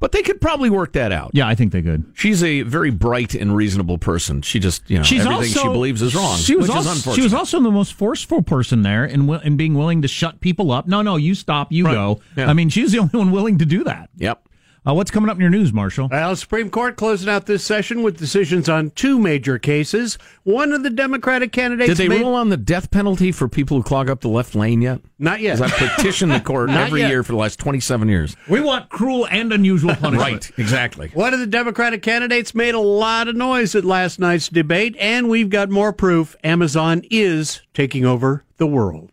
But 0.00 0.12
they 0.12 0.22
could 0.22 0.40
probably 0.40 0.70
work 0.70 0.94
that 0.94 1.12
out. 1.12 1.32
Yeah, 1.34 1.46
I 1.46 1.54
think 1.54 1.72
they 1.72 1.82
could. 1.82 2.10
She's 2.14 2.42
a 2.42 2.62
very 2.62 2.90
bright 2.90 3.34
and 3.34 3.54
reasonable 3.54 3.98
person. 3.98 4.40
She 4.40 4.58
just, 4.58 4.88
you 4.88 4.96
know, 4.96 5.02
She's 5.02 5.20
everything 5.20 5.58
also, 5.58 5.60
she 5.60 5.68
believes 5.68 6.00
is 6.00 6.14
wrong. 6.14 6.38
She 6.38 6.56
was 6.56 6.70
also, 6.70 7.12
She 7.12 7.20
was 7.20 7.34
also 7.34 7.60
the 7.60 7.70
most 7.70 7.92
forceful 7.92 8.42
person 8.42 8.80
there 8.80 9.04
in, 9.04 9.28
in 9.44 9.58
being 9.58 9.74
willing 9.74 10.00
to 10.00 10.08
shut 10.08 10.40
people 10.40 10.72
up. 10.72 10.88
No, 10.88 11.02
no, 11.02 11.16
you 11.16 11.34
stop, 11.34 11.70
you 11.70 11.84
right. 11.84 11.92
go. 11.92 12.22
Yeah. 12.34 12.48
I 12.48 12.54
mean, 12.54 12.70
she's 12.70 12.92
the 12.92 12.98
only 13.00 13.18
one 13.18 13.30
willing 13.30 13.58
to 13.58 13.66
do 13.66 13.84
that. 13.84 14.08
Yep. 14.16 14.48
Uh, 14.86 14.94
what's 14.94 15.10
coming 15.10 15.28
up 15.28 15.36
in 15.36 15.42
your 15.42 15.50
news, 15.50 15.74
Marshall? 15.74 16.08
Well, 16.10 16.34
Supreme 16.34 16.70
Court 16.70 16.96
closing 16.96 17.28
out 17.28 17.44
this 17.44 17.62
session 17.62 18.02
with 18.02 18.16
decisions 18.16 18.66
on 18.66 18.90
two 18.92 19.18
major 19.18 19.58
cases. 19.58 20.16
One 20.44 20.72
of 20.72 20.82
the 20.82 20.88
Democratic 20.88 21.52
candidates 21.52 21.88
Did 21.90 21.96
they 21.98 22.08
made, 22.08 22.22
rule 22.22 22.34
on 22.34 22.48
the 22.48 22.56
death 22.56 22.90
penalty 22.90 23.30
for 23.30 23.46
people 23.46 23.76
who 23.76 23.82
clog 23.82 24.08
up 24.08 24.22
the 24.22 24.28
left 24.30 24.54
lane 24.54 24.80
yet? 24.80 25.02
Not 25.18 25.40
yet. 25.40 25.58
'Cause 25.58 25.70
I've 25.70 25.96
petitioned 25.96 26.32
the 26.32 26.40
court 26.40 26.70
every 26.70 27.00
yet. 27.00 27.10
year 27.10 27.22
for 27.22 27.32
the 27.32 27.38
last 27.38 27.58
27 27.58 28.08
years. 28.08 28.36
We 28.48 28.62
want 28.62 28.88
cruel 28.88 29.26
and 29.30 29.52
unusual 29.52 29.94
punishment. 29.96 30.18
Right, 30.18 30.50
exactly. 30.58 31.10
One 31.12 31.34
of 31.34 31.40
the 31.40 31.46
Democratic 31.46 32.00
candidates 32.00 32.54
made 32.54 32.74
a 32.74 32.80
lot 32.80 33.28
of 33.28 33.36
noise 33.36 33.74
at 33.74 33.84
last 33.84 34.18
night's 34.18 34.48
debate, 34.48 34.96
and 34.98 35.28
we've 35.28 35.50
got 35.50 35.68
more 35.68 35.92
proof 35.92 36.36
Amazon 36.42 37.02
is 37.10 37.60
taking 37.74 38.06
over 38.06 38.44
the 38.56 38.66
world. 38.66 39.10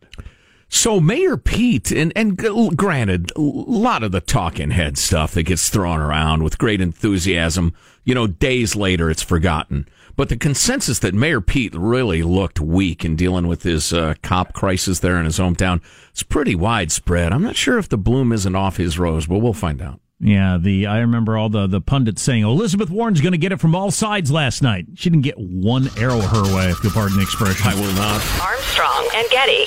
So 0.69 0.99
Mayor 0.99 1.38
Pete, 1.38 1.91
and 1.91 2.12
and 2.15 2.38
granted, 2.38 3.32
a 3.36 3.41
lot 3.41 4.03
of 4.03 4.12
the 4.12 4.19
talking 4.19 4.71
head 4.71 4.97
stuff 4.97 5.34
that 5.34 5.43
gets 5.43 5.69
thrown 5.69 5.99
around 5.99 6.43
with 6.43 6.58
great 6.58 6.82
enthusiasm, 6.82 7.73
you 8.03 8.13
know, 8.13 8.27
days 8.27 8.75
later 8.75 9.10
it's 9.10 9.21
forgotten. 9.23 9.88
But 10.17 10.30
the 10.30 10.38
consensus 10.38 10.99
that 10.99 11.13
Mayor 11.13 11.41
Pete 11.41 11.75
really 11.75 12.23
looked 12.23 12.60
weak 12.60 13.06
in 13.06 13.15
dealing 13.15 13.47
with 13.47 13.63
his 13.63 13.93
uh, 13.93 14.15
cop 14.23 14.53
crisis 14.53 14.99
there 14.99 15.17
in 15.17 15.25
his 15.25 15.38
hometown 15.38 15.82
is 16.13 16.23
pretty 16.23 16.56
widespread. 16.56 17.32
I'm 17.32 17.43
not 17.43 17.56
sure 17.56 17.77
if 17.77 17.88
the 17.88 17.97
bloom 17.97 18.32
isn't 18.32 18.56
off 18.56 18.77
his 18.77 18.97
rose, 18.97 19.27
but 19.27 19.38
we'll 19.38 19.53
find 19.53 19.82
out. 19.82 20.01
Yeah, 20.19 20.58
the 20.60 20.88
I 20.88 20.99
remember 20.99 21.38
all 21.38 21.49
the 21.49 21.67
the 21.67 21.80
pundits 21.80 22.23
saying 22.23 22.43
Elizabeth 22.43 22.89
Warren's 22.89 23.21
going 23.21 23.34
to 23.34 23.38
get 23.38 23.51
it 23.51 23.60
from 23.62 23.75
all 23.75 23.91
sides 23.91 24.32
last 24.32 24.63
night. 24.63 24.88
She 24.95 25.10
didn't 25.10 25.23
get 25.23 25.38
one 25.38 25.89
arrow 25.97 26.19
her 26.19 26.56
way, 26.56 26.71
if 26.71 26.84
you'll 26.84 26.91
pardon 26.91 27.17
the 27.17 27.23
expression. 27.23 27.67
I 27.67 27.75
will 27.75 27.93
not. 27.93 28.21
Armstrong 28.41 29.10
and 29.15 29.30
Getty. 29.30 29.65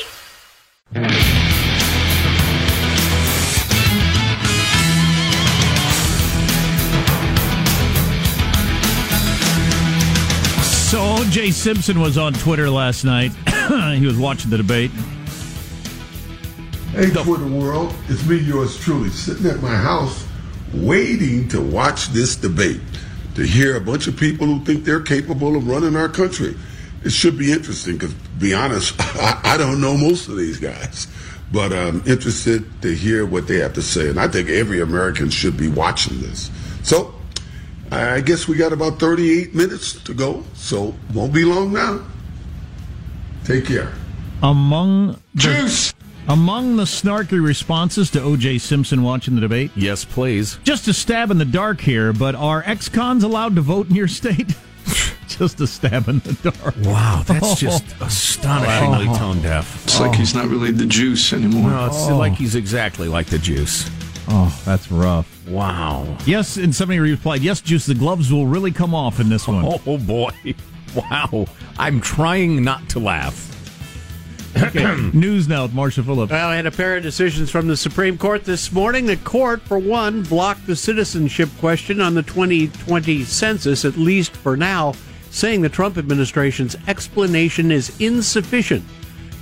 So 0.92 0.98
O.J. 11.00 11.52
Simpson 11.52 12.00
was 12.00 12.18
on 12.18 12.32
Twitter 12.32 12.68
last 12.68 13.04
night. 13.04 13.30
he 13.94 14.04
was 14.04 14.16
watching 14.16 14.50
the 14.50 14.56
debate. 14.56 14.90
Hey, 16.90 17.10
Twitter 17.10 17.46
world, 17.46 17.94
it's 18.08 18.26
me, 18.26 18.38
yours 18.38 18.76
truly, 18.76 19.10
sitting 19.10 19.46
at 19.46 19.62
my 19.62 19.76
house 19.76 20.26
waiting 20.74 21.46
to 21.50 21.60
watch 21.60 22.08
this 22.08 22.34
debate, 22.34 22.80
to 23.36 23.46
hear 23.46 23.76
a 23.76 23.80
bunch 23.80 24.08
of 24.08 24.16
people 24.16 24.48
who 24.48 24.64
think 24.64 24.82
they're 24.82 25.00
capable 25.00 25.54
of 25.54 25.68
running 25.68 25.94
our 25.94 26.08
country. 26.08 26.56
It 27.02 27.10
should 27.12 27.38
be 27.38 27.50
interesting 27.52 27.94
because, 27.94 28.12
to 28.14 28.20
be 28.38 28.52
honest, 28.54 28.94
I, 28.98 29.40
I 29.44 29.56
don't 29.56 29.80
know 29.80 29.96
most 29.96 30.28
of 30.28 30.36
these 30.36 30.58
guys, 30.58 31.06
but 31.52 31.72
I'm 31.72 32.02
interested 32.06 32.64
to 32.82 32.94
hear 32.94 33.24
what 33.26 33.46
they 33.48 33.56
have 33.58 33.72
to 33.74 33.82
say. 33.82 34.08
And 34.10 34.20
I 34.20 34.28
think 34.28 34.48
every 34.50 34.80
American 34.80 35.30
should 35.30 35.56
be 35.56 35.68
watching 35.68 36.20
this. 36.20 36.50
So, 36.82 37.14
I 37.90 38.20
guess 38.20 38.46
we 38.46 38.56
got 38.56 38.72
about 38.72 39.00
38 39.00 39.54
minutes 39.54 39.94
to 40.04 40.14
go, 40.14 40.44
so 40.54 40.94
won't 41.12 41.32
be 41.32 41.44
long 41.44 41.72
now. 41.72 42.00
Take 43.44 43.64
care. 43.66 43.92
Among 44.42 45.18
the, 45.34 45.92
among 46.28 46.76
the 46.76 46.84
snarky 46.84 47.42
responses 47.42 48.10
to 48.12 48.22
O.J. 48.22 48.58
Simpson 48.58 49.02
watching 49.02 49.34
the 49.34 49.40
debate, 49.40 49.70
Yes, 49.74 50.04
please. 50.04 50.58
just 50.64 50.86
a 50.88 50.92
stab 50.94 51.30
in 51.30 51.38
the 51.38 51.44
dark 51.44 51.80
here, 51.80 52.12
but 52.12 52.34
are 52.34 52.62
ex-cons 52.64 53.24
allowed 53.24 53.56
to 53.56 53.60
vote 53.62 53.88
in 53.88 53.96
your 53.96 54.08
state? 54.08 54.54
just 55.40 55.58
a 55.62 55.66
stab 55.66 56.06
in 56.06 56.18
the 56.18 56.34
dark. 56.52 56.74
Wow, 56.84 57.22
that's 57.26 57.54
just 57.60 57.82
oh. 57.98 58.04
astonishingly 58.04 59.06
Oh. 59.08 59.16
tone 59.18 59.40
deaf. 59.40 59.84
It's 59.84 59.98
like 59.98 60.14
he's 60.14 60.34
not 60.34 60.48
really 60.48 60.70
the 60.70 60.84
juice 60.84 61.32
anymore. 61.32 61.70
No, 61.70 61.86
it's 61.86 61.96
Oh. 62.10 62.18
like 62.18 62.34
he's 62.34 62.54
exactly 62.54 63.08
like 63.08 63.26
the 63.28 63.38
juice. 63.38 63.88
Oh, 64.28 64.54
that's 64.66 64.92
rough. 64.92 65.26
Wow. 65.48 66.18
Yes, 66.26 66.58
and 66.58 66.74
somebody 66.74 67.00
replied, 67.00 67.40
"Yes, 67.40 67.62
Juice, 67.62 67.86
the 67.86 67.94
gloves 67.94 68.30
will 68.30 68.46
really 68.46 68.70
come 68.70 68.94
off 68.94 69.18
in 69.18 69.30
this 69.30 69.48
one." 69.48 69.64
Oh, 69.64 69.80
oh 69.86 69.98
boy. 69.98 70.30
Wow. 70.92 71.46
I'm 71.78 72.00
trying 72.00 72.64
not 72.64 72.88
to 72.90 72.98
laugh. 72.98 73.46
Okay, 74.60 74.92
news 75.14 75.46
now 75.46 75.62
with 75.62 75.72
Marshall 75.72 76.02
Phillips. 76.02 76.32
Well, 76.32 76.48
I 76.48 76.56
had 76.56 76.66
a 76.66 76.72
pair 76.72 76.96
of 76.96 77.04
decisions 77.04 77.48
from 77.48 77.68
the 77.68 77.76
Supreme 77.76 78.18
Court 78.18 78.42
this 78.42 78.72
morning. 78.72 79.06
The 79.06 79.16
court, 79.18 79.62
for 79.62 79.78
one, 79.78 80.24
blocked 80.24 80.66
the 80.66 80.74
citizenship 80.74 81.48
question 81.60 82.00
on 82.00 82.14
the 82.14 82.24
2020 82.24 83.22
census, 83.22 83.84
at 83.84 83.96
least 83.96 84.32
for 84.32 84.56
now, 84.56 84.94
saying 85.30 85.62
the 85.62 85.68
Trump 85.68 85.96
administration's 85.96 86.76
explanation 86.86 87.70
is 87.70 87.98
insufficient. 88.00 88.84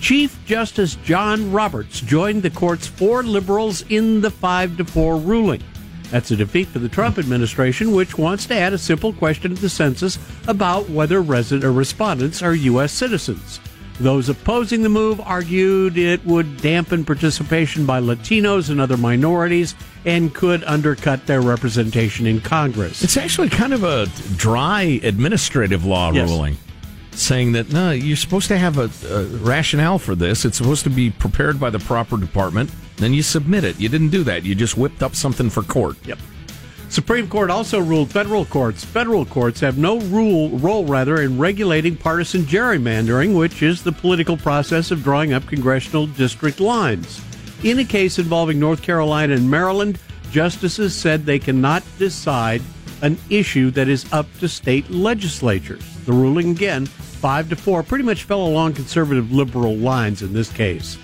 Chief 0.00 0.38
Justice 0.46 0.94
John 0.96 1.50
Roberts 1.50 2.00
joined 2.00 2.42
the 2.42 2.50
court's 2.50 2.86
four 2.86 3.22
liberals 3.22 3.82
in 3.88 4.20
the 4.20 4.30
5 4.30 4.76
to 4.76 4.84
4 4.84 5.16
ruling. 5.16 5.62
That's 6.10 6.30
a 6.30 6.36
defeat 6.36 6.68
for 6.68 6.78
the 6.78 6.88
Trump 6.88 7.18
administration, 7.18 7.92
which 7.92 8.16
wants 8.16 8.46
to 8.46 8.54
add 8.54 8.72
a 8.72 8.78
simple 8.78 9.12
question 9.12 9.54
to 9.54 9.60
the 9.60 9.68
census 9.68 10.18
about 10.46 10.88
whether 10.88 11.20
resident 11.20 11.64
or 11.64 11.72
respondents 11.72 12.42
are 12.42 12.54
U.S. 12.54 12.92
citizens. 12.92 13.60
Those 14.00 14.28
opposing 14.28 14.82
the 14.82 14.88
move 14.88 15.20
argued 15.20 15.98
it 15.98 16.24
would 16.24 16.58
dampen 16.62 17.04
participation 17.04 17.84
by 17.84 18.00
Latinos 18.00 18.70
and 18.70 18.80
other 18.80 18.96
minorities 18.96 19.74
and 20.04 20.32
could 20.32 20.62
undercut 20.64 21.26
their 21.26 21.40
representation 21.40 22.26
in 22.26 22.40
Congress. 22.40 23.02
It's 23.02 23.16
actually 23.16 23.48
kind 23.48 23.72
of 23.74 23.82
a 23.82 24.06
dry 24.36 25.00
administrative 25.02 25.84
law 25.84 26.12
Yes. 26.12 26.28
ruling 26.28 26.56
saying 27.10 27.50
that 27.52 27.72
no, 27.72 27.90
you're 27.90 28.16
supposed 28.16 28.46
to 28.46 28.56
have 28.56 28.78
a, 28.78 28.88
a 29.12 29.24
rationale 29.38 29.98
for 29.98 30.14
this. 30.14 30.44
It's 30.44 30.56
supposed 30.56 30.84
to 30.84 30.90
be 30.90 31.10
prepared 31.10 31.58
by 31.58 31.68
the 31.70 31.80
proper 31.80 32.16
department. 32.16 32.70
Then 32.98 33.12
you 33.12 33.22
submit 33.22 33.64
it. 33.64 33.80
You 33.80 33.88
didn't 33.88 34.10
do 34.10 34.22
that. 34.24 34.44
You 34.44 34.54
just 34.54 34.76
whipped 34.76 35.02
up 35.02 35.16
something 35.16 35.50
for 35.50 35.62
court. 35.64 35.96
Yep. 36.06 36.18
Supreme 36.90 37.28
Court 37.28 37.50
also 37.50 37.80
ruled 37.80 38.10
federal 38.10 38.46
courts. 38.46 38.82
Federal 38.82 39.26
courts 39.26 39.60
have 39.60 39.76
no 39.76 40.00
rule 40.00 40.50
role 40.58 40.86
rather 40.86 41.20
in 41.20 41.38
regulating 41.38 41.96
partisan 41.96 42.42
gerrymandering, 42.42 43.36
which 43.36 43.62
is 43.62 43.82
the 43.82 43.92
political 43.92 44.36
process 44.38 44.90
of 44.90 45.02
drawing 45.02 45.34
up 45.34 45.46
congressional 45.46 46.06
district 46.06 46.60
lines. 46.60 47.20
In 47.62 47.78
a 47.78 47.84
case 47.84 48.18
involving 48.18 48.58
North 48.58 48.82
Carolina 48.82 49.34
and 49.34 49.50
Maryland, 49.50 49.98
justices 50.30 50.94
said 50.94 51.26
they 51.26 51.38
cannot 51.38 51.82
decide 51.98 52.62
an 53.02 53.18
issue 53.28 53.70
that 53.72 53.88
is 53.88 54.10
up 54.12 54.26
to 54.38 54.48
state 54.48 54.88
legislatures. 54.90 55.84
The 56.06 56.12
ruling 56.12 56.50
again, 56.50 56.86
5 56.86 57.50
to 57.50 57.56
4, 57.56 57.82
pretty 57.82 58.04
much 58.04 58.24
fell 58.24 58.46
along 58.46 58.74
conservative 58.74 59.30
liberal 59.30 59.76
lines 59.76 60.22
in 60.22 60.32
this 60.32 60.50
case. 60.50 60.96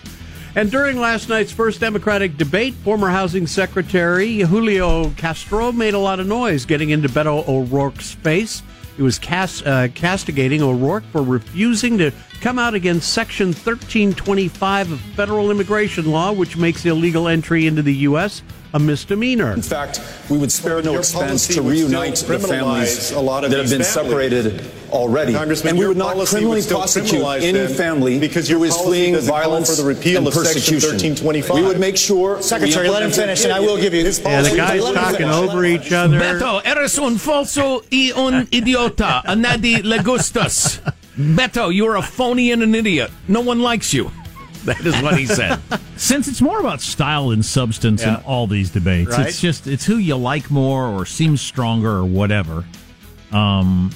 And 0.57 0.71
during 0.71 1.01
last 1.01 1.29
night's 1.29 1.51
first 1.51 1.81
Democratic 1.81 2.37
debate, 2.37 2.75
former 2.75 3.09
Housing 3.11 3.49
Secretary 3.49 4.39
Julian 4.39 5.13
Castro 5.17 5.73
made 5.73 5.95
a 5.95 5.99
lot 5.99 6.21
of 6.21 6.29
noise 6.29 6.65
getting 6.65 6.91
into 6.91 7.09
Beto 7.09 7.47
O'Rourke's 7.49 8.13
face. 8.13 8.63
He 8.97 9.03
was 9.03 9.19
cast, 9.19 9.67
uh, 9.67 9.89
castigating 9.89 10.63
O'Rourke 10.63 11.03
for 11.11 11.25
refusing 11.25 11.99
to 11.99 12.13
come 12.41 12.61
out 12.61 12.75
against 12.75 13.13
Section 13.13 13.49
1325 13.49 14.93
of 14.93 15.01
federal 15.01 15.51
immigration 15.51 16.13
law, 16.13 16.31
which 16.31 16.57
makes 16.57 16.87
illegal 16.87 17.27
entry 17.27 17.67
into 17.67 17.83
the 17.83 17.95
U.S. 18.09 18.43
a 18.75 18.79
misdemeanor. 18.79 19.53
In 19.53 19.63
fact, 19.63 20.01
we 20.29 20.37
would 20.37 20.51
spare 20.53 20.83
no 20.83 20.99
expense 20.99 21.47
to 21.49 21.63
reunite 21.63 22.17
the 22.17 22.39
families 22.41 23.13
a 23.13 23.21
lot 23.21 23.45
of 23.45 23.51
that 23.53 23.61
have 23.61 23.71
been 23.71 23.83
families. 23.83 24.11
separated 24.11 24.71
already. 24.91 25.33
Congressman, 25.33 25.71
and 25.71 25.79
we 25.79 25.87
would 25.87 25.97
not 25.97 26.15
policy 26.15 26.37
criminally 26.37 26.61
would 26.61 26.69
prosecute 26.69 27.23
any 27.43 27.73
family 27.73 28.19
because 28.19 28.49
who 28.49 28.59
your 28.65 28.73
fleeing 28.73 29.17
violence 29.21 29.71
for 29.71 29.81
the 29.81 29.89
repeal 29.89 30.19
and 30.19 30.27
of 30.27 30.35
Section 30.35 30.55
persecution. 30.75 30.91
1325. 30.91 31.57
We 31.57 31.63
would 31.63 31.79
make 31.81 31.97
sure 31.97 32.43
Secretary, 32.43 32.89
let 32.89 33.03
him 33.05 33.13
finish, 33.13 33.45
and 33.45 33.53
I 33.53 33.61
will 33.61 33.77
give 33.81 33.95
you 33.95 34.05
his 34.05 34.19
Yeah, 34.19 34.43
the 34.43 34.51
policy. 34.51 34.81
guys 34.83 34.93
talking 34.95 35.29
over 35.29 35.65
each 35.65 35.93
other. 35.93 36.19
Beto, 36.19 36.61
eres 36.65 36.99
un 36.99 37.17
falso 37.17 37.83
y 37.93 38.13
un 38.17 38.47
idiota. 38.51 39.23
A 39.25 39.37
nadie 39.37 39.83
le 39.85 39.99
gustas. 39.99 40.81
Beto, 41.17 41.73
you're 41.73 41.95
a 41.97 42.03
phony 42.03 42.51
and 42.51 42.63
an 42.65 42.75
idiot. 42.75 43.11
No 43.29 43.41
one 43.41 43.61
likes 43.61 43.95
you. 43.95 44.11
That 44.75 44.81
is 44.87 45.01
what 45.03 45.19
he 45.19 45.27
said. 45.27 45.61
Since 45.97 46.27
it's 46.29 46.41
more 46.41 46.59
about 46.61 46.81
style 46.81 47.31
and 47.31 47.45
substance 47.45 48.03
Yeah. 48.03 48.19
in 48.19 48.25
all 48.25 48.47
these 48.47 48.71
debates, 48.71 49.11
Right. 49.11 49.27
it's 49.29 49.41
just 49.41 49.67
it's 49.67 49.85
who 49.85 49.97
you 49.99 50.17
like 50.17 50.51
more 50.51 50.87
or 50.89 51.05
seems 51.07 51.41
stronger 51.41 51.91
or 51.91 52.05
whatever. 52.05 52.65
Um, 53.31 53.91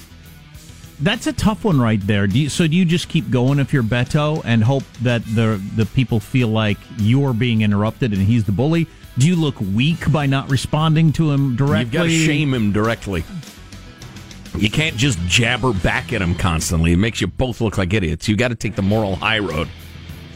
that's 1.01 1.27
a 1.27 1.33
tough 1.33 1.63
one 1.63 1.79
right 1.79 2.05
there. 2.05 2.27
Do 2.27 2.37
you, 2.39 2.49
so 2.49 2.67
do 2.67 2.75
you 2.75 2.83
just 2.85 3.07
keep 3.07 3.29
going 3.31 3.57
if 3.59 3.71
you're 3.73 3.83
Beto 3.83 4.41
and 4.45 4.63
hope 4.63 4.83
that 5.01 5.23
the 5.33 5.61
the 5.75 5.85
people 5.87 6.19
feel 6.19 6.49
like 6.49 6.77
you're 6.97 7.33
being 7.33 7.61
interrupted 7.61 8.11
and 8.13 8.21
he's 8.21 8.43
the 8.43 8.51
bully? 8.51 8.85
Do 9.17 9.27
you 9.27 9.35
look 9.35 9.55
weak 9.73 10.11
by 10.11 10.25
not 10.27 10.49
responding 10.49 11.11
to 11.13 11.31
him 11.31 11.55
directly? 11.55 11.79
You've 11.79 11.91
got 11.91 12.03
to 12.03 12.09
shame 12.09 12.53
him 12.53 12.71
directly. 12.71 13.23
You 14.57 14.69
can't 14.69 14.95
just 14.97 15.19
jabber 15.27 15.73
back 15.73 16.11
at 16.11 16.21
him 16.21 16.35
constantly. 16.35 16.93
It 16.93 16.97
makes 16.97 17.21
you 17.21 17.27
both 17.27 17.61
look 17.61 17.77
like 17.77 17.93
idiots. 17.93 18.27
You 18.27 18.35
got 18.35 18.47
to 18.49 18.55
take 18.55 18.75
the 18.75 18.81
moral 18.81 19.15
high 19.15 19.39
road. 19.39 19.67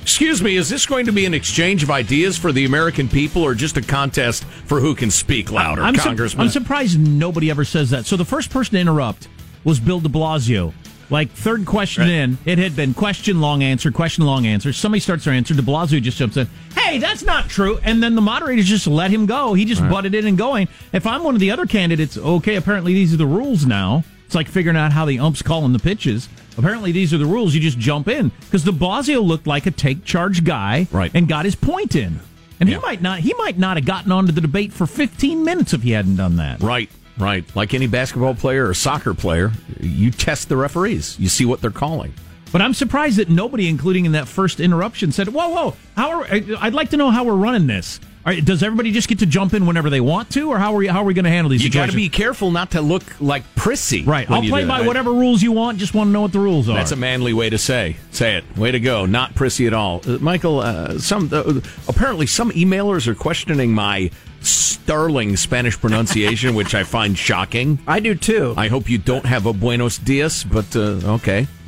Excuse 0.04 0.42
me, 0.44 0.58
is 0.58 0.68
this 0.68 0.86
going 0.86 1.06
to 1.06 1.14
be 1.14 1.26
an 1.26 1.34
exchange 1.34 1.82
of 1.82 1.90
ideas 1.90 2.38
for 2.38 2.52
the 2.52 2.66
American 2.66 3.08
people 3.08 3.42
or 3.42 3.56
just 3.56 3.78
a 3.78 3.82
contest 3.82 4.44
for 4.44 4.82
who 4.82 4.94
can 4.96 5.10
speak 5.10 5.50
louder, 5.50 5.82
I'm, 5.82 5.96
su- 5.96 6.02
Congressman? 6.02 6.46
I'm 6.48 6.52
surprised 6.52 7.00
nobody 7.00 7.50
ever 7.50 7.64
says 7.64 7.90
that. 7.92 8.06
So 8.06 8.18
the 8.18 8.26
first 8.26 8.50
person 8.50 8.74
to 8.74 8.80
interrupt 8.82 9.30
was 9.64 9.80
Bill 9.80 10.02
de 10.02 10.10
Blasio 10.10 10.74
Like 11.10 11.32
third 11.32 11.66
question 11.66 12.10
in, 12.10 12.38
it 12.44 12.58
had 12.58 12.76
been 12.76 12.94
question, 12.94 13.40
long 13.40 13.64
answer, 13.64 13.92
question, 13.92 14.26
long 14.26 14.46
answer. 14.46 14.74
Somebody 14.74 15.00
starts 15.00 15.24
their 15.24 15.34
answer. 15.34 15.54
De 15.54 15.62
Blasio 15.62 16.02
just 16.02 16.18
jumps 16.18 16.36
in. 16.36 16.50
Hey, 16.76 16.98
that's 16.98 17.24
not 17.24 17.48
true. 17.48 17.80
And 17.82 18.04
then 18.04 18.16
the 18.16 18.22
moderators 18.22 18.66
just 18.66 18.88
let 18.88 19.10
him 19.10 19.26
go. 19.26 19.54
He 19.54 19.64
just 19.64 19.80
Right. 19.82 19.90
butted 19.90 20.14
in 20.16 20.28
and 20.28 20.38
going. 20.38 20.68
If 20.92 21.08
I'm 21.08 21.24
one 21.24 21.34
of 21.34 21.40
the 21.40 21.50
other 21.52 21.66
candidates, 21.66 22.18
okay, 22.18 22.56
apparently 22.58 22.94
these 22.94 23.14
are 23.14 23.18
the 23.18 23.26
rules 23.26 23.66
now. 23.66 24.04
It's 24.26 24.36
like 24.36 24.48
figuring 24.48 24.78
out 24.78 24.92
how 24.92 25.06
the 25.06 25.20
umps 25.20 25.42
calling 25.42 25.74
the 25.74 25.80
pitches. 25.80 26.30
Apparently 26.58 26.92
these 26.92 27.14
are 27.14 27.18
the 27.18 27.26
rules. 27.26 27.54
You 27.54 27.62
just 27.62 27.80
jump 27.80 28.08
in 28.08 28.30
because 28.42 28.64
De 28.64 28.72
Blasio 28.72 29.24
looked 29.24 29.48
like 29.48 29.66
a 29.66 29.72
take 29.72 30.06
charge 30.06 30.44
guy, 30.44 30.88
right. 30.92 31.12
and 31.14 31.28
got 31.28 31.46
his 31.46 31.56
point 31.56 31.96
in. 31.96 32.20
And 32.60 32.70
he 32.70 32.78
might 32.78 33.02
not. 33.02 33.20
He 33.20 33.34
might 33.34 33.58
not 33.58 33.78
have 33.78 33.86
gotten 33.86 34.12
onto 34.12 34.32
the 34.32 34.40
debate 34.40 34.72
for 34.72 34.86
15 34.86 35.44
minutes 35.44 35.74
if 35.74 35.84
he 35.84 35.92
hadn't 35.92 36.16
done 36.16 36.38
that. 36.38 36.62
Right, 36.62 36.90
right. 37.18 37.44
Like 37.56 37.74
any 37.74 37.88
basketball 37.88 38.36
player 38.36 38.68
or 38.68 38.74
soccer 38.74 39.14
player, 39.14 39.52
you 39.82 40.12
test 40.12 40.48
the 40.48 40.56
referees. 40.56 41.20
You 41.20 41.28
see 41.28 41.44
what 41.46 41.60
they're 41.60 41.72
calling. 41.72 42.14
But 42.54 42.62
I'm 42.62 42.74
surprised 42.74 43.18
that 43.18 43.30
nobody, 43.30 43.68
including 43.68 44.06
in 44.06 44.12
that 44.14 44.28
first 44.28 44.60
interruption, 44.60 45.12
said, 45.12 45.30
"Whoa, 45.30 45.50
whoa! 45.50 45.76
How 45.98 46.22
are? 46.22 46.28
I'd 46.30 46.76
like 46.76 46.92
to 46.92 46.98
know 46.98 47.10
how 47.10 47.24
we're 47.24 47.34
running 47.34 47.68
this. 47.68 48.00
All 48.26 48.32
right, 48.32 48.44
does 48.44 48.64
everybody 48.64 48.94
just 48.94 49.10
get 49.10 49.20
to 49.20 49.26
jump 49.26 49.54
in 49.54 49.66
whenever 49.66 49.90
they 49.90 50.00
want 50.00 50.30
to, 50.32 50.50
or 50.50 50.58
how 50.58 50.74
are 50.74 50.78
we, 50.78 50.88
how 50.88 51.02
are 51.02 51.04
we 51.04 51.14
going 51.14 51.26
to 51.26 51.32
handle 51.32 51.50
these? 51.50 51.62
You 51.62 51.70
got 51.70 51.90
to 51.90 51.96
be 51.96 52.08
careful 52.08 52.52
not 52.52 52.72
to 52.72 52.82
look 52.82 53.04
like 53.20 53.44
prissy. 53.56 54.04
right. 54.04 54.30
I'll 54.32 54.42
play 54.42 54.64
by 54.64 54.80
that. 54.80 54.88
whatever 54.88 55.12
rules 55.12 55.44
you 55.44 55.52
want. 55.52 55.78
Just 55.78 55.94
want 55.94 56.08
to 56.08 56.12
know 56.14 56.22
what 56.22 56.32
the 56.32 56.40
rules 56.40 56.70
are. 56.70 56.76
That's 56.76 56.94
a 56.94 56.96
manly 56.96 57.34
way 57.34 57.50
to 57.50 57.58
say. 57.58 57.98
Say 58.12 58.38
it. 58.38 58.46
Way 58.58 58.72
to 58.72 58.80
go. 58.80 59.06
Not 59.06 59.36
prissy 59.36 59.68
at 59.68 59.74
all. 59.74 60.02
Uh, 60.08 60.20
Michael, 60.20 60.60
uh, 60.62 61.00
some 61.00 61.30
uh, 61.34 61.60
apparently 61.90 62.26
some 62.26 62.52
emailers 62.52 63.08
are 63.08 63.16
questioning 63.16 63.74
my 63.74 64.10
sterling 64.44 65.36
Spanish 65.38 65.80
pronunciation, 65.80 66.56
which 66.60 66.76
I 66.76 66.84
find 66.84 67.18
shocking. 67.18 67.80
I 67.88 68.00
do 68.00 68.16
too. 68.16 68.54
I 68.58 68.68
hope 68.68 68.90
you 68.90 68.98
don't 68.98 69.26
have 69.26 69.46
a 69.46 69.54
buenos 69.54 69.98
dias, 69.98 70.44
but 70.44 70.76
uh, 70.76 71.16
okay. 71.16 71.48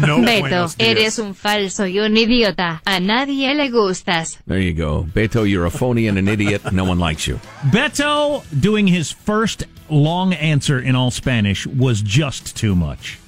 No 0.00 0.18
Beto, 0.18 0.74
eres 0.78 1.18
un 1.18 1.34
falso 1.34 1.84
y 1.84 1.98
un 1.98 2.16
idiota. 2.16 2.80
A 2.86 3.00
nadie 3.00 3.54
le 3.54 3.68
gustas. 3.70 4.38
There 4.46 4.58
you 4.58 4.72
go. 4.72 5.04
Beto, 5.04 5.48
you're 5.48 5.66
a 5.66 5.70
phony 5.70 6.06
and 6.06 6.18
an 6.18 6.28
idiot. 6.28 6.72
No 6.72 6.84
one 6.84 6.98
likes 6.98 7.26
you. 7.26 7.40
Beto 7.70 8.44
doing 8.60 8.86
his 8.86 9.10
first 9.10 9.64
long 9.90 10.32
answer 10.34 10.78
in 10.78 10.94
all 10.94 11.10
Spanish 11.10 11.66
was 11.66 12.00
just 12.02 12.56
too 12.56 12.74
much. 12.74 13.18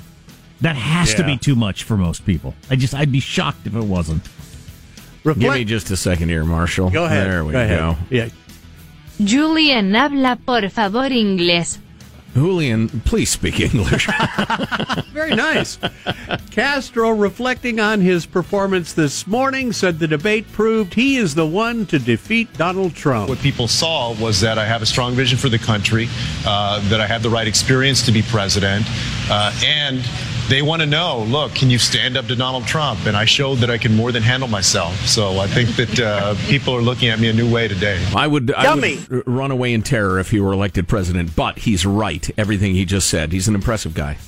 That 0.60 0.76
has 0.76 1.14
to 1.14 1.24
be 1.24 1.36
too 1.36 1.56
much 1.56 1.82
for 1.82 1.96
most 1.96 2.24
people. 2.24 2.54
I 2.70 2.76
just 2.76 2.94
I'd 2.94 3.12
be 3.12 3.20
shocked 3.20 3.66
if 3.66 3.74
it 3.74 3.84
wasn't. 3.84 4.22
Give 5.24 5.36
me 5.54 5.64
just 5.64 5.90
a 5.90 5.96
second 5.96 6.28
here, 6.28 6.44
Marshall. 6.44 6.90
Go 6.90 7.04
ahead. 7.04 7.26
There 7.26 7.44
we 7.44 7.52
Go 7.52 7.68
go. 7.68 7.96
Yeah. 8.10 8.28
Julian, 9.22 9.94
habla 9.94 10.36
por 10.36 10.68
favor 10.70 11.10
inglés. 11.10 11.78
Julian, 12.34 12.88
please 12.88 13.30
speak 13.30 13.60
English. 13.60 14.08
Very 15.12 15.36
nice. 15.36 15.78
Castro, 16.50 17.10
reflecting 17.10 17.78
on 17.78 18.00
his 18.00 18.26
performance 18.26 18.92
this 18.92 19.24
morning, 19.28 19.72
said 19.72 20.00
the 20.00 20.08
debate 20.08 20.50
proved 20.50 20.94
he 20.94 21.16
is 21.16 21.36
the 21.36 21.46
one 21.46 21.86
to 21.86 21.98
defeat 22.00 22.52
Donald 22.54 22.96
Trump. 22.96 23.28
What 23.28 23.38
people 23.38 23.68
saw 23.68 24.14
was 24.14 24.40
that 24.40 24.58
I 24.58 24.66
have 24.66 24.82
a 24.82 24.86
strong 24.86 25.14
vision 25.14 25.38
for 25.38 25.48
the 25.48 25.60
country, 25.60 26.08
uh, 26.44 26.80
that 26.88 27.00
I 27.00 27.06
have 27.06 27.22
the 27.22 27.30
right 27.30 27.46
experience 27.46 28.04
to 28.06 28.12
be 28.12 28.22
president, 28.22 28.84
uh, 29.30 29.56
and 29.64 30.04
they 30.48 30.62
want 30.62 30.82
to 30.82 30.86
know 30.86 31.24
look, 31.28 31.54
can 31.54 31.70
you 31.70 31.78
stand 31.78 32.16
up 32.16 32.26
to 32.26 32.36
Donald 32.36 32.66
Trump? 32.66 33.06
And 33.06 33.16
I 33.16 33.24
showed 33.24 33.56
that 33.56 33.70
I 33.70 33.78
can 33.78 33.94
more 33.94 34.12
than 34.12 34.22
handle 34.22 34.48
myself. 34.48 34.94
So 35.06 35.38
I 35.38 35.46
think 35.46 35.70
that 35.76 36.00
uh, 36.00 36.34
people 36.48 36.74
are 36.74 36.82
looking 36.82 37.08
at 37.08 37.18
me 37.18 37.28
a 37.28 37.32
new 37.32 37.50
way 37.52 37.68
today. 37.68 38.04
I 38.14 38.26
would, 38.26 38.52
I 38.52 38.74
would 38.74 39.26
run 39.26 39.50
away 39.50 39.72
in 39.72 39.82
terror 39.82 40.18
if 40.18 40.30
he 40.30 40.40
were 40.40 40.52
elected 40.52 40.88
president, 40.88 41.34
but 41.34 41.58
he's 41.58 41.86
right. 41.86 42.28
Everything 42.38 42.74
he 42.74 42.84
just 42.84 43.08
said. 43.08 43.32
He's 43.32 43.48
an 43.48 43.54
impressive 43.54 43.94
guy. 43.94 44.18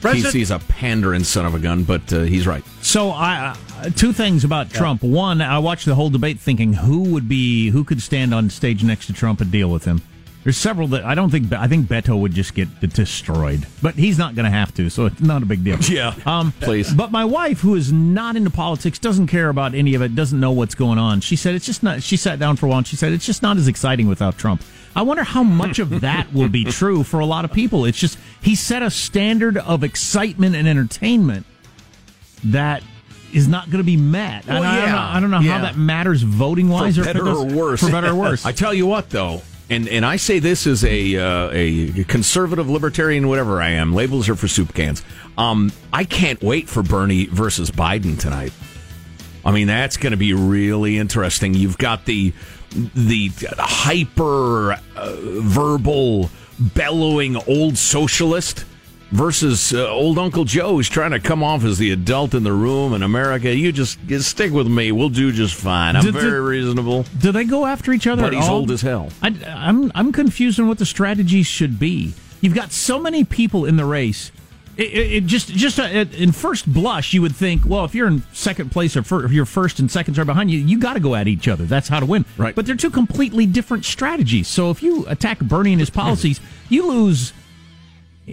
President- 0.00 0.32
He's, 0.32 0.48
he's 0.48 0.50
a 0.52 0.60
pandering 0.60 1.24
son 1.24 1.44
of 1.44 1.54
a 1.54 1.58
gun, 1.58 1.82
but 1.82 2.12
uh, 2.12 2.20
he's 2.20 2.46
right. 2.46 2.62
So 2.82 3.10
I 3.10 3.56
uh, 3.80 3.90
two 3.90 4.12
things 4.12 4.44
about 4.44 4.70
Trump. 4.70 5.02
One, 5.02 5.42
I 5.42 5.58
watched 5.58 5.86
the 5.86 5.94
whole 5.96 6.08
debate 6.10 6.38
thinking 6.38 6.72
who 6.72 7.00
would 7.12 7.28
be 7.28 7.70
who 7.70 7.82
could 7.84 8.00
stand 8.00 8.32
on 8.32 8.48
stage 8.48 8.84
next 8.84 9.06
to 9.06 9.12
Trump 9.12 9.40
and 9.40 9.50
deal 9.50 9.68
with 9.70 9.84
him. 9.84 10.02
There's 10.48 10.56
several 10.56 10.88
that 10.88 11.04
I 11.04 11.14
don't 11.14 11.28
think 11.28 11.52
I 11.52 11.68
think 11.68 11.88
Beto 11.88 12.18
would 12.18 12.32
just 12.32 12.54
get 12.54 12.80
destroyed, 12.80 13.66
but 13.82 13.96
he's 13.96 14.16
not 14.16 14.34
going 14.34 14.44
to 14.44 14.50
have 14.50 14.72
to, 14.76 14.88
so 14.88 15.04
it's 15.04 15.20
not 15.20 15.42
a 15.42 15.44
big 15.44 15.62
deal. 15.62 15.76
Yeah, 15.80 16.14
um, 16.24 16.52
please. 16.52 16.90
But 16.90 17.12
my 17.12 17.26
wife, 17.26 17.60
who 17.60 17.74
is 17.74 17.92
not 17.92 18.34
into 18.34 18.48
politics, 18.48 18.98
doesn't 18.98 19.26
care 19.26 19.50
about 19.50 19.74
any 19.74 19.94
of 19.94 20.00
it, 20.00 20.14
doesn't 20.14 20.40
know 20.40 20.52
what's 20.52 20.74
going 20.74 20.98
on. 20.98 21.20
She 21.20 21.36
said 21.36 21.54
it's 21.54 21.66
just 21.66 21.82
not. 21.82 22.02
She 22.02 22.16
sat 22.16 22.38
down 22.38 22.56
for 22.56 22.64
a 22.64 22.70
while. 22.70 22.78
and 22.78 22.86
She 22.86 22.96
said 22.96 23.12
it's 23.12 23.26
just 23.26 23.42
not 23.42 23.58
as 23.58 23.68
exciting 23.68 24.08
without 24.08 24.38
Trump. 24.38 24.62
I 24.96 25.02
wonder 25.02 25.22
how 25.22 25.42
much 25.42 25.80
of 25.80 26.00
that 26.00 26.32
will 26.32 26.48
be 26.48 26.64
true 26.64 27.02
for 27.02 27.20
a 27.20 27.26
lot 27.26 27.44
of 27.44 27.52
people. 27.52 27.84
It's 27.84 27.98
just 27.98 28.18
he 28.40 28.54
set 28.54 28.82
a 28.82 28.90
standard 28.90 29.58
of 29.58 29.84
excitement 29.84 30.56
and 30.56 30.66
entertainment 30.66 31.44
that 32.44 32.82
is 33.34 33.48
not 33.48 33.66
going 33.66 33.78
to 33.78 33.84
be 33.84 33.98
met. 33.98 34.46
Well, 34.46 34.62
and 34.62 34.66
I 34.66 34.80
don't 34.80 34.80
know, 34.80 34.96
yeah, 34.96 35.16
I 35.16 35.20
don't 35.20 35.30
know 35.30 35.40
yeah. 35.40 35.58
how 35.58 35.64
that 35.64 35.76
matters 35.76 36.22
voting 36.22 36.70
wise, 36.70 36.96
for 36.96 37.02
or 37.02 37.04
better 37.04 37.28
or 37.28 37.44
worse. 37.44 37.80
For 37.80 37.90
better 37.90 38.12
or 38.12 38.14
worse. 38.14 38.46
I 38.46 38.52
tell 38.52 38.72
you 38.72 38.86
what, 38.86 39.10
though, 39.10 39.42
and 39.70 39.88
and 39.88 40.04
I 40.04 40.16
say 40.16 40.38
this 40.38 40.66
as 40.66 40.84
a 40.84 41.16
uh, 41.16 41.50
a 41.52 42.04
conservative 42.04 42.68
libertarian, 42.68 43.28
whatever 43.28 43.60
I 43.60 43.70
am. 43.70 43.94
Labels 43.94 44.28
are 44.28 44.36
for 44.36 44.48
soup 44.48 44.74
cans. 44.74 45.02
Um, 45.36 45.72
I 45.92 46.04
can't 46.04 46.42
wait 46.42 46.68
for 46.68 46.82
Bernie 46.82 47.26
versus 47.26 47.70
Biden 47.70 48.18
tonight. 48.18 48.52
I 49.44 49.52
mean, 49.52 49.66
that's 49.66 49.96
going 49.96 50.10
to 50.10 50.16
be 50.16 50.34
really 50.34 50.98
interesting. 50.98 51.54
You've 51.54 51.78
got 51.78 52.04
the 52.06 52.32
the 52.70 53.30
hyper 53.58 54.72
uh, 54.72 55.16
verbal 55.40 56.30
bellowing 56.58 57.36
old 57.46 57.78
socialist 57.78 58.64
versus 59.10 59.72
uh, 59.72 59.88
old 59.88 60.18
Uncle 60.18 60.44
Joe 60.44 60.72
who's 60.76 60.88
trying 60.88 61.12
to 61.12 61.20
come 61.20 61.42
off 61.42 61.64
as 61.64 61.78
the 61.78 61.90
adult 61.92 62.34
in 62.34 62.42
the 62.42 62.52
room 62.52 62.92
in 62.92 63.02
America. 63.02 63.54
You 63.54 63.72
just, 63.72 63.98
just 64.06 64.28
stick 64.30 64.52
with 64.52 64.66
me. 64.68 64.92
We'll 64.92 65.08
do 65.08 65.32
just 65.32 65.54
fine. 65.54 65.96
I'm 65.96 66.04
Did- 66.04 66.14
very 66.14 66.30
did- 66.30 66.36
reasonable. 66.40 67.04
Do 67.18 67.32
they 67.32 67.44
go 67.44 67.66
after 67.66 67.92
each 67.92 68.06
other? 68.06 68.22
But 68.22 68.34
at 68.34 68.40
he's 68.40 68.48
all? 68.48 68.56
old 68.56 68.70
as 68.70 68.82
hell. 68.82 69.10
I, 69.22 69.34
I'm 69.46 69.90
I'm 69.94 70.12
confused 70.12 70.60
on 70.60 70.68
what 70.68 70.78
the 70.78 70.86
strategies 70.86 71.46
should 71.46 71.78
be. 71.78 72.14
You've 72.40 72.54
got 72.54 72.70
so 72.72 73.00
many 73.00 73.24
people 73.24 73.64
in 73.64 73.76
the 73.76 73.84
race. 73.84 74.30
It, 74.76 74.92
it, 74.92 75.12
it 75.12 75.26
just 75.26 75.48
just 75.48 75.80
uh, 75.80 75.84
it- 75.84 76.14
in 76.14 76.30
first 76.30 76.72
blush, 76.72 77.12
you 77.12 77.20
would 77.22 77.34
think, 77.34 77.62
well, 77.66 77.84
if 77.84 77.94
you're 77.96 78.06
in 78.06 78.22
second 78.32 78.70
place 78.70 78.96
or 78.96 79.02
fir- 79.02 79.24
if 79.24 79.32
you're 79.32 79.44
first 79.46 79.80
and 79.80 79.90
seconds 79.90 80.18
are 80.20 80.24
behind 80.24 80.50
you, 80.52 80.58
you 80.58 80.78
got 80.78 80.92
to 80.92 81.00
go 81.00 81.14
at 81.16 81.26
each 81.26 81.48
other. 81.48 81.64
That's 81.64 81.88
how 81.88 81.98
to 81.98 82.06
win. 82.06 82.24
Right. 82.36 82.54
But 82.54 82.66
they're 82.66 82.76
two 82.76 82.90
completely 82.90 83.44
different 83.46 83.84
strategies. 83.84 84.46
So 84.46 84.70
if 84.70 84.82
you 84.82 85.04
attack 85.08 85.40
Bernie 85.40 85.72
and 85.72 85.80
his 85.80 85.90
policies, 85.90 86.40
you 86.68 86.86
lose 86.86 87.32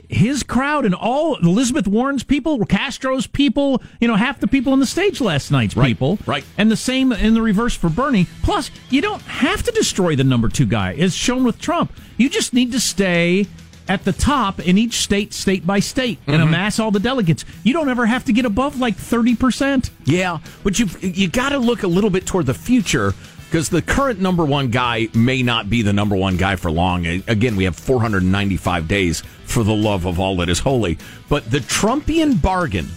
his 0.09 0.43
crowd 0.43 0.85
and 0.85 0.93
all 0.95 1.35
Elizabeth 1.37 1.87
Warren's 1.87 2.23
people, 2.23 2.63
Castro's 2.65 3.27
people, 3.27 3.81
you 3.99 4.07
know, 4.07 4.15
half 4.15 4.39
the 4.39 4.47
people 4.47 4.73
on 4.73 4.79
the 4.79 4.85
stage 4.85 5.21
last 5.21 5.51
night's 5.51 5.73
people. 5.73 6.19
Right. 6.25 6.43
And 6.57 6.69
the 6.71 6.75
same 6.77 7.11
in 7.11 7.33
the 7.33 7.41
reverse 7.41 7.75
for 7.75 7.89
Bernie. 7.89 8.27
Plus, 8.43 8.71
you 8.89 9.01
don't 9.01 9.21
have 9.23 9.63
to 9.63 9.71
destroy 9.71 10.15
the 10.15 10.23
number 10.23 10.49
two 10.49 10.65
guy, 10.65 10.93
as 10.93 11.15
shown 11.15 11.43
with 11.43 11.59
Trump. 11.59 11.93
You 12.17 12.29
just 12.29 12.53
need 12.53 12.71
to 12.73 12.79
stay 12.79 13.47
at 13.87 14.03
the 14.03 14.13
top 14.13 14.59
in 14.59 14.77
each 14.79 14.95
state, 14.95 15.31
state 15.33 15.65
by 15.67 15.79
state, 15.79 16.17
and 16.25 16.37
Mhm. 16.41 16.47
amass 16.47 16.79
all 16.79 16.89
the 16.89 16.99
delegates. 16.99 17.45
You 17.63 17.71
don't 17.73 17.87
ever 17.89 18.07
have 18.07 18.25
to 18.25 18.33
get 18.33 18.43
above 18.45 18.79
like 18.79 18.97
30%. 18.97 19.91
Yeah, 20.05 20.39
but 20.63 20.79
you 20.79 20.87
you 21.01 21.27
got 21.27 21.49
to 21.49 21.59
look 21.59 21.83
a 21.83 21.87
little 21.87 22.09
bit 22.09 22.25
toward 22.25 22.47
the 22.47 22.55
future 22.55 23.13
because 23.47 23.69
the 23.69 23.83
current 23.83 24.19
number 24.19 24.43
one 24.43 24.69
guy 24.69 25.07
may 25.13 25.43
not 25.43 25.69
be 25.69 25.83
the 25.83 25.93
number 25.93 26.15
one 26.15 26.35
guy 26.35 26.55
for 26.55 26.71
long. 26.71 27.05
Again, 27.27 27.55
we 27.55 27.65
have 27.65 27.75
495 27.75 28.87
days 28.87 29.21
for 29.45 29.63
the 29.63 29.73
love 29.75 30.05
of 30.05 30.19
all 30.19 30.37
that 30.37 30.49
is 30.49 30.59
holy. 30.59 30.97
But 31.29 31.49
the 31.49 31.59
Trumpian 31.59 32.41
bargain 32.41 32.89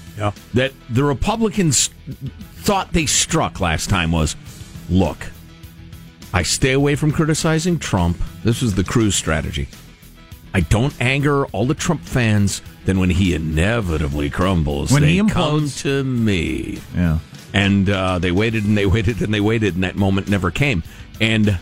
that 0.55 0.73
the 0.91 1.05
Republicans 1.05 1.91
thought 2.57 2.93
they 2.93 3.07
struck 3.07 3.61
last 3.61 3.89
time 3.89 4.11
was 4.13 4.37
look, 4.91 5.19
I 6.33 6.43
stay 6.43 6.73
away 6.73 6.97
from 6.97 7.13
criticizing 7.13 7.79
Trump. 7.79 8.19
This 8.45 8.63
was 8.63 8.75
the 8.75 8.85
Cruz 8.85 9.15
strategy. 9.15 9.69
I 10.55 10.61
don't 10.61 10.99
anger 11.01 11.47
all 11.47 11.67
the 11.67 11.75
Trump 11.75 12.03
fans. 12.03 12.63
Then 12.85 12.99
when 12.99 13.11
he 13.11 13.35
inevitably 13.35 14.31
crumbles, 14.31 14.91
When 14.91 15.03
they 15.03 15.13
he 15.13 15.29
come 15.29 15.69
to 15.69 16.05
me. 16.05 16.81
Yeah. 16.95 17.19
And 17.53 17.89
uh, 17.89 18.19
they 18.19 18.33
waited 18.33 18.65
and 18.65 18.77
they 18.77 18.87
waited 18.87 19.21
and 19.23 19.33
they 19.33 19.41
waited, 19.41 19.75
and 19.75 19.85
that 19.85 19.97
moment 19.97 20.29
never 20.29 20.51
came. 20.51 20.83
And 21.21 21.59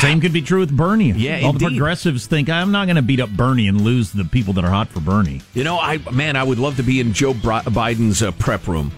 Same 0.00 0.20
could 0.20 0.32
be 0.32 0.42
true 0.42 0.60
with 0.60 0.76
Bernie. 0.76 1.12
Yeah, 1.12 1.40
all 1.44 1.52
the 1.52 1.60
progressives 1.60 2.26
think 2.26 2.48
I'm 2.48 2.72
not 2.72 2.86
going 2.86 2.96
to 2.96 3.02
beat 3.02 3.20
up 3.20 3.30
Bernie 3.30 3.68
and 3.68 3.80
lose 3.80 4.12
the 4.12 4.24
people 4.24 4.52
that 4.54 4.64
are 4.64 4.70
hot 4.70 4.88
for 4.88 5.00
Bernie. 5.00 5.40
You 5.54 5.64
know, 5.64 5.78
I 5.78 5.98
man, 6.10 6.36
I 6.36 6.42
would 6.42 6.58
love 6.58 6.76
to 6.76 6.82
be 6.82 7.00
in 7.00 7.12
Joe 7.12 7.32
Biden's 7.32 8.22
uh, 8.22 8.32
prep 8.32 8.66
room, 8.66 8.92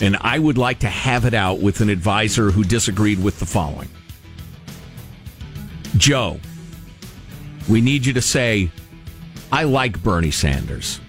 and 0.00 0.16
I 0.20 0.38
would 0.38 0.58
like 0.58 0.80
to 0.80 0.88
have 0.88 1.24
it 1.24 1.34
out 1.34 1.60
with 1.60 1.80
an 1.80 1.90
advisor 1.90 2.50
who 2.50 2.64
disagreed 2.64 3.22
with 3.22 3.38
the 3.38 3.46
following: 3.46 3.88
Joe, 5.96 6.40
we 7.68 7.80
need 7.80 8.06
you 8.06 8.12
to 8.14 8.22
say, 8.22 8.70
"I 9.52 9.64
like 9.64 10.02
Bernie 10.02 10.30
Sanders." 10.30 11.00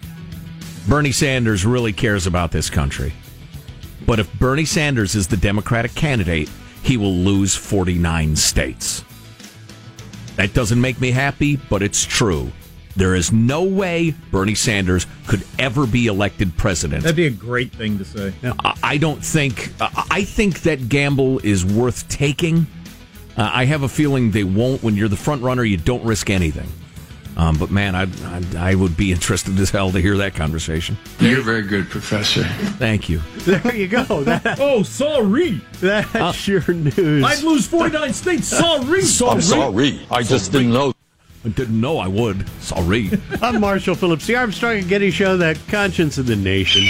Bernie 0.88 1.12
Sanders 1.12 1.66
really 1.66 1.94
cares 1.94 2.26
about 2.26 2.52
this 2.52 2.70
country, 2.70 3.14
but 4.08 4.20
if 4.20 4.32
Bernie 4.40 4.66
Sanders 4.66 5.16
is 5.16 5.28
the 5.28 5.38
Democratic 5.38 5.94
candidate, 5.94 6.50
he 6.84 6.98
will 6.98 7.14
lose 7.14 7.56
forty 7.56 7.98
nine 7.98 8.36
states. 8.36 9.04
That 10.36 10.54
doesn't 10.54 10.80
make 10.80 11.00
me 11.00 11.12
happy, 11.12 11.58
but 11.58 11.82
it's 11.82 12.06
true. 12.06 12.52
There 12.96 13.16
is 13.16 13.32
no 13.32 13.64
way 13.64 14.14
Bernie 14.32 14.56
Sanders 14.56 15.08
could 15.28 15.44
ever 15.60 15.88
be 15.88 16.08
elected 16.08 16.58
president. 16.58 17.04
That'd 17.04 17.16
be 17.16 17.28
a 17.28 17.30
great 17.30 17.72
thing 17.72 17.98
to 17.98 18.06
say. 18.06 18.34
I 18.44 18.74
I 18.84 18.98
don't 18.98 19.24
think. 19.24 19.72
I 19.80 20.24
think 20.24 20.62
that 20.62 20.90
gamble 20.90 21.40
is 21.40 21.64
worth 21.66 22.08
taking. 22.10 22.68
Uh, 23.38 23.50
I 23.54 23.66
have 23.66 23.84
a 23.84 23.88
feeling 23.88 24.32
they 24.32 24.44
won't. 24.44 24.84
When 24.84 24.96
you're 24.96 25.08
the 25.08 25.16
front 25.16 25.42
runner, 25.42 25.64
you 25.64 25.78
don't 25.78 26.04
risk 26.04 26.30
anything. 26.30 26.68
Um, 27.38 27.58
but 27.58 27.72
man, 27.72 27.96
I, 27.96 28.04
I 28.26 28.72
I 28.72 28.76
would 28.76 28.96
be 28.98 29.12
interested 29.14 29.58
as 29.60 29.70
hell 29.70 29.92
to 29.92 30.00
hear 30.00 30.18
that 30.18 30.36
conversation. 30.36 30.98
You're 31.20 31.42
very 31.42 31.64
good, 31.64 31.90
Professor. 31.90 32.44
Thank 32.78 33.10
you. 33.10 33.20
There 33.40 33.76
you 33.76 33.88
go. 33.88 34.02
That, 34.32 34.60
oh, 34.60 34.84
sorry. 34.84 35.62
That's 35.80 36.48
your 36.48 36.66
news. 36.74 37.24
I'd 37.24 37.44
lose 37.44 37.66
49 37.68 38.14
states. 38.14 38.48
Sorry. 38.62 39.02
I'm 39.02 39.42
sorry. 39.42 40.00
I 40.12 40.22
just 40.24 40.52
didn't 40.52 40.72
know. 40.74 40.94
I 41.44 41.50
didn't 41.50 41.80
know 41.82 41.98
I 41.98 42.08
would. 42.08 42.48
Sorry. 42.62 43.10
I'm 43.42 43.60
Marshall 43.62 43.96
Phillips, 43.96 44.28
the 44.28 44.36
Armstrong 44.36 44.78
and 44.78 44.88
Getty 44.88 45.10
Show, 45.12 45.38
that 45.38 45.58
conscience 45.70 46.18
of 46.20 46.28
the 46.28 46.36
nation. 46.36 46.84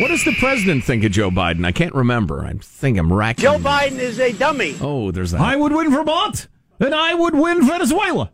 What 0.00 0.08
does 0.08 0.24
the 0.24 0.34
president 0.38 0.84
think 0.84 1.02
of 1.04 1.10
Joe 1.10 1.30
Biden? 1.30 1.66
I 1.66 1.72
can't 1.72 1.94
remember. 1.94 2.44
I 2.44 2.52
think 2.60 2.96
I'm 2.96 3.12
racking. 3.12 3.42
Joe 3.42 3.58
Biden 3.58 3.98
is 3.98 4.20
a 4.20 4.32
dummy. 4.32 4.76
Oh, 4.80 5.10
there's 5.10 5.32
that. 5.32 5.40
I 5.40 5.56
would 5.56 5.72
win 5.72 5.90
Vermont, 5.90 6.46
and 6.78 6.94
I 6.94 7.14
would 7.14 7.34
win 7.34 7.66
Venezuela. 7.66 8.30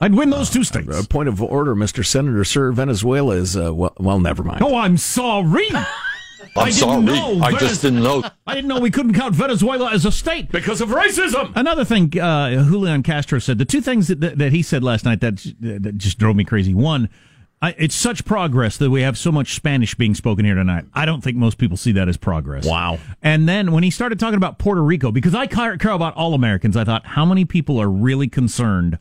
I'd 0.00 0.14
win 0.14 0.30
those 0.30 0.50
two 0.50 0.64
states. 0.64 1.04
A 1.04 1.06
point 1.06 1.28
of 1.28 1.42
order, 1.42 1.74
Mr. 1.74 2.06
Senator, 2.06 2.44
sir. 2.44 2.70
Venezuela 2.70 3.34
is, 3.34 3.56
uh, 3.56 3.74
well, 3.74 3.92
well, 3.98 4.20
never 4.20 4.44
mind. 4.44 4.62
Oh, 4.62 4.76
I'm 4.76 4.96
sorry. 4.96 5.68
I'm 6.56 6.66
I 6.66 6.70
sorry. 6.70 7.02
Know 7.02 7.40
I 7.40 7.52
just 7.52 7.82
didn't 7.82 8.02
know. 8.02 8.24
I 8.46 8.54
didn't 8.54 8.68
know 8.68 8.80
we 8.80 8.90
couldn't 8.90 9.14
count 9.14 9.34
Venezuela 9.34 9.92
as 9.92 10.04
a 10.04 10.12
state 10.12 10.50
because 10.50 10.80
of 10.80 10.88
racism. 10.88 11.52
Another 11.54 11.84
thing, 11.84 12.18
uh, 12.18 12.64
Julian 12.64 13.02
Castro 13.02 13.38
said 13.38 13.58
the 13.58 13.64
two 13.64 13.80
things 13.80 14.08
that, 14.08 14.20
that, 14.20 14.38
that 14.38 14.52
he 14.52 14.62
said 14.62 14.82
last 14.82 15.04
night 15.04 15.20
that 15.20 15.36
that 15.60 15.98
just 15.98 16.18
drove 16.18 16.36
me 16.36 16.44
crazy. 16.44 16.74
One, 16.74 17.08
I, 17.60 17.74
it's 17.76 17.94
such 17.94 18.24
progress 18.24 18.76
that 18.76 18.90
we 18.90 19.02
have 19.02 19.18
so 19.18 19.32
much 19.32 19.54
Spanish 19.54 19.94
being 19.94 20.14
spoken 20.14 20.44
here 20.44 20.54
tonight. 20.54 20.84
I 20.94 21.04
don't 21.04 21.22
think 21.22 21.36
most 21.36 21.58
people 21.58 21.76
see 21.76 21.92
that 21.92 22.08
as 22.08 22.16
progress. 22.16 22.64
Wow. 22.64 22.98
And 23.22 23.48
then 23.48 23.72
when 23.72 23.82
he 23.82 23.90
started 23.90 24.20
talking 24.20 24.36
about 24.36 24.58
Puerto 24.58 24.82
Rico, 24.82 25.10
because 25.10 25.34
I 25.34 25.46
care, 25.46 25.76
care 25.76 25.92
about 25.92 26.14
all 26.14 26.34
Americans, 26.34 26.76
I 26.76 26.84
thought, 26.84 27.04
how 27.04 27.24
many 27.24 27.44
people 27.44 27.80
are 27.80 27.90
really 27.90 28.28
concerned 28.28 28.98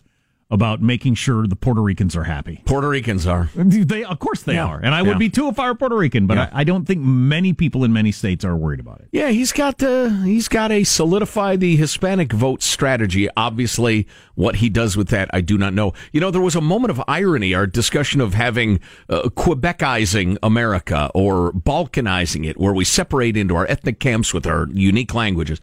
about 0.49 0.81
making 0.81 1.13
sure 1.13 1.45
the 1.45 1.55
Puerto 1.57 1.81
Ricans 1.81 2.15
are 2.15 2.23
happy? 2.23 2.61
Puerto 2.65 2.87
Ricans 2.87 3.27
are. 3.27 3.49
They, 3.55 4.03
of 4.05 4.19
course, 4.19 4.43
they 4.43 4.53
Yeah. 4.53 4.65
are, 4.67 4.79
and 4.81 4.95
I 4.95 5.01
would 5.01 5.19
be 5.19 5.29
too 5.29 5.49
if 5.49 5.59
I 5.59 5.67
were 5.67 5.75
Puerto 5.75 5.97
Rican. 5.97 6.25
But 6.25 6.37
Yeah. 6.37 6.49
I, 6.53 6.61
I 6.61 6.63
don't 6.63 6.85
think 6.85 7.01
many 7.01 7.51
people 7.53 7.83
in 7.83 7.91
many 7.91 8.11
states 8.13 8.45
are 8.45 8.55
worried 8.55 8.79
about 8.79 9.01
it. 9.01 9.09
Yeah, 9.11 9.29
he's 9.29 9.51
got 9.51 9.83
uh, 9.83 10.09
he's 10.23 10.47
got 10.47 10.71
a 10.71 10.83
solidify 10.85 11.57
the 11.57 11.75
Hispanic 11.75 12.31
vote 12.31 12.63
strategy. 12.63 13.27
Obviously, 13.35 14.07
what 14.35 14.57
he 14.57 14.69
does 14.69 14.95
with 14.95 15.09
that, 15.09 15.29
I 15.33 15.41
do 15.41 15.57
not 15.57 15.73
know. 15.73 15.93
You 16.13 16.21
know, 16.21 16.31
there 16.31 16.41
was 16.41 16.55
a 16.55 16.61
moment 16.61 16.91
of 16.91 17.03
irony, 17.07 17.53
our 17.53 17.67
discussion 17.67 18.21
of 18.21 18.33
having 18.33 18.79
uh, 19.09 19.23
Quebecizing 19.35 20.37
America 20.41 21.11
or 21.13 21.51
Balkanizing 21.51 22.45
it, 22.47 22.57
where 22.57 22.73
we 22.73 22.85
separate 22.85 23.35
into 23.35 23.55
our 23.55 23.65
ethnic 23.67 23.99
camps 23.99 24.33
with 24.33 24.47
our 24.47 24.67
unique 24.71 25.13
languages. 25.13 25.59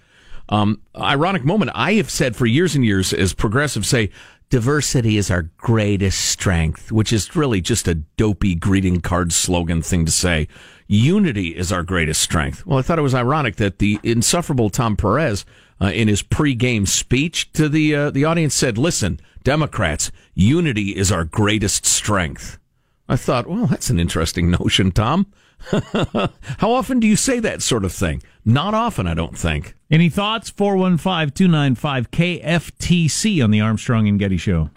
Um, 0.50 0.82
ironic 0.94 1.42
moment. 1.42 1.70
I 1.74 1.94
have 1.94 2.10
said 2.10 2.36
for 2.36 2.44
years 2.44 2.74
and 2.74 2.84
years, 2.84 3.14
as 3.14 3.32
progressives 3.32 3.88
say, 3.88 4.10
diversity 4.54 5.16
is 5.16 5.32
our 5.32 5.50
greatest 5.56 6.26
strength, 6.26 6.92
which 6.92 7.12
is 7.12 7.34
really 7.34 7.60
just 7.60 7.88
a 7.88 7.96
dopey 7.96 8.54
greeting 8.54 9.00
card 9.00 9.32
slogan 9.32 9.82
thing 9.82 10.04
to 10.04 10.12
say. 10.12 10.46
Unity 10.86 11.56
is 11.56 11.72
our 11.72 11.82
greatest 11.82 12.20
strength. 12.20 12.64
Well, 12.64 12.78
I 12.78 12.82
thought 12.82 13.00
it 13.00 13.02
was 13.02 13.16
ironic 13.16 13.56
that 13.56 13.80
the 13.80 13.98
insufferable 14.04 14.70
Tom 14.70 14.96
Perez, 14.96 15.44
uh, 15.80 15.86
in 15.86 16.06
his 16.06 16.22
pregame 16.22 16.86
speech 16.86 17.52
to 17.54 17.68
the 17.68 17.96
uh, 17.96 18.10
the 18.10 18.24
audience, 18.24 18.54
said, 18.54 18.78
"Listen, 18.78 19.18
Democrats, 19.42 20.12
unity 20.34 20.90
is 20.90 21.10
our 21.10 21.24
greatest 21.24 21.84
strength." 21.84 22.56
I 23.08 23.16
thought, 23.16 23.48
well, 23.48 23.66
that's 23.66 23.90
an 23.90 23.98
interesting 23.98 24.50
notion, 24.60 24.92
Tom. 24.92 25.26
How 26.58 26.72
often 26.72 27.00
do 27.00 27.06
you 27.06 27.16
say 27.16 27.40
that 27.40 27.62
sort 27.62 27.84
of 27.84 27.92
thing? 27.92 28.22
Not 28.44 28.74
often, 28.74 29.06
I 29.06 29.14
don't 29.14 29.38
think. 29.38 29.74
Any 29.90 30.08
thoughts? 30.08 30.50
415 30.50 31.30
295 31.30 32.10
KFTC 32.10 33.42
on 33.42 33.50
the 33.50 33.60
Armstrong 33.60 34.08
and 34.08 34.18
Getty 34.18 34.36
Show. 34.36 34.70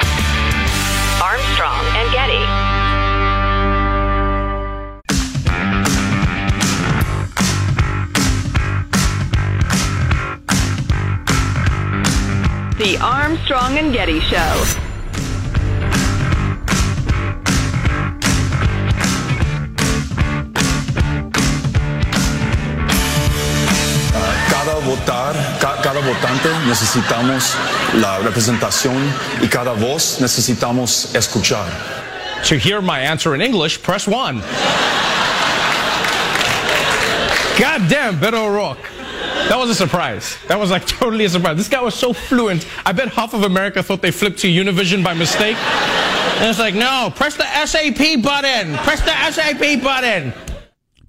Armstrong 1.22 1.86
and 1.96 2.12
Getty. 2.14 2.68
The 12.78 12.98
Armstrong 13.02 13.78
and 13.78 13.92
Getty 13.92 14.20
Show. 14.22 14.87
Votar, 25.00 25.34
ca- 25.60 25.82
cada 25.82 26.00
votante 26.02 26.50
necesitamos 26.68 27.56
la 28.02 28.20
representación 28.20 28.98
y 29.42 29.48
cada 29.48 29.74
voz 29.74 30.20
necesitamos 30.20 31.14
escuchar. 31.16 31.68
To 32.46 32.56
hear 32.58 32.82
my 32.82 33.00
answer 33.00 33.34
in 33.36 33.42
English, 33.42 33.82
press 33.82 34.08
1. 34.08 34.42
God 37.60 37.90
damn, 37.90 38.20
Beto 38.20 38.46
O'Rourke. 38.48 38.90
That 39.50 39.58
was 39.58 39.70
a 39.70 39.76
surprise. 39.76 40.38
That 40.48 40.60
was 40.60 40.70
like 40.70 40.86
totally 41.00 41.26
a 41.26 41.30
surprise. 41.30 41.58
This 41.58 41.70
guy 41.70 41.82
was 41.82 41.96
so 41.96 42.14
fluent. 42.14 42.68
I 42.86 42.92
bet 42.92 43.08
half 43.10 43.34
of 43.34 43.44
America 43.44 43.82
thought 43.82 44.02
they 44.02 44.12
flipped 44.12 44.40
to 44.40 44.48
Univision 44.48 45.04
by 45.04 45.14
mistake. 45.14 45.58
And 46.38 46.50
it's 46.50 46.60
like, 46.60 46.76
no, 46.76 47.12
press 47.16 47.36
the 47.36 47.46
SAP 47.66 48.22
button. 48.22 48.76
Press 48.86 49.02
the 49.02 49.32
SAP 49.32 49.82
button. 49.82 50.34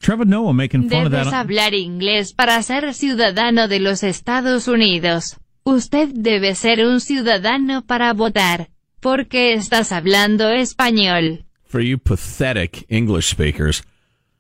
Trevor 0.00 0.26
Noah 0.26 0.52
making 0.52 0.88
fun 0.88 1.06
of 1.06 1.12
Debes 1.12 1.30
that. 1.30 1.34
hablar 1.34 1.74
inglés 1.74 2.32
para 2.32 2.62
ser 2.62 2.94
ciudadano 2.94 3.68
de 3.68 3.80
los 3.80 4.02
Estados 4.02 4.68
Unidos. 4.68 5.36
Usted 5.64 6.08
debe 6.14 6.54
ser 6.54 6.84
un 6.86 7.00
ciudadano 7.00 7.84
para 7.84 8.12
votar. 8.14 8.70
Porque 9.00 9.54
estás 9.54 9.92
hablando 9.92 10.50
español. 10.50 11.44
For 11.64 11.80
you 11.80 11.98
pathetic 11.98 12.84
English 12.88 13.26
speakers, 13.28 13.82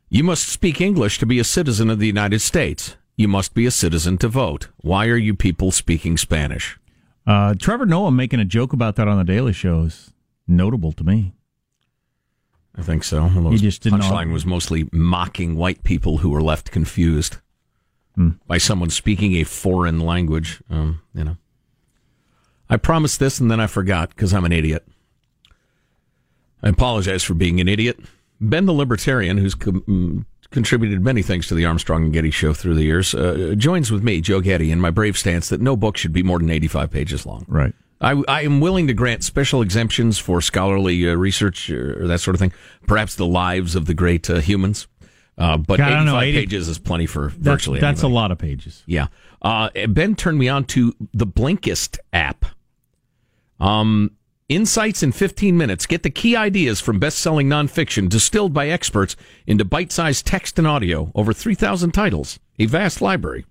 you 0.08 0.24
must 0.24 0.48
speak 0.48 0.80
English 0.80 1.18
to 1.18 1.26
be 1.26 1.38
a 1.38 1.44
citizen 1.44 1.90
of 1.90 1.98
the 1.98 2.08
United 2.08 2.40
States. 2.40 2.96
You 3.16 3.28
must 3.28 3.52
be 3.54 3.66
a 3.66 3.70
citizen 3.70 4.16
to 4.18 4.28
vote. 4.28 4.68
Why 4.82 5.06
are 5.08 5.18
you 5.18 5.34
people 5.34 5.70
speaking 5.70 6.16
Spanish? 6.16 6.78
Uh, 7.26 7.54
Trevor 7.54 7.84
Noah 7.84 8.10
making 8.10 8.40
a 8.40 8.44
joke 8.44 8.72
about 8.72 8.96
that 8.96 9.06
on 9.06 9.18
the 9.18 9.24
Daily 9.24 9.52
Show 9.52 9.82
is 9.82 10.12
notable 10.46 10.92
to 10.92 11.04
me. 11.04 11.34
I 12.78 12.82
think 12.82 13.02
so. 13.04 13.22
Although 13.34 13.50
his 13.50 13.60
just 13.60 13.82
didn't 13.82 14.00
punchline 14.00 14.28
know- 14.28 14.32
was 14.34 14.46
mostly 14.46 14.88
mocking 14.92 15.56
white 15.56 15.82
people 15.82 16.18
who 16.18 16.30
were 16.30 16.42
left 16.42 16.70
confused 16.70 17.38
by 18.48 18.58
someone 18.58 18.90
speaking 18.90 19.34
a 19.36 19.44
foreign 19.44 20.00
language. 20.00 20.60
Um, 20.70 21.00
you 21.14 21.22
know, 21.24 21.36
I 22.68 22.76
promised 22.76 23.20
this 23.20 23.38
and 23.38 23.48
then 23.50 23.60
I 23.60 23.68
forgot 23.68 24.08
because 24.10 24.34
I'm 24.34 24.44
an 24.44 24.50
idiot. 24.52 24.86
I 26.62 26.68
apologize 26.70 27.22
for 27.22 27.34
being 27.34 27.60
an 27.60 27.68
idiot. 27.68 28.00
Ben, 28.40 28.66
the 28.66 28.72
libertarian, 28.72 29.38
who's 29.38 29.54
com- 29.54 29.82
mm, 29.82 30.24
contributed 30.50 31.00
many 31.04 31.22
things 31.22 31.46
to 31.46 31.54
the 31.54 31.64
Armstrong 31.64 32.04
and 32.04 32.12
Getty 32.12 32.30
show 32.32 32.52
through 32.52 32.74
the 32.74 32.82
years, 32.82 33.14
uh, 33.14 33.54
joins 33.56 33.92
with 33.92 34.02
me, 34.02 34.20
Joe 34.20 34.40
Getty, 34.40 34.72
in 34.72 34.80
my 34.80 34.90
brave 34.90 35.16
stance 35.16 35.48
that 35.50 35.60
no 35.60 35.76
book 35.76 35.96
should 35.96 36.12
be 36.12 36.22
more 36.24 36.40
than 36.40 36.50
85 36.50 36.90
pages 36.90 37.24
long. 37.26 37.44
Right. 37.46 37.74
I, 38.00 38.22
I 38.28 38.42
am 38.42 38.60
willing 38.60 38.86
to 38.86 38.94
grant 38.94 39.24
special 39.24 39.60
exemptions 39.62 40.18
for 40.18 40.40
scholarly 40.40 41.08
uh, 41.08 41.14
research 41.14 41.68
or, 41.70 42.04
or 42.04 42.06
that 42.06 42.20
sort 42.20 42.34
of 42.34 42.40
thing. 42.40 42.52
Perhaps 42.86 43.16
the 43.16 43.26
lives 43.26 43.74
of 43.74 43.86
the 43.86 43.94
great 43.94 44.28
uh, 44.30 44.40
humans. 44.40 44.86
Uh, 45.36 45.56
but 45.56 45.78
God, 45.78 45.86
I 45.86 45.90
don't 45.90 46.02
85 46.02 46.14
know, 46.14 46.20
80 46.20 46.40
pages 46.40 46.68
is 46.68 46.78
plenty 46.78 47.06
for 47.06 47.28
That's, 47.28 47.36
virtually 47.36 47.80
that's 47.80 48.02
a 48.02 48.08
lot 48.08 48.32
of 48.32 48.38
pages. 48.38 48.82
Yeah. 48.86 49.06
Uh, 49.40 49.70
ben 49.88 50.16
turned 50.16 50.38
me 50.38 50.48
on 50.48 50.64
to 50.64 50.94
the 51.14 51.26
Blinkist 51.26 51.98
app. 52.12 52.44
Um, 53.60 54.12
insights 54.48 55.02
in 55.02 55.12
15 55.12 55.56
minutes. 55.56 55.86
Get 55.86 56.02
the 56.02 56.10
key 56.10 56.34
ideas 56.34 56.80
from 56.80 56.98
best-selling 56.98 57.48
nonfiction 57.48 58.08
distilled 58.08 58.52
by 58.52 58.68
experts 58.68 59.14
into 59.46 59.64
bite-sized 59.64 60.26
text 60.26 60.58
and 60.58 60.66
audio. 60.66 61.12
Over 61.14 61.32
3,000 61.32 61.92
titles. 61.92 62.40
A 62.58 62.66
vast 62.66 63.00
library. 63.00 63.46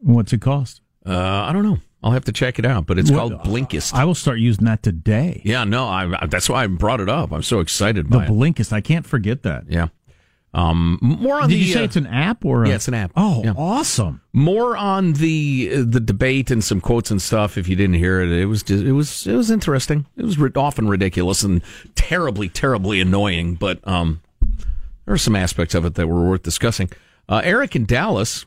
What's 0.00 0.32
it 0.32 0.40
cost? 0.40 0.80
Uh, 1.04 1.16
I 1.16 1.52
don't 1.52 1.64
know. 1.64 1.78
I'll 2.02 2.12
have 2.12 2.24
to 2.26 2.32
check 2.32 2.58
it 2.60 2.64
out, 2.64 2.86
but 2.86 2.98
it's 2.98 3.10
called 3.10 3.32
Blinkist. 3.42 3.92
I 3.92 4.04
will 4.04 4.14
start 4.14 4.38
using 4.38 4.66
that 4.66 4.82
today. 4.84 5.42
Yeah, 5.44 5.64
no, 5.64 5.88
I, 5.88 6.22
I- 6.22 6.26
that's 6.26 6.48
why 6.48 6.62
I 6.64 6.66
brought 6.68 7.00
it 7.00 7.08
up. 7.08 7.32
I'm 7.32 7.42
so 7.42 7.58
excited 7.60 8.06
The 8.10 8.18
by 8.18 8.24
it. 8.26 8.30
Blinkist. 8.30 8.72
I 8.72 8.80
can't 8.80 9.04
forget 9.06 9.42
that. 9.42 9.64
Yeah. 9.68 9.88
Um, 10.54 10.98
more 11.02 11.40
on 11.40 11.48
Did 11.50 11.56
the. 11.56 11.58
you 11.64 11.72
say 11.74 11.80
uh, 11.80 11.84
it's 11.84 11.96
an 11.96 12.06
app 12.06 12.42
or? 12.44 12.64
A, 12.64 12.68
yeah, 12.68 12.74
it's 12.76 12.88
an 12.88 12.94
app. 12.94 13.12
Oh, 13.16 13.42
Yeah. 13.44 13.52
awesome! 13.54 14.22
More 14.32 14.78
on 14.78 15.12
the 15.12 15.70
uh, 15.74 15.76
the 15.86 16.00
debate 16.00 16.50
and 16.50 16.64
some 16.64 16.80
quotes 16.80 17.10
and 17.10 17.20
stuff. 17.20 17.58
If 17.58 17.68
you 17.68 17.76
didn't 17.76 17.96
hear 17.96 18.22
it, 18.22 18.30
it 18.30 18.46
was 18.46 18.62
just, 18.62 18.82
it 18.82 18.92
was 18.92 19.26
it 19.26 19.34
was 19.34 19.50
interesting. 19.50 20.06
It 20.16 20.24
was 20.24 20.38
ri- 20.38 20.50
often 20.56 20.88
ridiculous 20.88 21.42
and 21.42 21.60
terribly 21.96 22.48
terribly 22.48 22.98
annoying, 22.98 23.56
but 23.56 23.86
um, 23.86 24.22
there 25.04 25.12
are 25.14 25.18
some 25.18 25.36
aspects 25.36 25.74
of 25.74 25.84
it 25.84 25.96
that 25.96 26.06
were 26.08 26.26
worth 26.26 26.44
discussing. 26.44 26.88
Uh, 27.28 27.42
Eric 27.44 27.76
in 27.76 27.84
Dallas 27.84 28.46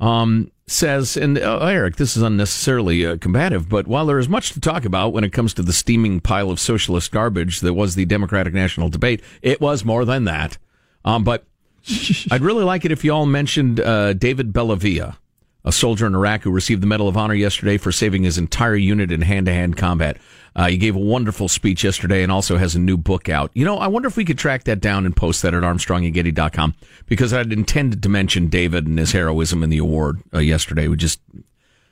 um 0.00 0.50
says, 0.70 1.16
and 1.16 1.38
uh, 1.38 1.58
Eric, 1.58 1.96
this 1.96 2.16
is 2.16 2.22
unnecessarily 2.22 3.04
uh, 3.04 3.16
combative, 3.18 3.68
but 3.68 3.86
while 3.86 4.06
there 4.06 4.18
is 4.18 4.28
much 4.28 4.52
to 4.52 4.60
talk 4.60 4.84
about 4.84 5.12
when 5.12 5.24
it 5.24 5.32
comes 5.32 5.52
to 5.54 5.62
the 5.62 5.72
steaming 5.72 6.20
pile 6.20 6.50
of 6.50 6.60
socialist 6.60 7.10
garbage 7.10 7.60
that 7.60 7.74
was 7.74 7.94
the 7.94 8.04
Democratic 8.04 8.54
national 8.54 8.88
debate, 8.88 9.22
it 9.42 9.60
was 9.60 9.84
more 9.84 10.04
than 10.04 10.24
that. 10.24 10.58
Um, 11.04 11.24
but 11.24 11.44
I'd 12.30 12.42
really 12.42 12.64
like 12.64 12.84
it 12.84 12.92
if 12.92 13.04
you 13.04 13.12
all 13.12 13.26
mentioned 13.26 13.80
uh, 13.80 14.12
David 14.12 14.52
Bellavia, 14.52 15.16
a 15.64 15.72
soldier 15.72 16.06
in 16.06 16.14
Iraq 16.14 16.42
who 16.42 16.50
received 16.50 16.82
the 16.82 16.86
Medal 16.86 17.08
of 17.08 17.16
Honor 17.16 17.34
yesterday 17.34 17.76
for 17.76 17.92
saving 17.92 18.22
his 18.22 18.38
entire 18.38 18.76
unit 18.76 19.12
in 19.12 19.22
hand 19.22 19.46
to 19.46 19.52
hand 19.52 19.76
combat. 19.76 20.16
Uh, 20.56 20.68
he 20.68 20.76
gave 20.76 20.96
a 20.96 21.00
wonderful 21.00 21.48
speech 21.48 21.84
yesterday 21.84 22.22
and 22.22 22.32
also 22.32 22.56
has 22.56 22.74
a 22.74 22.78
new 22.78 22.96
book 22.96 23.28
out. 23.28 23.50
You 23.54 23.64
know, 23.64 23.78
I 23.78 23.86
wonder 23.86 24.08
if 24.08 24.16
we 24.16 24.24
could 24.24 24.38
track 24.38 24.64
that 24.64 24.80
down 24.80 25.06
and 25.06 25.14
post 25.14 25.42
that 25.42 25.54
at 25.54 25.62
armstrongandgetty.com 25.62 26.74
because 27.06 27.32
I'd 27.32 27.52
intended 27.52 28.02
to 28.02 28.08
mention 28.08 28.48
David 28.48 28.86
and 28.86 28.98
his 28.98 29.12
heroism 29.12 29.62
in 29.62 29.70
the 29.70 29.78
award 29.78 30.20
uh, 30.34 30.38
yesterday. 30.38 30.88
We 30.88 30.96
just, 30.96 31.20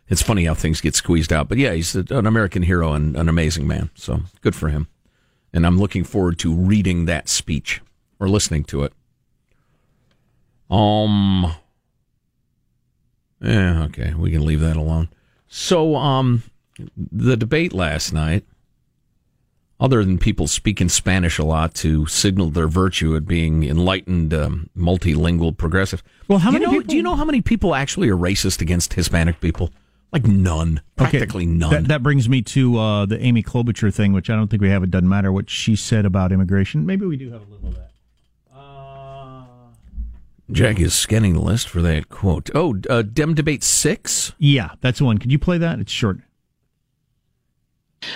it's 0.08 0.22
funny 0.22 0.44
how 0.44 0.54
things 0.54 0.80
get 0.80 0.94
squeezed 0.94 1.32
out. 1.32 1.48
But 1.48 1.58
yeah, 1.58 1.72
he's 1.72 1.94
an 1.94 2.26
American 2.26 2.62
hero 2.62 2.94
and 2.94 3.16
an 3.16 3.28
amazing 3.28 3.66
man. 3.66 3.90
So 3.94 4.22
good 4.40 4.56
for 4.56 4.70
him. 4.70 4.88
And 5.52 5.66
I'm 5.66 5.78
looking 5.78 6.04
forward 6.04 6.38
to 6.40 6.52
reading 6.52 7.04
that 7.04 7.28
speech 7.28 7.80
or 8.18 8.28
listening 8.28 8.64
to 8.64 8.84
it. 8.84 8.92
Um, 10.70 11.54
yeah, 13.40 13.84
okay, 13.84 14.14
we 14.14 14.30
can 14.30 14.44
leave 14.44 14.60
that 14.60 14.76
alone. 14.76 15.08
So, 15.48 15.96
um, 15.96 16.42
the 16.96 17.36
debate 17.36 17.72
last 17.72 18.12
night, 18.12 18.44
other 19.80 20.04
than 20.04 20.18
people 20.18 20.46
speaking 20.48 20.88
Spanish 20.88 21.38
a 21.38 21.44
lot 21.44 21.72
to 21.74 22.06
signal 22.06 22.50
their 22.50 22.66
virtue 22.68 23.14
at 23.16 23.26
being 23.26 23.62
enlightened, 23.62 24.34
um, 24.34 24.68
multilingual, 24.76 25.56
progressive. 25.56 26.02
Well, 26.26 26.40
how 26.40 26.50
you 26.50 26.54
many 26.54 26.64
know, 26.66 26.72
people- 26.72 26.88
do 26.88 26.96
you 26.96 27.02
know 27.02 27.14
how 27.14 27.24
many 27.24 27.40
people 27.40 27.74
actually 27.74 28.08
are 28.08 28.16
racist 28.16 28.60
against 28.60 28.94
Hispanic 28.94 29.40
people? 29.40 29.70
Like 30.10 30.26
none, 30.26 30.80
practically 30.96 31.44
none. 31.44 31.70
That, 31.70 31.88
that 31.88 32.02
brings 32.02 32.28
me 32.30 32.40
to 32.42 32.78
uh, 32.78 33.06
the 33.06 33.22
Amy 33.22 33.42
Klobuchar 33.42 33.92
thing, 33.92 34.14
which 34.14 34.30
I 34.30 34.36
don't 34.36 34.48
think 34.48 34.62
we 34.62 34.70
have. 34.70 34.82
It 34.82 34.90
doesn't 34.90 35.08
matter 35.08 35.30
what 35.30 35.50
she 35.50 35.76
said 35.76 36.06
about 36.06 36.32
immigration. 36.32 36.86
Maybe 36.86 37.04
we 37.04 37.18
do 37.18 37.30
have 37.30 37.42
a 37.42 37.44
little 37.44 37.68
of 37.68 37.74
that. 37.74 37.87
Jack 40.50 40.80
is 40.80 40.94
scanning 40.94 41.34
the 41.34 41.40
list 41.40 41.68
for 41.68 41.82
that 41.82 42.08
quote. 42.08 42.50
Oh, 42.54 42.76
uh, 42.88 43.02
Dem 43.02 43.34
debate 43.34 43.62
six. 43.62 44.32
Yeah, 44.38 44.70
that's 44.80 44.98
the 44.98 45.04
one. 45.04 45.18
Could 45.18 45.30
you 45.30 45.38
play 45.38 45.58
that? 45.58 45.78
It's 45.78 45.92
short. 45.92 46.20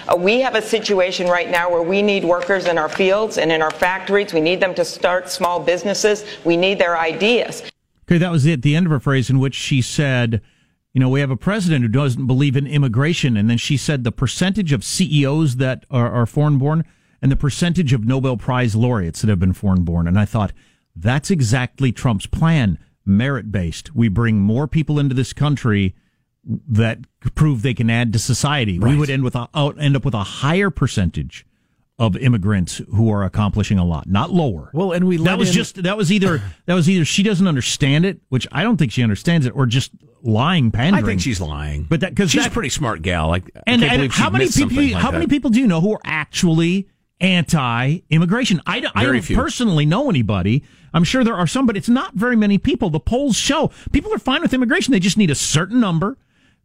Uh, 0.08 0.16
we 0.16 0.40
have 0.40 0.54
a 0.54 0.62
situation 0.62 1.26
right 1.26 1.50
now 1.50 1.70
where 1.70 1.82
we 1.82 2.00
need 2.00 2.24
workers 2.24 2.66
in 2.66 2.78
our 2.78 2.88
fields 2.88 3.36
and 3.36 3.52
in 3.52 3.60
our 3.60 3.70
factories. 3.70 4.32
We 4.32 4.40
need 4.40 4.60
them 4.60 4.74
to 4.74 4.84
start 4.84 5.28
small 5.28 5.60
businesses. 5.60 6.24
We 6.44 6.56
need 6.56 6.78
their 6.78 6.98
ideas. 6.98 7.62
Okay, 8.08 8.18
that 8.18 8.30
was 8.30 8.46
it. 8.46 8.62
The 8.62 8.76
end 8.76 8.86
of 8.86 8.92
her 8.92 9.00
phrase, 9.00 9.28
in 9.28 9.38
which 9.38 9.54
she 9.54 9.82
said, 9.82 10.40
"You 10.94 11.00
know, 11.00 11.10
we 11.10 11.20
have 11.20 11.30
a 11.30 11.36
president 11.36 11.82
who 11.82 11.88
doesn't 11.88 12.26
believe 12.26 12.56
in 12.56 12.66
immigration," 12.66 13.36
and 13.36 13.50
then 13.50 13.58
she 13.58 13.76
said 13.76 14.04
the 14.04 14.12
percentage 14.12 14.72
of 14.72 14.84
CEOs 14.84 15.56
that 15.56 15.84
are, 15.90 16.10
are 16.10 16.26
foreign 16.26 16.58
born 16.58 16.84
and 17.20 17.30
the 17.30 17.36
percentage 17.36 17.92
of 17.92 18.04
Nobel 18.04 18.36
Prize 18.36 18.74
laureates 18.74 19.20
that 19.20 19.30
have 19.30 19.38
been 19.38 19.52
foreign 19.52 19.84
born. 19.84 20.08
And 20.08 20.18
I 20.18 20.24
thought 20.24 20.52
that's 20.94 21.30
exactly 21.30 21.92
Trump's 21.92 22.26
plan, 22.26 22.78
merit 23.04 23.50
based. 23.50 23.94
We 23.94 24.08
bring 24.08 24.38
more 24.40 24.66
people 24.66 24.98
into 24.98 25.14
this 25.14 25.32
country 25.32 25.94
that 26.44 26.98
prove 27.34 27.62
they 27.62 27.74
can 27.74 27.88
add 27.88 28.12
to 28.12 28.18
society. 28.18 28.78
We 28.78 28.96
would 28.96 29.10
end 29.10 29.22
with 29.22 29.36
a, 29.36 29.48
end 29.78 29.96
up 29.96 30.04
with 30.04 30.14
a 30.14 30.24
higher 30.24 30.70
percentage 30.70 31.46
of 31.98 32.16
immigrants 32.16 32.80
who 32.94 33.12
are 33.12 33.22
accomplishing 33.22 33.78
a 33.78 33.84
lot, 33.84 34.08
not 34.08 34.30
lower. 34.30 34.70
Well, 34.74 34.92
and 34.92 35.06
we 35.06 35.18
that 35.18 35.38
was 35.38 35.50
in- 35.50 35.54
just 35.54 35.82
that 35.82 35.96
was 35.96 36.10
either 36.10 36.42
that 36.66 36.74
was 36.74 36.88
either 36.90 37.04
she 37.04 37.22
doesn't 37.22 37.46
understand 37.46 38.04
it, 38.04 38.20
which 38.28 38.46
I 38.50 38.62
don't 38.62 38.76
think 38.76 38.90
she 38.92 39.02
understands 39.02 39.46
it, 39.46 39.50
or 39.50 39.66
just 39.66 39.92
lying, 40.22 40.70
pandering. 40.72 41.04
I 41.04 41.06
think 41.06 41.20
she's 41.20 41.40
lying, 41.40 41.84
But 41.88 42.00
that 42.00 42.10
because 42.10 42.30
she's 42.30 42.46
a 42.46 42.50
pretty 42.50 42.70
smart 42.70 43.02
gal. 43.02 43.28
Like, 43.28 43.50
and, 43.66 43.84
and 43.84 44.10
how 44.12 44.30
many 44.30 44.48
people? 44.48 44.76
like 44.76 44.92
how 44.94 45.10
that. 45.10 45.18
many 45.18 45.26
people 45.28 45.50
do 45.50 45.60
you 45.60 45.66
know 45.66 45.80
who 45.80 45.92
are 45.92 46.00
actually 46.04 46.88
anti-immigration? 47.22 48.60
I 48.66 48.80
don't, 48.80 48.96
I 48.96 49.04
don't 49.04 49.20
few. 49.22 49.36
personally 49.36 49.86
know 49.86 50.10
anybody. 50.10 50.62
I'm 50.92 51.04
sure 51.04 51.24
there 51.24 51.36
are 51.36 51.46
some, 51.46 51.64
but 51.64 51.76
it's 51.76 51.88
not 51.88 52.14
very 52.14 52.36
many 52.36 52.58
people. 52.58 52.90
The 52.90 53.00
polls 53.00 53.36
show 53.36 53.70
people 53.92 54.12
are 54.12 54.18
fine 54.18 54.42
with 54.42 54.52
immigration. 54.52 54.92
They 54.92 55.00
just 55.00 55.16
need 55.16 55.30
a 55.30 55.34
certain 55.34 55.80
number. 55.80 56.18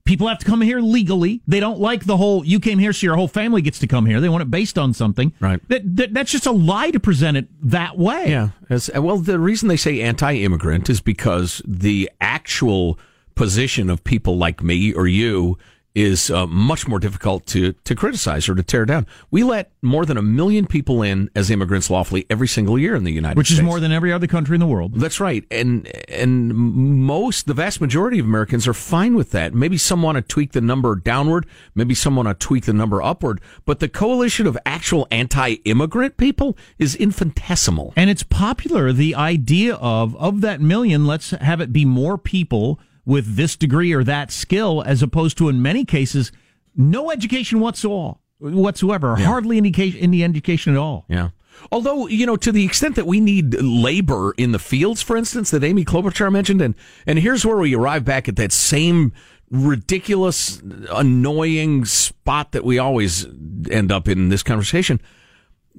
People 0.03 0.27
have 0.29 0.39
to 0.39 0.45
come 0.45 0.61
here 0.61 0.79
legally. 0.79 1.41
They 1.47 1.59
don't 1.59 1.79
like 1.79 2.05
the 2.05 2.15
whole 2.15 2.45
"you 2.45 2.61
came 2.61 2.79
here, 2.79 2.93
so 2.93 3.05
your 3.05 3.17
whole 3.17 3.27
family 3.27 3.61
gets 3.61 3.79
to 3.79 3.87
come 3.87 4.05
here." 4.05 4.21
They 4.21 4.29
want 4.29 4.41
it 4.41 4.49
based 4.49 4.77
on 4.77 4.93
something. 4.93 5.33
Right. 5.41 5.59
That, 5.67 5.95
that 5.97 6.13
that's 6.13 6.31
just 6.31 6.45
a 6.45 6.51
lie 6.51 6.91
to 6.91 6.99
present 6.99 7.35
it 7.35 7.47
that 7.61 7.97
way. 7.97 8.29
Yeah. 8.29 8.49
As, 8.69 8.89
well, 8.93 9.17
the 9.17 9.37
reason 9.37 9.67
they 9.67 9.77
say 9.77 10.01
anti-immigrant 10.01 10.89
is 10.89 11.01
because 11.01 11.61
the 11.65 12.09
actual 12.21 12.97
position 13.35 13.89
of 13.89 14.03
people 14.03 14.37
like 14.37 14.63
me 14.63 14.93
or 14.93 15.07
you 15.07 15.57
is 15.97 16.29
uh, 16.29 16.45
much 16.45 16.87
more 16.87 16.99
difficult 16.99 17.47
to, 17.47 17.73
to 17.73 17.95
criticize 17.95 18.47
or 18.47 18.53
to 18.53 18.61
tear 18.61 18.85
down. 18.85 19.07
We 19.31 19.43
let 19.43 19.71
more 19.81 20.05
than 20.05 20.15
a 20.15 20.21
million 20.21 20.67
people 20.67 21.01
in 21.01 21.31
as 21.35 21.49
immigrants 21.49 21.89
lawfully 21.89 22.27
every 22.29 22.47
single 22.47 22.77
year 22.77 22.95
in 22.95 23.03
the 23.03 23.11
United 23.11 23.35
Which 23.35 23.47
States. 23.47 23.57
Which 23.57 23.63
is 23.63 23.65
more 23.65 23.79
than 23.79 23.91
every 23.91 24.13
other 24.13 24.27
country 24.27 24.55
in 24.55 24.59
the 24.59 24.67
world. 24.67 24.93
That's 24.93 25.19
right, 25.19 25.43
and 25.49 25.87
and 26.07 26.53
most, 26.53 27.47
the 27.47 27.55
vast 27.55 27.81
majority 27.81 28.19
of 28.19 28.25
Americans 28.25 28.67
are 28.67 28.75
fine 28.75 29.15
with 29.15 29.31
that. 29.31 29.55
Maybe 29.55 29.77
some 29.77 30.03
want 30.03 30.17
to 30.17 30.21
tweak 30.21 30.51
the 30.51 30.61
number 30.61 30.95
downward, 30.95 31.47
maybe 31.73 31.95
some 31.95 32.15
want 32.15 32.27
to 32.27 32.35
tweak 32.35 32.65
the 32.65 32.73
number 32.73 33.01
upward, 33.01 33.41
but 33.65 33.79
the 33.79 33.89
coalition 33.89 34.45
of 34.45 34.55
actual 34.67 35.07
anti-immigrant 35.09 36.17
people 36.17 36.55
is 36.77 36.95
infinitesimal. 36.95 37.93
And 37.95 38.11
it's 38.11 38.23
popular, 38.23 38.93
the 38.93 39.15
idea 39.15 39.75
of, 39.75 40.15
of 40.17 40.41
that 40.41 40.61
million, 40.61 41.07
let's 41.07 41.31
have 41.31 41.59
it 41.59 41.73
be 41.73 41.85
more 41.85 42.19
people 42.19 42.79
with 43.07 43.37
this 43.37 43.55
degree 43.55 43.93
or 43.93 44.03
that 44.03 44.31
skill, 44.31 44.83
as 44.85 45.01
opposed 45.01 45.37
to, 45.37 45.47
in 45.47 45.61
many 45.61 45.85
cases, 45.85 46.29
no 46.75 47.09
education 47.09 47.61
whatsoever, 47.61 48.17
whatsoever, 48.39 49.13
or 49.13 49.15
hardly 49.15 49.57
any, 49.57 49.73
any 49.97 50.23
education 50.25 50.73
at 50.73 50.79
all. 50.79 51.05
Yeah. 51.07 51.29
Although, 51.71 52.07
you 52.07 52.25
know, 52.25 52.35
to 52.35 52.51
the 52.51 52.65
extent 52.65 52.95
that 52.97 53.07
we 53.07 53.21
need 53.21 53.55
labor 53.61 54.33
in 54.37 54.51
the 54.51 54.59
fields, 54.59 55.01
for 55.01 55.15
instance, 55.15 55.49
that 55.51 55.63
Amy 55.63 55.85
Klobuchar 55.85 56.29
mentioned, 56.31 56.61
and, 56.61 56.75
and 57.07 57.17
here's 57.17 57.45
where 57.45 57.55
we 57.55 57.73
arrive 57.73 58.03
back 58.03 58.27
at 58.27 58.35
that 58.35 58.51
same 58.51 59.13
ridiculous, 59.49 60.61
annoying 60.91 61.85
spot 61.85 62.51
that 62.51 62.65
we 62.65 62.77
always 62.77 63.25
end 63.71 63.89
up 63.89 64.09
in 64.09 64.27
this 64.27 64.43
conversation. 64.43 64.99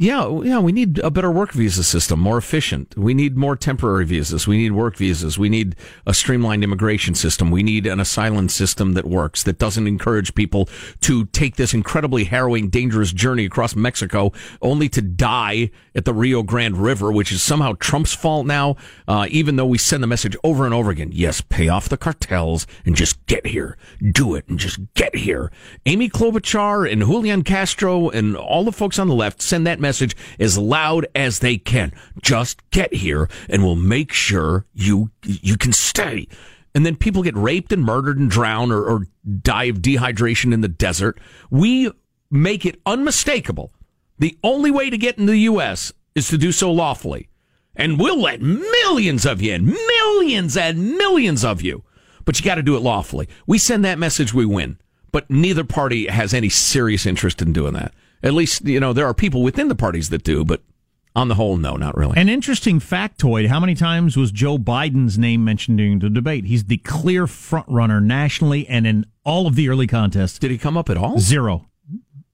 Yeah, 0.01 0.43
yeah, 0.45 0.61
we 0.61 0.71
need 0.71 1.01
a 1.01 1.11
better 1.11 1.29
work 1.29 1.51
visa 1.51 1.83
system, 1.83 2.21
more 2.21 2.39
efficient. 2.39 2.97
We 2.97 3.15
need 3.15 3.37
more 3.37 3.57
temporary 3.57 4.05
visas. 4.05 4.47
We 4.47 4.57
need 4.57 4.71
work 4.71 4.97
visas. 4.97 5.41
We 5.41 5.49
need 5.49 5.75
a 6.07 6.15
streamlined 6.15 6.63
immigration 6.63 7.17
system. 7.17 7.51
We 7.51 7.65
need 7.65 7.85
an 7.85 7.99
asylum 7.99 8.49
system 8.49 8.93
that 8.93 9.07
works, 9.07 9.43
that 9.43 9.59
doesn't 9.59 9.89
encourage 9.89 10.37
people 10.37 10.69
to 11.01 11.25
take 11.27 11.57
this 11.57 11.75
incredibly 11.75 12.23
harrowing, 12.23 12.69
dangerous 12.69 13.13
journey 13.13 13.45
across 13.45 13.75
Mexico 13.75 14.31
only 14.63 14.89
to 14.89 15.03
die 15.03 15.69
at 15.97 16.05
the 16.05 16.15
Rio 16.15 16.45
Grande 16.45 16.79
River, 16.79 17.11
which 17.11 17.33
is 17.33 17.43
somehow 17.43 17.73
Trump's 17.81 18.15
fault 18.15 18.47
now, 18.47 18.77
uh, 19.09 19.27
even 19.31 19.57
though 19.57 19.67
we 19.67 19.79
send 19.79 20.01
the 20.01 20.07
message 20.07 20.37
over 20.45 20.65
and 20.65 20.73
over 20.73 20.93
again. 20.93 21.11
Yes, 21.13 21.41
pay 21.41 21.67
off 21.67 21.89
the 21.89 21.97
cartels 21.97 22.69
and 22.85 22.95
just 22.95 23.27
get 23.27 23.49
here. 23.49 23.77
Do 24.13 24.37
it 24.37 24.47
and 24.47 24.61
just 24.61 24.79
get 24.95 25.17
here. 25.17 25.51
Amy 25.87 26.09
Klobuchar 26.09 26.89
and 26.89 27.03
Julian 27.03 27.43
Castro 27.43 28.11
and 28.11 28.37
all 28.37 28.63
the 28.63 28.71
folks 28.71 29.01
on 29.01 29.09
the 29.09 29.15
left 29.15 29.43
send 29.43 29.67
that 29.67 29.81
message 29.81 29.88
as 30.39 30.59
loud 30.59 31.07
as 31.15 31.39
they 31.39 31.57
can. 31.57 31.93
Just 32.23 32.69
get 32.71 32.93
here 32.95 33.29
and 33.49 33.63
we'll 33.63 33.77
make 33.77 34.13
sure 34.13 34.67
you, 34.75 35.11
you 35.23 35.57
can 35.57 35.73
stay. 35.73 36.29
And 36.75 36.85
then 36.87 36.97
people 36.97 37.23
get 37.23 37.37
raped 37.37 37.73
and 37.73 37.83
murdered 37.83 38.19
and 38.19 38.31
drown 38.31 38.71
or, 38.71 38.85
or 38.85 39.07
die 39.43 39.65
of 39.65 39.79
dehydration 39.79 40.53
in 40.53 40.61
the 40.61 40.69
desert. 40.69 41.19
We 41.51 41.91
make 42.31 42.65
it 42.67 42.81
unmistakable. 42.87 43.73
The 44.19 44.39
only 44.43 44.71
way 44.71 44.91
to 44.91 44.99
get 44.99 45.19
into 45.19 45.33
the 45.33 45.41
U.S. 45.41 45.93
is 46.15 46.29
to 46.29 46.39
do 46.39 46.53
so 46.53 46.71
lawfully. 46.71 47.29
And 47.75 47.99
we'll 47.99 48.21
let 48.21 48.43
millions 48.43 49.25
of 49.25 49.41
you 49.41 49.55
in, 49.55 49.67
millions 49.67 50.57
and 50.57 50.97
millions 50.97 51.45
of 51.45 51.63
you. 51.63 51.85
But 52.25 52.39
you 52.39 52.45
got 52.45 52.57
to 52.57 52.63
do 52.63 52.77
it 52.77 52.83
lawfully. 52.83 53.29
We 53.47 53.59
send 53.59 53.85
that 53.85 53.99
message, 53.99 54.35
we 54.35 54.45
win. 54.45 54.79
But 55.13 55.31
neither 55.31 55.65
party 55.65 56.07
has 56.09 56.35
any 56.35 56.49
serious 56.49 57.07
interest 57.07 57.41
in 57.41 57.53
doing 57.53 57.75
that. 57.75 57.95
At 58.23 58.35
least, 58.35 58.65
you 58.67 58.81
know, 58.81 58.93
there 58.93 59.07
are 59.07 59.15
people 59.15 59.43
within 59.43 59.69
the 59.69 59.75
parties 59.75 60.11
that 60.11 60.25
do, 60.25 60.45
but 60.45 60.63
on 61.15 61.29
the 61.29 61.35
whole, 61.35 61.57
no, 61.57 61.77
not 61.77 61.97
really. 61.97 62.17
An 62.17 62.29
interesting 62.29 62.81
factoid 62.81 63.49
how 63.49 63.59
many 63.61 63.75
times 63.75 64.17
was 64.17 64.31
Joe 64.31 64.59
Biden's 64.59 65.19
name 65.19 65.45
mentioned 65.45 65.79
during 65.79 65.99
the 65.99 66.11
debate? 66.11 66.45
He's 66.45 66.65
the 66.65 66.79
clear 66.79 67.27
front 67.27 67.67
runner 67.69 68.01
nationally 68.01 68.67
and 68.69 68.87
in 68.87 69.07
all 69.25 69.47
of 69.47 69.55
the 69.57 69.69
early 69.69 69.87
contests. 69.87 70.39
Did 70.39 70.51
he 70.51 70.59
come 70.59 70.77
up 70.77 70.89
at 70.91 70.97
all? 70.97 71.19
Zero. 71.19 71.67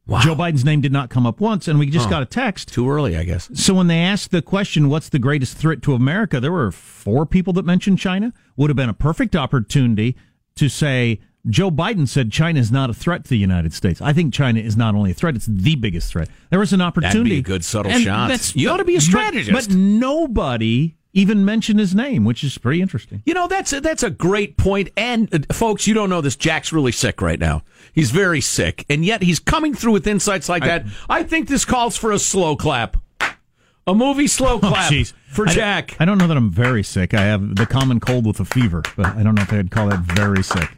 Wow. 0.07 0.21
Joe 0.21 0.35
Biden's 0.35 0.67
name 0.67 0.83
did 0.83 0.93
not 0.93 1.09
come 1.09 1.27
up 1.27 1.41
once, 1.41 1.67
and 1.67 1.79
we 1.79 1.87
just 1.89 2.05
Huh. 2.07 2.11
got 2.11 2.23
a 2.23 2.27
text. 2.27 2.69
Too 2.75 2.91
early, 2.91 3.17
I 3.17 3.25
guess. 3.25 3.49
So 3.55 3.73
when 3.73 3.87
they 3.87 4.01
asked 4.01 4.33
the 4.33 4.43
question, 4.43 4.91
what's 4.91 5.09
the 5.09 5.19
greatest 5.19 5.57
threat 5.57 5.81
to 5.83 5.95
America, 5.95 6.41
there 6.41 6.53
were 6.53 6.71
four 6.71 7.25
people 7.25 7.55
that 7.55 7.65
mentioned 7.65 7.99
China. 7.99 8.35
Would 8.57 8.69
have 8.69 8.77
been 8.77 8.91
a 8.91 8.95
perfect 8.95 9.35
opportunity 9.35 10.15
to 10.57 10.69
say, 10.69 11.21
Joe 11.49 11.71
Biden 11.71 12.09
said 12.09 12.33
China 12.33 12.59
is 12.59 12.73
not 12.73 12.89
a 12.91 12.95
threat 12.95 13.25
to 13.25 13.31
the 13.31 13.39
United 13.39 13.75
States. 13.75 14.01
I 14.01 14.13
think 14.13 14.33
China 14.33 14.61
is 14.61 14.77
not 14.77 14.95
only 14.95 15.11
a 15.11 15.15
threat, 15.15 15.37
it's 15.37 15.47
the 15.47 15.75
biggest 15.77 16.11
threat. 16.11 16.29
There 16.51 16.59
was 16.59 16.73
an 16.73 16.81
opportunity. 16.81 17.39
a 17.39 17.43
good 17.43 17.65
subtle 17.65 17.93
shot. 17.93 18.55
You 18.57 18.71
ought 18.71 18.79
to 18.79 18.85
be 18.85 18.97
a 18.97 19.01
strategist. 19.01 19.53
But, 19.69 19.75
nobody 19.77 20.97
even 21.13 21.45
mentioned 21.45 21.79
his 21.79 21.95
name, 21.95 22.25
which 22.25 22.43
is 22.43 22.57
pretty 22.59 22.81
interesting. 22.81 23.23
You 23.27 23.35
know, 23.35 23.47
that's 23.47 23.73
a, 23.73 23.81
that's 23.81 24.03
a 24.03 24.11
great 24.11 24.57
point. 24.57 24.89
And 24.97 25.33
uh, 25.33 25.53
folks, 25.55 25.87
you 25.87 25.95
don't 25.95 26.09
know 26.11 26.21
this. 26.21 26.35
Jack's 26.35 26.73
really 26.73 26.93
sick 26.93 27.21
right 27.21 27.39
now. 27.39 27.63
He's 27.93 28.11
very 28.11 28.41
sick, 28.41 28.85
and 28.89 29.05
yet 29.05 29.23
he's 29.23 29.39
coming 29.39 29.75
through 29.75 29.93
with 29.93 30.07
insights 30.07 30.49
like 30.49 30.63
I- 30.65 30.67
that. 30.67 30.87
I 31.09 31.23
think 31.23 31.49
this 31.49 31.65
calls 31.65 31.97
for 31.97 32.11
a 32.11 32.19
slow 32.19 32.57
clap, 32.57 32.97
a 33.87 33.95
movie 33.95 34.27
slow 34.27 34.59
clap 34.59 34.91
Oh, 34.93 35.05
for 35.29 35.47
I 35.49 35.53
Jack. 35.53 35.97
I 36.01 36.05
don't 36.07 36.19
know 36.19 36.27
that 36.27 36.37
I'm 36.37 36.51
very 36.51 36.83
sick. 36.83 37.13
I 37.15 37.23
have 37.23 37.55
the 37.55 37.67
common 37.67 38.01
cold 38.01 38.27
with 38.27 38.41
a 38.41 38.45
fever, 38.45 38.83
but 38.97 39.07
I 39.07 39.23
don't 39.23 39.35
know 39.35 39.43
if 39.43 39.51
they'd 39.51 39.71
call 39.71 39.89
that 39.91 40.01
very 40.01 40.43
sick. 40.43 40.71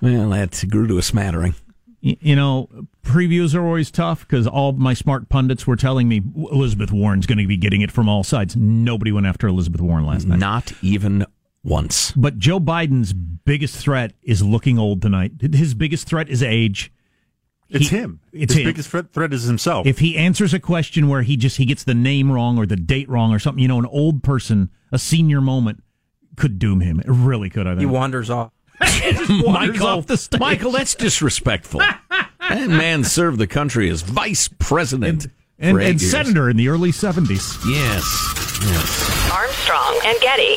Well, 0.00 0.30
that 0.30 0.64
grew 0.70 0.86
to 0.86 0.98
a 0.98 1.02
smattering. 1.02 1.54
You 2.00 2.36
know, 2.36 2.68
previews 3.02 3.56
are 3.56 3.64
always 3.66 3.90
tough 3.90 4.20
because 4.20 4.46
all 4.46 4.72
my 4.72 4.94
smart 4.94 5.28
pundits 5.28 5.66
were 5.66 5.74
telling 5.74 6.08
me 6.08 6.22
Elizabeth 6.36 6.92
Warren's 6.92 7.26
going 7.26 7.38
to 7.38 7.46
be 7.46 7.56
getting 7.56 7.80
it 7.80 7.90
from 7.90 8.08
all 8.08 8.22
sides. 8.22 8.54
Nobody 8.54 9.10
went 9.10 9.26
after 9.26 9.48
Elizabeth 9.48 9.80
Warren 9.80 10.06
last 10.06 10.26
night. 10.28 10.38
Not 10.38 10.72
even 10.80 11.26
once. 11.64 12.12
But 12.12 12.38
Joe 12.38 12.60
Biden's 12.60 13.12
biggest 13.12 13.76
threat 13.76 14.12
is 14.22 14.42
looking 14.44 14.78
old 14.78 15.02
tonight. 15.02 15.32
His 15.52 15.74
biggest 15.74 16.06
threat 16.06 16.28
is 16.28 16.40
age. 16.40 16.92
It's 17.68 17.88
He- 17.88 17.96
him. 17.96 18.20
It's 18.32 18.54
His 18.54 18.62
him. 18.62 18.68
biggest 18.68 18.88
threat, 18.90 19.12
threat 19.12 19.32
is 19.32 19.42
himself. 19.42 19.84
If 19.86 19.98
he 19.98 20.16
answers 20.16 20.54
a 20.54 20.60
question 20.60 21.08
where 21.08 21.22
he 21.22 21.36
just 21.36 21.56
he 21.56 21.64
gets 21.64 21.82
the 21.82 21.94
name 21.94 22.30
wrong 22.30 22.58
or 22.58 22.64
the 22.64 22.76
date 22.76 23.08
wrong 23.08 23.32
or 23.34 23.40
something, 23.40 23.60
you 23.60 23.68
know, 23.68 23.78
an 23.80 23.86
old 23.86 24.22
person, 24.22 24.70
a 24.92 24.98
senior 25.00 25.40
moment 25.40 25.82
could 26.36 26.60
doom 26.60 26.80
him. 26.80 27.00
It 27.00 27.08
really 27.08 27.50
could. 27.50 27.66
I 27.66 27.70
think 27.70 27.80
He 27.80 27.86
wanders 27.86 28.30
off. 28.30 28.52
wanders 29.28 29.78
Michael, 29.78 29.86
off 29.86 30.06
the 30.06 30.16
stage. 30.16 30.40
Michael, 30.40 30.72
that's 30.72 30.94
disrespectful. 30.94 31.80
that 31.80 32.68
man 32.68 33.04
served 33.04 33.38
the 33.38 33.46
country 33.46 33.90
as 33.90 34.02
vice 34.02 34.48
president 34.58 35.26
and, 35.58 35.76
for 35.76 35.80
eight 35.80 35.90
and 35.90 36.00
senator 36.00 36.48
in 36.48 36.56
the 36.56 36.68
early 36.68 36.92
seventies. 36.92 37.56
Yes, 37.66 38.04
yes. 38.62 39.30
Armstrong 39.32 40.00
and 40.04 40.20
Getty. 40.20 40.56